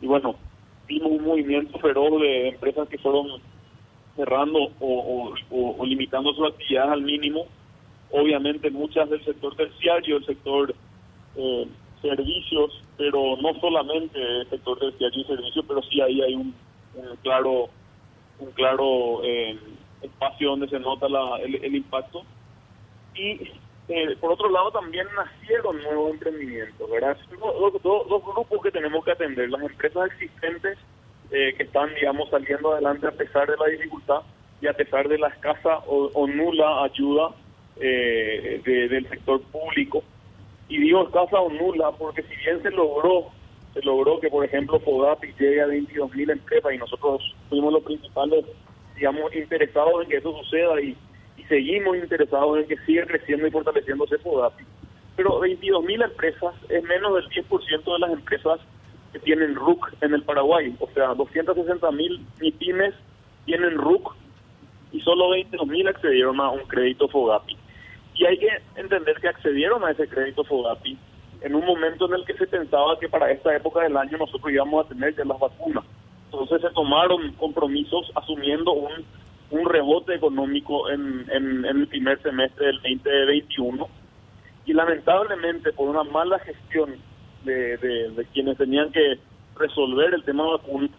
Y 0.00 0.06
bueno, 0.06 0.36
vimos 0.88 1.12
un 1.12 1.24
movimiento 1.24 1.78
feroz 1.78 2.22
de 2.22 2.48
empresas 2.48 2.88
que 2.88 2.98
fueron 2.98 3.26
cerrando 4.16 4.70
o, 4.80 5.34
o 5.50 5.84
limitando 5.84 6.32
su 6.32 6.46
actividad 6.46 6.90
al 6.90 7.02
mínimo 7.02 7.46
obviamente 8.10 8.70
muchas 8.70 9.10
del 9.10 9.24
sector 9.24 9.54
terciario, 9.56 10.18
el 10.18 10.26
sector 10.26 10.74
eh, 11.36 11.66
servicios, 12.00 12.82
pero 12.96 13.36
no 13.40 13.58
solamente 13.60 14.20
el 14.20 14.48
sector 14.48 14.78
terciario 14.78 15.22
y 15.22 15.24
servicios, 15.24 15.64
pero 15.66 15.82
sí 15.82 16.00
ahí 16.00 16.22
hay 16.22 16.34
un, 16.34 16.54
claro 17.22 17.68
un 18.38 18.50
claro 18.52 19.20
eh, 19.24 19.58
espacio 20.02 20.50
donde 20.50 20.68
se 20.68 20.78
nota 20.78 21.06
el, 21.42 21.74
impacto. 21.74 22.22
Y 23.14 23.50
eh, 23.88 24.16
por 24.20 24.32
otro 24.32 24.48
lado 24.50 24.70
también 24.70 25.06
nacieron 25.16 25.82
nuevos 25.82 26.12
emprendimientos, 26.12 26.90
¿verdad? 26.90 27.16
Dos, 27.40 27.82
dos, 27.82 28.24
grupos 28.24 28.62
que 28.62 28.70
tenemos 28.70 29.04
que 29.04 29.12
atender, 29.12 29.50
las 29.50 29.62
empresas 29.62 30.10
existentes 30.12 30.78
que 31.30 31.64
están, 31.64 31.92
digamos, 31.94 32.30
saliendo 32.30 32.72
adelante 32.72 33.08
a 33.08 33.10
pesar 33.10 33.50
de 33.50 33.56
la 33.56 33.66
dificultad 33.66 34.20
y 34.60 34.68
a 34.68 34.72
pesar 34.72 35.08
de 35.08 35.18
la 35.18 35.28
escasa 35.28 35.78
o 35.86 36.26
nula 36.28 36.84
ayuda 36.84 37.34
eh, 37.80 38.60
del 38.64 39.08
sector 39.08 39.40
público. 39.42 40.02
Y 40.68 40.78
digo 40.78 41.04
escasa 41.04 41.40
o 41.40 41.50
nula 41.50 41.92
porque 41.92 42.22
si 42.22 42.36
bien 42.36 42.62
se 42.62 42.70
logró, 42.70 43.26
se 43.74 43.82
logró 43.82 44.20
que 44.20 44.28
por 44.28 44.44
ejemplo 44.44 44.80
FODAPI 44.80 45.34
llegue 45.38 45.60
a 45.60 45.66
22 45.66 46.14
mil 46.14 46.30
empresas 46.30 46.72
y 46.72 46.78
nosotros 46.78 47.34
fuimos 47.48 47.72
los 47.72 47.82
principales, 47.82 48.44
digamos, 48.96 49.34
interesados 49.34 50.02
en 50.02 50.08
que 50.08 50.16
eso 50.16 50.36
suceda 50.42 50.80
y, 50.80 50.96
seguimos 51.48 51.94
interesados 51.98 52.58
en 52.58 52.66
que 52.66 52.76
siga 52.86 53.04
creciendo 53.04 53.46
y 53.46 53.50
fortaleciéndose 53.50 54.16
FODAPI. 54.16 54.64
Pero 55.14 55.40
22 55.40 55.84
mil 55.84 56.00
empresas 56.00 56.54
es 56.70 56.82
menos 56.84 57.14
del 57.16 57.28
10% 57.28 57.84
de 57.84 57.98
las 57.98 58.10
empresas 58.12 58.60
que 59.12 59.18
tienen 59.18 59.54
RUC 59.54 59.92
en 60.00 60.14
el 60.14 60.22
Paraguay. 60.22 60.74
O 60.80 60.88
sea, 60.94 61.08
260 61.12 61.90
mil 61.90 62.26
pymes 62.58 62.94
tienen 63.44 63.76
RUC 63.76 64.14
y 64.92 65.00
solo 65.00 65.30
22 65.30 65.66
mil 65.66 65.86
accedieron 65.86 66.40
a 66.40 66.48
un 66.48 66.60
crédito 66.60 67.08
FODAPI. 67.08 67.58
Y 68.24 68.26
hay 68.26 68.38
que 68.38 68.48
entender 68.76 69.20
que 69.20 69.28
accedieron 69.28 69.84
a 69.84 69.90
ese 69.90 70.08
crédito 70.08 70.44
FODAPI 70.44 70.96
en 71.42 71.54
un 71.54 71.66
momento 71.66 72.06
en 72.06 72.14
el 72.14 72.24
que 72.24 72.32
se 72.32 72.46
pensaba 72.46 72.98
que 72.98 73.06
para 73.06 73.30
esta 73.30 73.54
época 73.54 73.82
del 73.82 73.98
año 73.98 74.16
nosotros 74.16 74.50
íbamos 74.50 74.86
a 74.86 74.88
tener 74.88 75.14
ya 75.14 75.26
las 75.26 75.38
vacunas. 75.38 75.84
Entonces 76.32 76.62
se 76.62 76.70
tomaron 76.70 77.32
compromisos 77.32 78.10
asumiendo 78.14 78.72
un, 78.72 79.04
un 79.50 79.68
rebote 79.68 80.14
económico 80.14 80.88
en, 80.88 81.26
en, 81.30 81.66
el 81.66 81.86
primer 81.86 82.22
semestre 82.22 82.68
del 82.68 82.76
2021 82.76 83.88
y 84.64 84.72
lamentablemente 84.72 85.74
por 85.74 85.90
una 85.90 86.04
mala 86.04 86.38
gestión 86.38 86.96
de, 87.44 87.76
de, 87.76 88.26
quienes 88.32 88.56
tenían 88.56 88.90
que 88.90 89.18
resolver 89.58 90.14
el 90.14 90.24
tema 90.24 90.44
de 90.44 90.50
vacunas, 90.52 90.90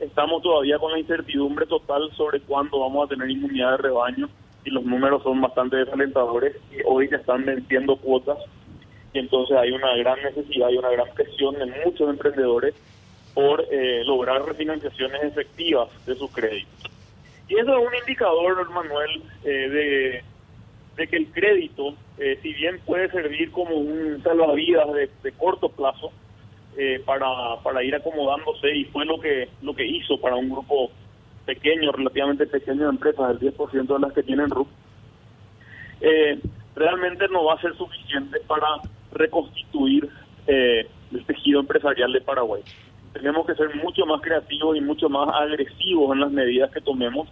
estamos 0.00 0.42
todavía 0.42 0.78
con 0.78 0.92
la 0.92 1.00
incertidumbre 1.00 1.66
total 1.66 2.10
sobre 2.16 2.40
cuándo 2.40 2.80
vamos 2.80 3.04
a 3.04 3.08
tener 3.10 3.28
inmunidad 3.28 3.72
de 3.72 3.76
rebaño 3.76 4.30
y 4.64 4.70
los 4.70 4.84
números 4.84 5.22
son 5.22 5.40
bastante 5.40 5.76
desalentadores 5.76 6.56
y 6.70 6.76
hoy 6.86 7.08
ya 7.10 7.16
están 7.16 7.44
venciendo 7.44 7.96
cuotas 7.96 8.38
y 9.12 9.18
entonces 9.18 9.56
hay 9.56 9.72
una 9.72 9.94
gran 9.96 10.22
necesidad 10.22 10.70
y 10.70 10.78
una 10.78 10.90
gran 10.90 11.08
presión 11.14 11.60
en 11.60 11.72
muchos 11.84 12.08
emprendedores 12.08 12.74
por 13.34 13.64
eh, 13.70 14.02
lograr 14.04 14.44
refinanciaciones 14.44 15.22
efectivas 15.24 15.88
de 16.06 16.14
sus 16.14 16.30
créditos. 16.30 16.90
Y 17.48 17.58
eso 17.58 17.76
es 17.76 17.86
un 17.86 17.94
indicador, 17.94 18.70
Manuel, 18.70 19.22
eh, 19.44 20.22
de, 20.96 21.06
que 21.08 21.16
el 21.16 21.26
crédito, 21.32 21.94
eh, 22.18 22.38
si 22.42 22.52
bien 22.54 22.78
puede 22.86 23.10
servir 23.10 23.50
como 23.50 23.74
un 23.74 24.22
salvavidas 24.22 24.86
de, 25.22 25.32
corto 25.32 25.68
plazo 25.68 26.12
para, 27.04 27.28
para 27.62 27.84
ir 27.84 27.94
acomodándose, 27.94 28.74
y 28.74 28.84
fue 28.86 29.04
lo 29.04 29.20
que, 29.20 29.48
lo 29.60 29.74
que 29.74 29.84
hizo 29.84 30.18
para 30.18 30.36
un 30.36 30.48
grupo 30.48 30.90
pequeños, 31.44 31.94
relativamente 31.94 32.46
pequeños 32.46 32.90
empresas, 32.90 33.30
el 33.30 33.40
10% 33.40 33.86
de 33.86 33.98
las 33.98 34.12
que 34.12 34.22
tienen 34.22 34.50
RUP, 34.50 34.68
eh, 36.00 36.40
realmente 36.74 37.28
no 37.28 37.44
va 37.44 37.54
a 37.54 37.60
ser 37.60 37.76
suficiente 37.76 38.40
para 38.46 38.66
reconstituir 39.12 40.08
eh, 40.46 40.88
el 41.12 41.24
tejido 41.26 41.60
empresarial 41.60 42.12
de 42.12 42.20
Paraguay. 42.20 42.62
Tenemos 43.12 43.46
que 43.46 43.54
ser 43.54 43.74
mucho 43.76 44.06
más 44.06 44.20
creativos 44.22 44.76
y 44.76 44.80
mucho 44.80 45.08
más 45.08 45.28
agresivos 45.34 46.12
en 46.14 46.20
las 46.20 46.32
medidas 46.32 46.70
que 46.70 46.80
tomemos, 46.80 47.28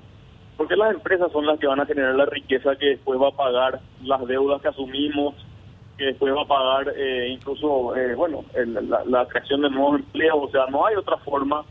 porque 0.56 0.76
las 0.76 0.94
empresas 0.94 1.32
son 1.32 1.46
las 1.46 1.58
que 1.58 1.66
van 1.66 1.80
a 1.80 1.86
generar 1.86 2.14
la 2.14 2.26
riqueza 2.26 2.76
que 2.76 2.90
después 2.90 3.20
va 3.20 3.28
a 3.28 3.36
pagar 3.36 3.80
las 4.04 4.26
deudas 4.26 4.60
que 4.60 4.68
asumimos, 4.68 5.34
que 5.96 6.04
después 6.06 6.34
va 6.34 6.42
a 6.42 6.46
pagar 6.46 6.92
eh, 6.96 7.28
incluso, 7.30 7.94
bueno, 8.16 8.44
la, 8.54 9.04
la 9.04 9.26
creación 9.26 9.62
de 9.62 9.70
nuevos 9.70 10.00
empleos, 10.00 10.38
o 10.38 10.50
sea, 10.50 10.66
no 10.66 10.84
hay 10.86 10.96
otra 10.96 11.16
forma 11.18 11.64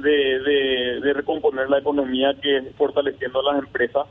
de, 0.00 1.00
de, 1.00 1.12
recomponer 1.12 1.70
la 1.70 1.78
economía 1.78 2.34
que 2.40 2.72
fortaleciendo 2.76 3.40
a 3.40 3.54
las 3.54 3.64
empresas. 3.64 4.06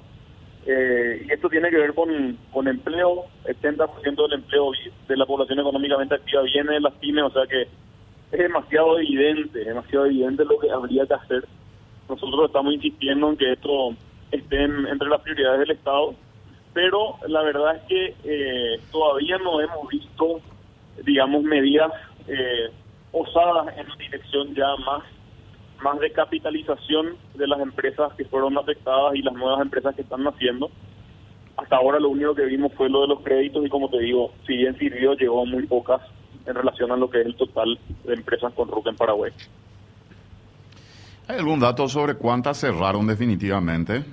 Eh, 0.65 1.27
esto 1.29 1.49
tiene 1.49 1.69
que 1.69 1.77
ver 1.77 1.93
con, 1.93 2.38
con 2.51 2.67
empleo, 2.67 3.25
80% 3.45 4.23
del 4.23 4.34
empleo 4.34 4.71
de 5.07 5.17
la 5.17 5.25
población 5.25 5.59
económicamente 5.59 6.15
activa 6.15 6.41
viene 6.43 6.73
de 6.73 6.79
las 6.79 6.93
pymes, 6.93 7.25
o 7.25 7.31
sea 7.31 7.45
que 7.47 7.63
es 7.63 8.39
demasiado 8.39 8.97
evidente, 8.97 9.59
demasiado 9.59 10.05
evidente 10.05 10.45
lo 10.45 10.57
que 10.59 10.71
habría 10.71 11.05
que 11.05 11.13
hacer. 11.13 11.45
Nosotros 12.07 12.45
estamos 12.47 12.73
insistiendo 12.73 13.29
en 13.29 13.38
que 13.38 13.51
esto 13.51 13.93
esté 14.31 14.63
entre 14.63 15.09
las 15.09 15.21
prioridades 15.21 15.59
del 15.59 15.71
Estado, 15.71 16.15
pero 16.73 17.17
la 17.27 17.41
verdad 17.43 17.75
es 17.75 17.81
que 17.84 18.15
eh, 18.23 18.79
todavía 18.91 19.38
no 19.38 19.61
hemos 19.61 19.88
visto, 19.89 20.39
digamos, 21.03 21.43
medidas 21.43 21.91
eh, 22.27 22.71
osadas 23.11 23.77
en 23.77 23.86
dirección 23.97 24.55
ya 24.55 24.75
más 24.77 25.03
más 25.82 25.99
de 25.99 26.11
capitalización 26.11 27.15
de 27.36 27.47
las 27.47 27.59
empresas 27.59 28.13
que 28.13 28.26
fueron 28.26 28.57
afectadas 28.57 29.15
y 29.15 29.21
las 29.21 29.34
nuevas 29.34 29.61
empresas 29.61 29.95
que 29.95 30.01
están 30.01 30.24
naciendo. 30.24 30.69
Hasta 31.57 31.76
ahora 31.76 31.99
lo 31.99 32.09
único 32.09 32.34
que 32.34 32.45
vimos 32.45 32.74
fue 32.74 32.89
lo 32.89 33.01
de 33.01 33.07
los 33.07 33.21
créditos 33.21 33.65
y 33.65 33.69
como 33.69 33.89
te 33.89 33.99
digo, 33.99 34.32
si 34.47 34.57
bien 34.57 34.78
sirvió, 34.78 35.13
llegó 35.13 35.45
muy 35.45 35.65
pocas 35.67 36.01
en 36.45 36.55
relación 36.55 36.91
a 36.91 36.97
lo 36.97 37.09
que 37.09 37.21
es 37.21 37.28
el 37.28 37.36
total 37.36 37.80
de 38.03 38.13
empresas 38.13 38.53
con 38.53 38.69
RUC 38.69 38.88
en 38.88 38.95
Paraguay. 38.95 39.32
¿Hay 41.28 41.38
algún 41.38 41.59
dato 41.59 41.88
sobre 41.88 42.15
cuántas 42.15 42.59
cerraron 42.59 43.07
definitivamente? 43.07 44.03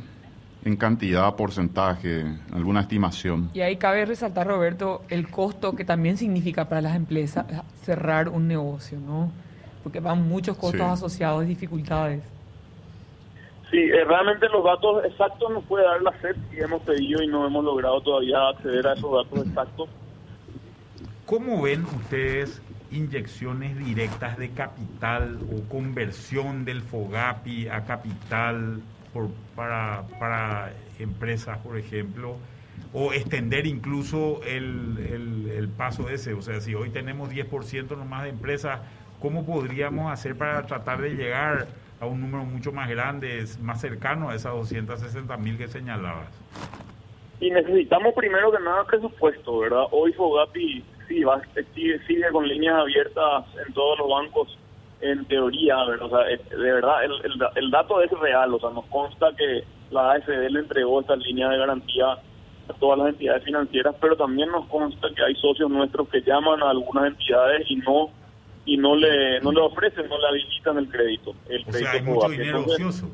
En 0.64 0.76
cantidad, 0.76 1.34
porcentaje, 1.34 2.24
alguna 2.52 2.82
estimación. 2.82 3.50
Y 3.54 3.62
ahí 3.62 3.76
cabe 3.76 4.04
resaltar, 4.04 4.46
Roberto, 4.46 5.02
el 5.08 5.28
costo 5.28 5.74
que 5.74 5.84
también 5.84 6.18
significa 6.18 6.68
para 6.68 6.82
las 6.82 6.96
empresas 6.96 7.46
cerrar 7.82 8.28
un 8.28 8.46
negocio, 8.46 9.00
¿no? 9.00 9.32
Porque 9.82 10.00
van 10.00 10.26
muchos 10.28 10.56
costos 10.56 10.80
Sí. 10.80 10.92
asociados, 10.92 11.46
dificultades. 11.46 12.22
Sí, 13.70 13.78
eh, 13.78 14.04
realmente 14.04 14.48
los 14.48 14.64
datos 14.64 15.04
exactos 15.04 15.50
nos 15.52 15.64
puede 15.64 15.84
dar 15.84 16.02
la 16.02 16.12
SED 16.20 16.36
y 16.52 16.60
hemos 16.60 16.82
pedido 16.82 17.22
y 17.22 17.28
no 17.28 17.46
hemos 17.46 17.64
logrado 17.64 18.00
todavía 18.00 18.48
acceder 18.48 18.86
a 18.86 18.94
esos 18.94 19.12
datos 19.24 19.46
exactos. 19.46 19.88
¿Cómo 21.26 21.62
ven 21.62 21.84
ustedes 21.84 22.60
inyecciones 22.90 23.78
directas 23.78 24.36
de 24.36 24.50
capital 24.50 25.38
o 25.56 25.68
conversión 25.68 26.64
del 26.64 26.82
FOGAPI 26.82 27.68
a 27.68 27.84
capital 27.84 28.80
por, 29.12 29.28
para, 29.54 30.02
para 30.18 30.72
empresas, 30.98 31.58
por 31.58 31.78
ejemplo? 31.78 32.36
O 32.92 33.12
extender 33.12 33.68
incluso 33.68 34.40
el, 34.42 34.98
el, 34.98 35.48
el 35.56 35.68
paso 35.68 36.08
ese. 36.08 36.34
O 36.34 36.42
sea, 36.42 36.60
si 36.60 36.74
hoy 36.74 36.90
tenemos 36.90 37.30
10% 37.30 37.96
nomás 37.96 38.24
de 38.24 38.30
empresas, 38.30 38.80
¿cómo 39.20 39.44
podríamos 39.44 40.10
hacer 40.12 40.36
para 40.36 40.66
tratar 40.66 41.00
de 41.00 41.10
llegar 41.10 41.66
a 42.00 42.06
un 42.06 42.20
número 42.20 42.44
mucho 42.44 42.72
más 42.72 42.88
grande, 42.88 43.44
más 43.60 43.80
cercano 43.80 44.30
a 44.30 44.34
esas 44.34 44.52
260 44.54 45.36
mil 45.36 45.58
que 45.58 45.68
señalabas? 45.68 46.28
Y 47.40 47.50
necesitamos 47.50 48.14
primero 48.14 48.50
que 48.50 48.62
nada 48.62 48.84
presupuesto, 48.84 49.58
¿verdad? 49.58 49.84
Hoy 49.90 50.12
Fogapi 50.12 50.84
sí, 51.08 51.24
va, 51.24 51.40
sigue, 51.74 51.98
sigue 52.06 52.28
con 52.32 52.46
líneas 52.46 52.76
abiertas 52.76 53.44
en 53.66 53.72
todos 53.72 53.98
los 53.98 54.08
bancos, 54.08 54.58
en 55.00 55.24
teoría, 55.26 55.76
¿verdad? 55.84 56.06
O 56.06 56.10
sea, 56.10 56.30
eh, 56.30 56.40
de 56.50 56.72
verdad, 56.72 57.04
el, 57.04 57.12
el, 57.24 57.32
el 57.56 57.70
dato 57.70 58.00
es 58.02 58.10
real, 58.10 58.54
o 58.54 58.60
sea, 58.60 58.70
nos 58.70 58.84
consta 58.86 59.30
que 59.36 59.64
la 59.90 60.12
AFD 60.12 60.50
le 60.50 60.60
entregó 60.60 61.00
estas 61.00 61.18
líneas 61.18 61.50
de 61.50 61.58
garantía 61.58 62.12
a 62.68 62.72
todas 62.78 62.98
las 62.98 63.08
entidades 63.08 63.44
financieras, 63.44 63.94
pero 64.00 64.16
también 64.16 64.50
nos 64.50 64.66
consta 64.66 65.08
que 65.14 65.22
hay 65.22 65.34
socios 65.36 65.70
nuestros 65.70 66.08
que 66.08 66.22
llaman 66.22 66.62
a 66.62 66.70
algunas 66.70 67.06
entidades 67.06 67.66
y 67.68 67.76
no 67.76 68.10
y 68.70 68.76
no 68.76 68.94
le 68.94 69.40
no 69.40 69.50
le 69.50 69.60
ofrecen, 69.60 70.08
no 70.08 70.16
le 70.18 70.28
habilitan 70.28 70.78
el 70.78 70.88
crédito. 70.88 71.34
El 71.48 71.62
O 71.62 71.64
sea, 71.64 71.72
crédito 71.72 71.90
hay 71.92 72.02
mucho 72.02 72.20
Fogapi. 72.20 72.32
dinero 72.38 72.58
Entonces, 72.58 72.86
ocioso. 72.86 73.10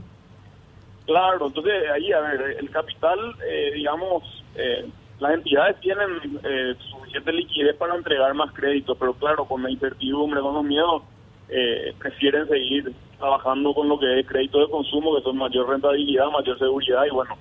Claro, 1.07 1.47
entonces 1.47 1.73
ahí, 1.95 2.13
a 2.13 2.21
ver, 2.21 2.57
el 2.61 2.71
capital, 2.71 3.19
eh, 3.49 3.71
digamos, 3.75 4.23
eh, 4.57 4.87
las 5.19 5.33
entidades 5.35 5.81
tienen 5.81 6.41
eh, 6.45 6.75
suficiente 6.91 7.33
liquidez 7.33 7.75
para 7.77 7.95
entregar 7.95 8.35
más 8.35 8.53
crédito, 8.53 8.95
pero 8.97 9.15
claro, 9.15 9.47
con 9.47 9.63
la 9.63 9.71
incertidumbre, 9.71 10.41
con 10.41 10.55
los 10.55 10.65
miedos, 10.65 11.03
eh, 11.49 11.95
prefieren 11.99 12.47
seguir 12.49 12.93
trabajando 13.19 13.73
con 13.73 13.89
lo 13.89 13.99
que 13.99 14.21
es 14.21 14.27
crédito 14.27 14.59
de 14.61 14.69
consumo, 14.69 15.17
que 15.17 15.23
son 15.23 15.39
mayor 15.39 15.69
rentabilidad, 15.71 16.27
mayor 16.31 16.59
seguridad 16.59 17.05
y 17.07 17.11
bueno, 17.11 17.35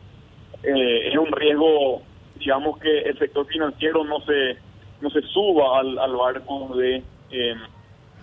eh, 0.64 1.10
es 1.10 1.18
un 1.18 1.32
riesgo, 1.34 2.02
digamos, 2.40 2.78
que 2.80 3.00
el 3.00 3.18
sector 3.20 3.46
financiero 3.48 4.06
no 4.06 4.22
se 4.22 4.58
no 5.02 5.10
se 5.10 5.22
suba 5.24 5.80
al, 5.80 6.00
al 6.00 6.16
barco 6.16 6.78
de, 6.78 7.04
eh, 7.32 7.56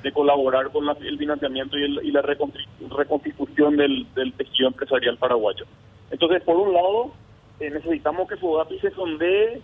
de 0.03 0.13
colaborar 0.13 0.71
con 0.71 0.85
la- 0.87 0.97
el 1.01 1.19
financiamiento 1.19 1.79
y, 1.79 1.85
el- 1.85 2.01
y 2.05 2.11
la 2.11 2.23
reconstitución 2.23 3.77
del, 3.77 4.07
del 4.15 4.33
tejido 4.33 4.69
empresarial 4.69 5.17
paraguayo. 5.19 5.65
Entonces, 6.11 6.43
por 6.43 6.57
un 6.57 6.73
lado, 6.75 7.13
eh, 7.61 7.71
necesitamos 7.71 8.29
que 8.29 8.37
Fogapi 8.37 8.79
se 8.81 8.91
sondee. 8.91 9.63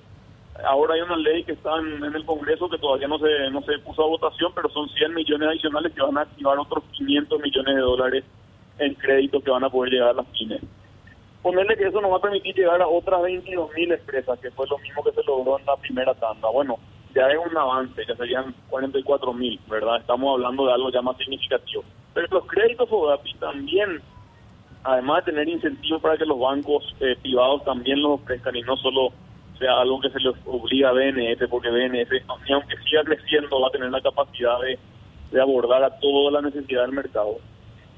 Ahora 0.65 0.95
hay 0.95 1.01
una 1.03 1.17
ley 1.17 1.45
que 1.45 1.53
está 1.53 1.77
en, 1.79 2.03
en 2.05 2.15
el 2.15 2.25
Congreso 2.25 2.69
que 2.69 2.79
todavía 2.79 3.07
no 3.07 3.19
se, 3.19 3.51
no 3.51 3.63
se 3.63 3.79
puso 3.79 4.03
a 4.03 4.09
votación, 4.09 4.53
pero 4.55 4.69
son 4.71 4.89
100 4.89 5.15
millones 5.15 5.49
adicionales 5.51 5.93
que 5.93 6.03
van 6.03 6.19
a 6.19 6.23
activar 6.23 6.59
otros 6.59 6.83
500 6.93 7.41
millones 7.41 7.75
de 7.77 7.81
dólares 7.81 8.25
en 8.79 8.95
crédito 8.95 9.41
que 9.41 9.51
van 9.51 9.65
a 9.65 9.71
poder 9.71 9.93
llegar 9.93 10.09
a 10.11 10.15
las 10.15 10.27
pymes. 10.27 10.61
Ponerle 11.43 11.77
que 11.77 11.87
eso 11.87 12.01
nos 12.01 12.11
va 12.11 12.17
a 12.17 12.21
permitir 12.21 12.57
llegar 12.57 12.83
a 12.83 12.89
otras 12.89 13.23
22 13.23 13.71
mil 13.77 13.93
empresas, 13.93 14.39
que 14.41 14.51
fue 14.51 14.67
lo 14.67 14.79
mismo 14.79 15.05
que 15.05 15.13
se 15.13 15.23
logró 15.25 15.59
en 15.59 15.67
la 15.67 15.77
primera 15.77 16.13
tanda. 16.15 16.49
Bueno, 16.51 16.77
ya 17.15 17.29
es 17.29 17.39
un 17.39 17.57
avance, 17.57 18.05
ya 18.07 18.17
serían 18.17 18.55
44 18.69 19.33
mil, 19.33 19.59
¿verdad? 19.69 20.01
Estamos 20.01 20.35
hablando 20.35 20.67
de 20.67 20.73
algo 20.73 20.91
ya 20.91 21.03
más 21.03 21.17
significativo. 21.17 21.83
Pero 22.15 22.27
los 22.31 22.47
créditos 22.47 22.89
FOGAPI 22.89 23.35
también, 23.35 24.01
además 24.85 25.25
de 25.25 25.33
tener 25.33 25.49
incentivos 25.49 26.03
para 26.03 26.17
que 26.17 26.27
los 26.27 26.39
bancos 26.39 26.95
eh, 27.01 27.17
privados 27.23 27.65
también 27.65 28.03
los 28.03 28.21
ofrezcan 28.21 28.57
y 28.57 28.63
no 28.63 28.77
solo 28.77 29.13
sea 29.59 29.81
algo 29.81 30.01
que 30.01 30.11
se 30.11 30.21
les 30.21 30.35
obliga 30.47 30.91
a 30.91 30.93
BNF, 30.93 31.49
porque 31.51 31.71
BNF, 31.71 32.11
aunque 32.29 32.77
siga 32.89 33.03
creciendo, 33.05 33.61
va 33.61 33.69
a 33.69 33.73
tener 33.73 33.91
la 33.91 34.01
capacidad 34.01 34.61
de, 34.61 34.79
de 35.33 35.41
abordar 35.41 35.83
a 35.83 35.99
toda 35.99 36.31
la 36.31 36.43
necesidad 36.43 36.83
del 36.83 36.93
mercado. 36.93 37.39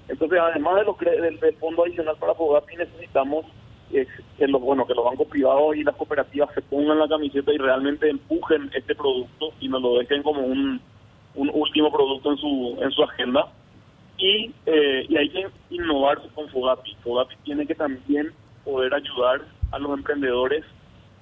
Entonces, 0.08 0.38
además 0.40 0.76
de 0.76 0.84
los 0.84 0.98
del, 0.98 1.38
del 1.38 1.56
fondo 1.56 1.84
adicional 1.84 2.16
para 2.18 2.34
FOGAPI, 2.34 2.76
necesitamos 2.76 3.44
eh, 3.92 4.06
que 4.38 4.46
los 4.46 4.60
bueno 4.60 4.86
que 4.86 4.94
los 4.94 5.04
bancos 5.04 5.26
privados 5.28 5.76
y 5.76 5.84
las 5.84 5.96
cooperativas 5.96 6.52
se 6.54 6.62
pongan 6.62 6.98
la 6.98 7.08
camiseta 7.08 7.52
y 7.52 7.58
realmente 7.58 8.08
empujen 8.08 8.70
este 8.74 8.94
producto 8.94 9.52
y 9.60 9.68
nos 9.68 9.82
lo 9.82 9.98
dejen 9.98 10.22
como 10.22 10.42
un, 10.42 10.80
un 11.34 11.50
último 11.52 11.90
producto 11.92 12.32
en 12.32 12.38
su 12.38 12.78
en 12.80 12.90
su 12.90 13.02
agenda. 13.02 13.48
Y, 14.18 14.52
eh, 14.66 15.06
y 15.08 15.16
hay 15.16 15.30
que 15.30 15.46
innovar 15.70 16.20
con 16.34 16.48
FOGAPI. 16.50 16.94
FOGAPI 17.02 17.36
tiene 17.44 17.66
que 17.66 17.74
también 17.74 18.32
poder 18.64 18.92
ayudar 18.92 19.40
a 19.72 19.78
los 19.78 19.96
emprendedores 19.96 20.64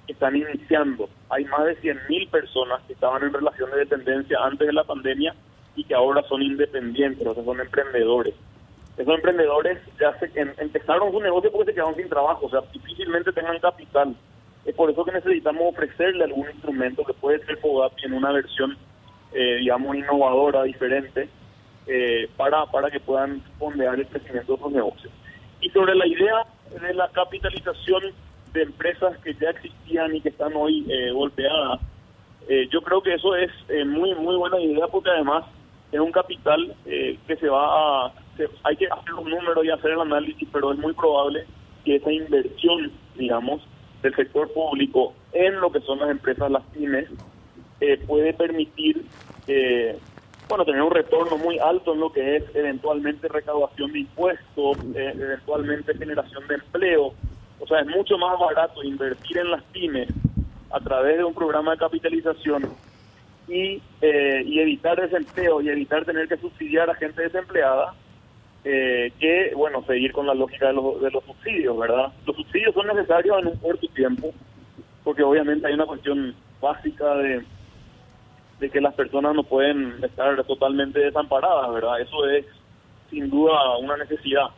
que 0.05 0.13
están 0.13 0.35
iniciando. 0.35 1.09
Hay 1.29 1.45
más 1.45 1.65
de 1.65 1.79
100.000 1.81 2.29
personas 2.29 2.81
que 2.87 2.93
estaban 2.93 3.23
en 3.23 3.31
relación 3.31 3.71
de 3.71 3.77
dependencia 3.77 4.37
antes 4.43 4.67
de 4.67 4.73
la 4.73 4.83
pandemia 4.83 5.33
y 5.75 5.83
que 5.83 5.95
ahora 5.95 6.23
son 6.27 6.41
independientes, 6.41 7.25
o 7.25 7.33
sea, 7.33 7.43
son 7.43 7.59
emprendedores. 7.59 8.33
Esos 8.99 9.15
emprendedores 9.15 9.79
ya 9.97 10.13
se, 10.19 10.25
em- 10.35 10.53
empezaron 10.57 11.11
su 11.13 11.21
negocio 11.21 11.49
porque 11.51 11.71
se 11.71 11.73
quedaron 11.73 11.95
sin 11.95 12.09
trabajo, 12.09 12.47
o 12.47 12.49
sea, 12.49 12.59
difícilmente 12.73 13.31
tengan 13.31 13.57
capital. 13.59 14.13
Es 14.65 14.75
por 14.75 14.91
eso 14.91 15.05
que 15.05 15.13
necesitamos 15.13 15.63
ofrecerle 15.73 16.25
algún 16.25 16.49
instrumento 16.49 17.05
que 17.05 17.13
puede 17.13 17.39
ser 17.45 17.57
FOGAPI 17.59 18.07
en 18.07 18.13
una 18.13 18.33
versión, 18.33 18.77
eh, 19.33 19.55
digamos, 19.61 19.95
innovadora, 19.95 20.63
diferente, 20.63 21.29
eh, 21.87 22.29
para, 22.35 22.65
para 22.65 22.91
que 22.91 22.99
puedan 22.99 23.41
fondear 23.57 23.95
el 23.95 24.05
crecimiento 24.05 24.57
de 24.57 24.63
sus 24.63 24.71
negocios. 24.73 25.13
Y 25.61 25.69
sobre 25.69 25.95
la 25.95 26.05
idea 26.05 26.45
de 26.81 26.93
la 26.93 27.07
capitalización 27.09 28.03
de 28.51 28.63
empresas 28.63 29.17
que 29.19 29.33
ya 29.35 29.51
existían 29.51 30.13
y 30.13 30.19
que 30.19 30.29
están 30.29 30.51
hoy 30.55 30.85
eh, 30.89 31.11
golpeadas, 31.11 31.79
eh, 32.49 32.67
yo 32.69 32.81
creo 32.81 33.01
que 33.01 33.13
eso 33.13 33.33
es 33.35 33.51
eh, 33.69 33.85
muy 33.85 34.13
muy 34.15 34.35
buena 34.35 34.59
idea 34.59 34.87
porque 34.87 35.09
además 35.09 35.45
es 35.91 35.99
un 35.99 36.11
capital 36.11 36.75
eh, 36.85 37.17
que 37.27 37.35
se 37.37 37.47
va 37.47 38.07
a 38.07 38.13
hay 38.63 38.75
que 38.75 38.87
hacer 38.87 39.09
los 39.09 39.25
números 39.25 39.65
y 39.65 39.69
hacer 39.69 39.91
el 39.91 40.01
análisis 40.01 40.47
pero 40.51 40.71
es 40.73 40.79
muy 40.79 40.93
probable 40.93 41.45
que 41.83 41.95
esa 41.95 42.11
inversión 42.11 42.91
digamos 43.15 43.61
del 44.01 44.15
sector 44.15 44.51
público 44.53 45.13
en 45.33 45.59
lo 45.59 45.71
que 45.71 45.81
son 45.81 45.99
las 45.99 46.09
empresas 46.09 46.49
las 46.51 46.63
pymes 46.67 47.09
eh, 47.81 47.97
puede 48.05 48.33
permitir 48.33 49.05
eh, 49.47 49.97
bueno 50.47 50.65
tener 50.65 50.81
un 50.81 50.91
retorno 50.91 51.37
muy 51.37 51.59
alto 51.59 51.93
en 51.93 51.99
lo 51.99 52.11
que 52.11 52.37
es 52.37 52.43
eventualmente 52.55 53.27
recaudación 53.27 53.91
de 53.93 53.99
impuestos 53.99 54.77
eh, 54.95 55.13
eventualmente 55.15 55.97
generación 55.97 56.47
de 56.47 56.55
empleo. 56.55 57.13
O 57.59 57.67
sea 57.67 57.81
es 57.81 57.87
mucho 57.87 58.17
más 58.17 58.37
barato 58.39 58.83
invertir 58.83 59.37
en 59.37 59.51
las 59.51 59.63
pymes 59.65 60.09
a 60.71 60.79
través 60.79 61.17
de 61.17 61.23
un 61.23 61.33
programa 61.33 61.71
de 61.71 61.77
capitalización 61.77 62.69
y, 63.47 63.81
eh, 64.01 64.43
y 64.45 64.59
evitar 64.59 64.99
desempleo 64.99 65.61
y 65.61 65.69
evitar 65.69 66.05
tener 66.05 66.27
que 66.27 66.37
subsidiar 66.37 66.89
a 66.89 66.95
gente 66.95 67.23
desempleada 67.23 67.93
eh, 68.63 69.11
que, 69.19 69.53
bueno, 69.55 69.83
seguir 69.85 70.11
con 70.11 70.27
la 70.27 70.33
lógica 70.33 70.67
de 70.67 70.73
los, 70.73 71.01
de 71.01 71.11
los 71.11 71.23
subsidios, 71.23 71.77
¿verdad? 71.77 72.11
Los 72.25 72.35
subsidios 72.35 72.73
son 72.73 72.87
necesarios 72.87 73.39
en 73.39 73.47
un 73.47 73.57
corto 73.57 73.87
tiempo 73.89 74.33
porque 75.03 75.23
obviamente 75.23 75.65
hay 75.65 75.73
una 75.73 75.85
cuestión 75.85 76.35
básica 76.61 77.15
de, 77.15 77.43
que 78.69 78.81
las 78.81 78.93
personas 78.93 79.33
no 79.33 79.43
pueden 79.43 80.03
estar 80.03 80.43
totalmente 80.43 80.99
desamparadas, 80.99 81.73
¿verdad? 81.73 82.01
Eso 82.01 82.27
es 82.29 82.45
sin 83.09 83.29
duda 83.29 83.77
una 83.77 83.97
necesidad. 83.97 84.49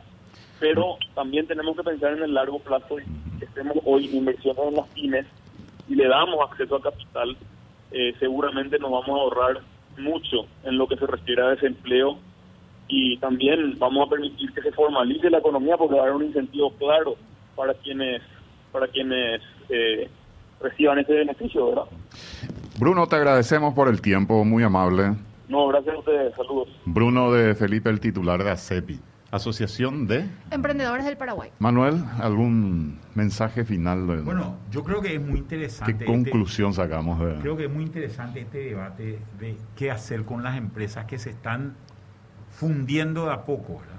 Pero 0.59 0.97
también 1.15 1.47
tenemos 1.47 1.77
que 1.77 1.83
pensar 1.83 2.13
en 2.13 2.23
el 2.23 2.33
largo 2.33 2.59
plazo 2.59 2.99
y 2.99 3.39
que 3.39 3.45
estemos 3.45 3.77
hoy 3.85 4.09
invirtiendo 4.11 4.67
en 4.67 4.75
las 4.75 4.87
pymes 4.89 5.25
y 5.87 5.95
le 5.95 6.07
damos 6.07 6.39
acceso 6.49 6.75
a 6.75 6.81
capital, 6.81 7.37
eh, 7.91 8.13
seguramente 8.19 8.77
nos 8.77 8.91
vamos 8.91 9.09
a 9.09 9.21
ahorrar 9.21 9.61
mucho 9.97 10.47
en 10.63 10.77
lo 10.77 10.87
que 10.87 10.97
se 10.97 11.07
refiere 11.07 11.43
a 11.43 11.49
desempleo 11.49 12.17
y 12.91 13.17
también 13.17 13.79
vamos 13.79 14.05
a 14.05 14.09
permitir 14.09 14.51
que 14.51 14.61
se 14.61 14.71
formalice 14.73 15.29
la 15.29 15.37
economía 15.37 15.77
porque 15.77 15.95
va 15.95 16.01
a 16.01 16.03
haber 16.03 16.17
un 16.17 16.25
incentivo 16.25 16.71
claro 16.77 17.15
para 17.55 17.73
quienes 17.75 18.21
para 18.73 18.87
quienes 18.87 19.41
eh, 19.69 20.09
reciban 20.61 20.99
ese 20.99 21.13
beneficio, 21.13 21.67
¿verdad? 21.67 21.83
Bruno, 22.79 23.07
te 23.07 23.15
agradecemos 23.15 23.73
por 23.73 23.87
el 23.87 24.01
tiempo, 24.01 24.43
muy 24.45 24.63
amable. 24.63 25.15
No, 25.47 25.67
gracias 25.67 25.95
a 25.95 25.99
ustedes, 25.99 26.35
saludos. 26.35 26.69
Bruno 26.85 27.31
de 27.31 27.55
Felipe, 27.55 27.89
el 27.89 27.99
titular 27.99 28.43
de 28.43 28.51
ACEPI. 28.51 28.99
Asociación 29.31 30.07
de 30.07 30.25
Emprendedores 30.51 31.05
del 31.05 31.15
Paraguay. 31.15 31.51
Manuel, 31.59 32.03
¿algún 32.19 32.99
mensaje 33.15 33.63
final? 33.63 34.07
De, 34.07 34.21
Bueno, 34.21 34.57
yo 34.69 34.83
creo 34.83 35.01
que 35.01 35.15
es 35.15 35.21
muy 35.21 35.39
interesante. 35.39 35.93
¿Qué 35.93 36.03
este- 36.03 36.05
conclusión 36.05 36.73
sacamos 36.73 37.19
de...? 37.19 37.35
Creo 37.41 37.55
que 37.55 37.65
es 37.65 37.71
muy 37.71 37.83
interesante 37.83 38.41
este 38.41 38.57
debate 38.57 39.19
de 39.39 39.55
qué 39.77 39.91
hacer 39.91 40.23
con 40.25 40.43
las 40.43 40.57
empresas 40.57 41.05
que 41.05 41.17
se 41.17 41.29
están 41.29 41.75
fundiendo 42.61 43.25
de 43.25 43.33
a 43.33 43.43
poco. 43.43 43.79
¿verdad? 43.79 43.95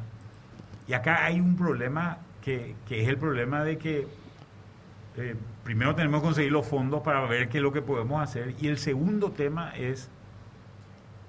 Y 0.87 0.93
acá 0.93 1.25
hay 1.25 1.41
un 1.41 1.57
problema 1.57 2.19
que, 2.41 2.77
que 2.87 3.03
es 3.03 3.09
el 3.09 3.19
problema 3.19 3.65
de 3.65 3.77
que 3.77 4.07
eh, 5.17 5.35
primero 5.65 5.97
tenemos 5.97 6.21
que 6.21 6.27
conseguir 6.27 6.53
los 6.53 6.65
fondos 6.65 7.03
para 7.03 7.23
ver 7.23 7.49
qué 7.49 7.59
es 7.59 7.63
lo 7.63 7.73
que 7.73 7.83
podemos 7.83 8.23
hacer. 8.23 8.55
Y 8.61 8.69
el 8.69 8.79
segundo 8.79 9.33
tema 9.33 9.73
es 9.77 10.09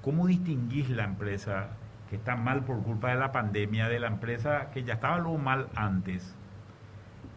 cómo 0.04 0.28
distinguís 0.28 0.92
la 0.92 1.06
empresa 1.06 1.70
que 2.08 2.18
está 2.18 2.36
mal 2.36 2.66
por 2.66 2.84
culpa 2.84 3.10
de 3.10 3.16
la 3.16 3.32
pandemia 3.32 3.90
de 3.90 4.00
la 4.00 4.08
empresa 4.08 4.70
que 4.72 4.84
ya 4.84 4.94
estaba 4.94 5.18
lo 5.18 5.36
mal 5.40 5.70
antes 5.74 6.36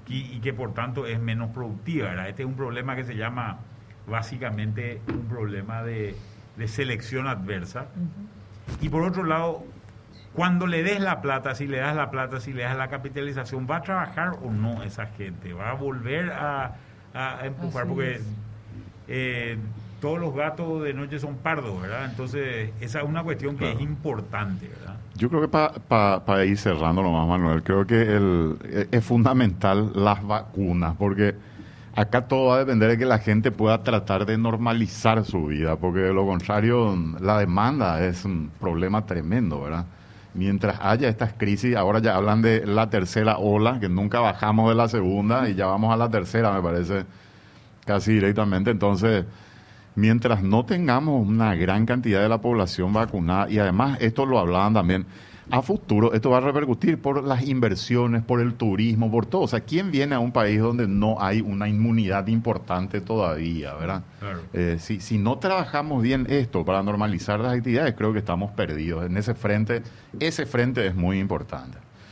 y, 0.06 0.36
y 0.36 0.40
que 0.40 0.52
por 0.52 0.74
tanto 0.74 1.06
es 1.06 1.18
menos 1.18 1.52
productiva. 1.52 2.10
¿verdad? 2.10 2.28
Este 2.28 2.42
es 2.42 2.48
un 2.48 2.56
problema 2.56 2.96
que 2.96 3.04
se 3.04 3.16
llama 3.16 3.60
básicamente 4.06 5.00
un 5.08 5.24
problema 5.26 5.82
de, 5.82 6.14
de 6.58 6.68
selección 6.68 7.28
adversa. 7.28 7.86
Y 8.82 8.90
por 8.90 9.04
otro 9.04 9.24
lado, 9.24 9.64
cuando 10.36 10.66
le 10.66 10.82
des 10.82 11.00
la 11.00 11.22
plata, 11.22 11.54
si 11.54 11.66
le 11.66 11.78
das 11.78 11.96
la 11.96 12.10
plata, 12.10 12.40
si 12.40 12.52
le 12.52 12.62
das 12.62 12.76
la 12.76 12.88
capitalización, 12.88 13.66
¿va 13.68 13.76
a 13.76 13.82
trabajar 13.82 14.32
o 14.44 14.50
no 14.52 14.82
esa 14.82 15.06
gente? 15.06 15.52
¿Va 15.54 15.70
a 15.70 15.74
volver 15.74 16.30
a, 16.30 16.74
a 17.14 17.46
empujar? 17.46 17.84
Así 17.84 17.88
Porque 17.88 18.20
eh, 19.08 19.56
todos 20.00 20.18
los 20.18 20.34
gatos 20.34 20.82
de 20.82 20.92
noche 20.92 21.18
son 21.18 21.36
pardos, 21.36 21.80
¿verdad? 21.80 22.04
Entonces, 22.04 22.70
esa 22.80 23.00
es 23.00 23.08
una 23.08 23.22
cuestión 23.22 23.56
que 23.56 23.72
es 23.72 23.80
importante, 23.80 24.68
¿verdad? 24.68 24.96
Yo 25.16 25.30
creo 25.30 25.40
que 25.40 25.48
para 25.48 26.44
ir 26.44 26.58
cerrando 26.58 27.02
nomás, 27.02 27.26
Manuel, 27.26 27.62
creo 27.62 27.86
que 27.86 28.02
el, 28.02 28.58
e- 28.64 28.88
es 28.90 29.02
fundamental 29.04 29.90
las 29.94 30.22
vacunas, 30.22 30.94
porque 30.98 31.34
acá 31.94 32.28
todo 32.28 32.48
va 32.48 32.56
a 32.56 32.58
depender 32.58 32.90
de 32.90 32.98
que 32.98 33.06
la 33.06 33.18
gente 33.18 33.50
pueda 33.50 33.82
tratar 33.82 34.26
de 34.26 34.36
normalizar 34.36 35.24
su 35.24 35.46
vida, 35.46 35.76
porque 35.76 36.00
de 36.00 36.12
lo 36.12 36.26
contrario, 36.26 36.94
la 37.20 37.38
demanda 37.38 38.04
es 38.04 38.26
un 38.26 38.50
problema 38.60 39.06
tremendo, 39.06 39.62
¿verdad? 39.62 39.86
Mientras 40.36 40.78
haya 40.82 41.08
estas 41.08 41.32
crisis, 41.32 41.74
ahora 41.76 41.98
ya 42.00 42.14
hablan 42.14 42.42
de 42.42 42.66
la 42.66 42.90
tercera 42.90 43.38
ola, 43.38 43.80
que 43.80 43.88
nunca 43.88 44.20
bajamos 44.20 44.68
de 44.68 44.74
la 44.74 44.86
segunda 44.86 45.48
y 45.48 45.54
ya 45.54 45.64
vamos 45.66 45.94
a 45.94 45.96
la 45.96 46.10
tercera, 46.10 46.52
me 46.52 46.60
parece, 46.60 47.06
casi 47.86 48.12
directamente. 48.12 48.70
Entonces, 48.70 49.24
mientras 49.94 50.42
no 50.42 50.66
tengamos 50.66 51.26
una 51.26 51.54
gran 51.54 51.86
cantidad 51.86 52.20
de 52.20 52.28
la 52.28 52.40
población 52.42 52.92
vacunada, 52.92 53.48
y 53.48 53.58
además 53.58 53.96
esto 54.02 54.26
lo 54.26 54.38
hablaban 54.38 54.74
también, 54.74 55.06
a 55.50 55.62
futuro 55.62 56.12
esto 56.12 56.30
va 56.30 56.38
a 56.38 56.40
repercutir 56.40 57.00
por 57.00 57.22
las 57.24 57.46
inversiones, 57.46 58.22
por 58.22 58.40
el 58.40 58.54
turismo, 58.54 59.10
por 59.10 59.26
todo. 59.26 59.42
O 59.42 59.48
sea, 59.48 59.60
¿quién 59.60 59.90
viene 59.90 60.14
a 60.14 60.18
un 60.18 60.32
país 60.32 60.60
donde 60.60 60.88
no 60.88 61.20
hay 61.20 61.40
una 61.40 61.68
inmunidad 61.68 62.26
importante 62.26 63.00
todavía, 63.00 63.74
verdad? 63.74 64.02
Claro. 64.20 64.40
Eh, 64.52 64.76
si, 64.80 65.00
si 65.00 65.18
no 65.18 65.38
trabajamos 65.38 66.02
bien 66.02 66.26
esto 66.28 66.64
para 66.64 66.82
normalizar 66.82 67.40
las 67.40 67.54
actividades, 67.54 67.94
creo 67.94 68.12
que 68.12 68.18
estamos 68.18 68.50
perdidos. 68.52 69.06
En 69.06 69.16
ese 69.16 69.34
frente, 69.34 69.82
ese 70.18 70.46
frente 70.46 70.86
es 70.86 70.94
muy 70.94 71.18
importante. 71.18 71.78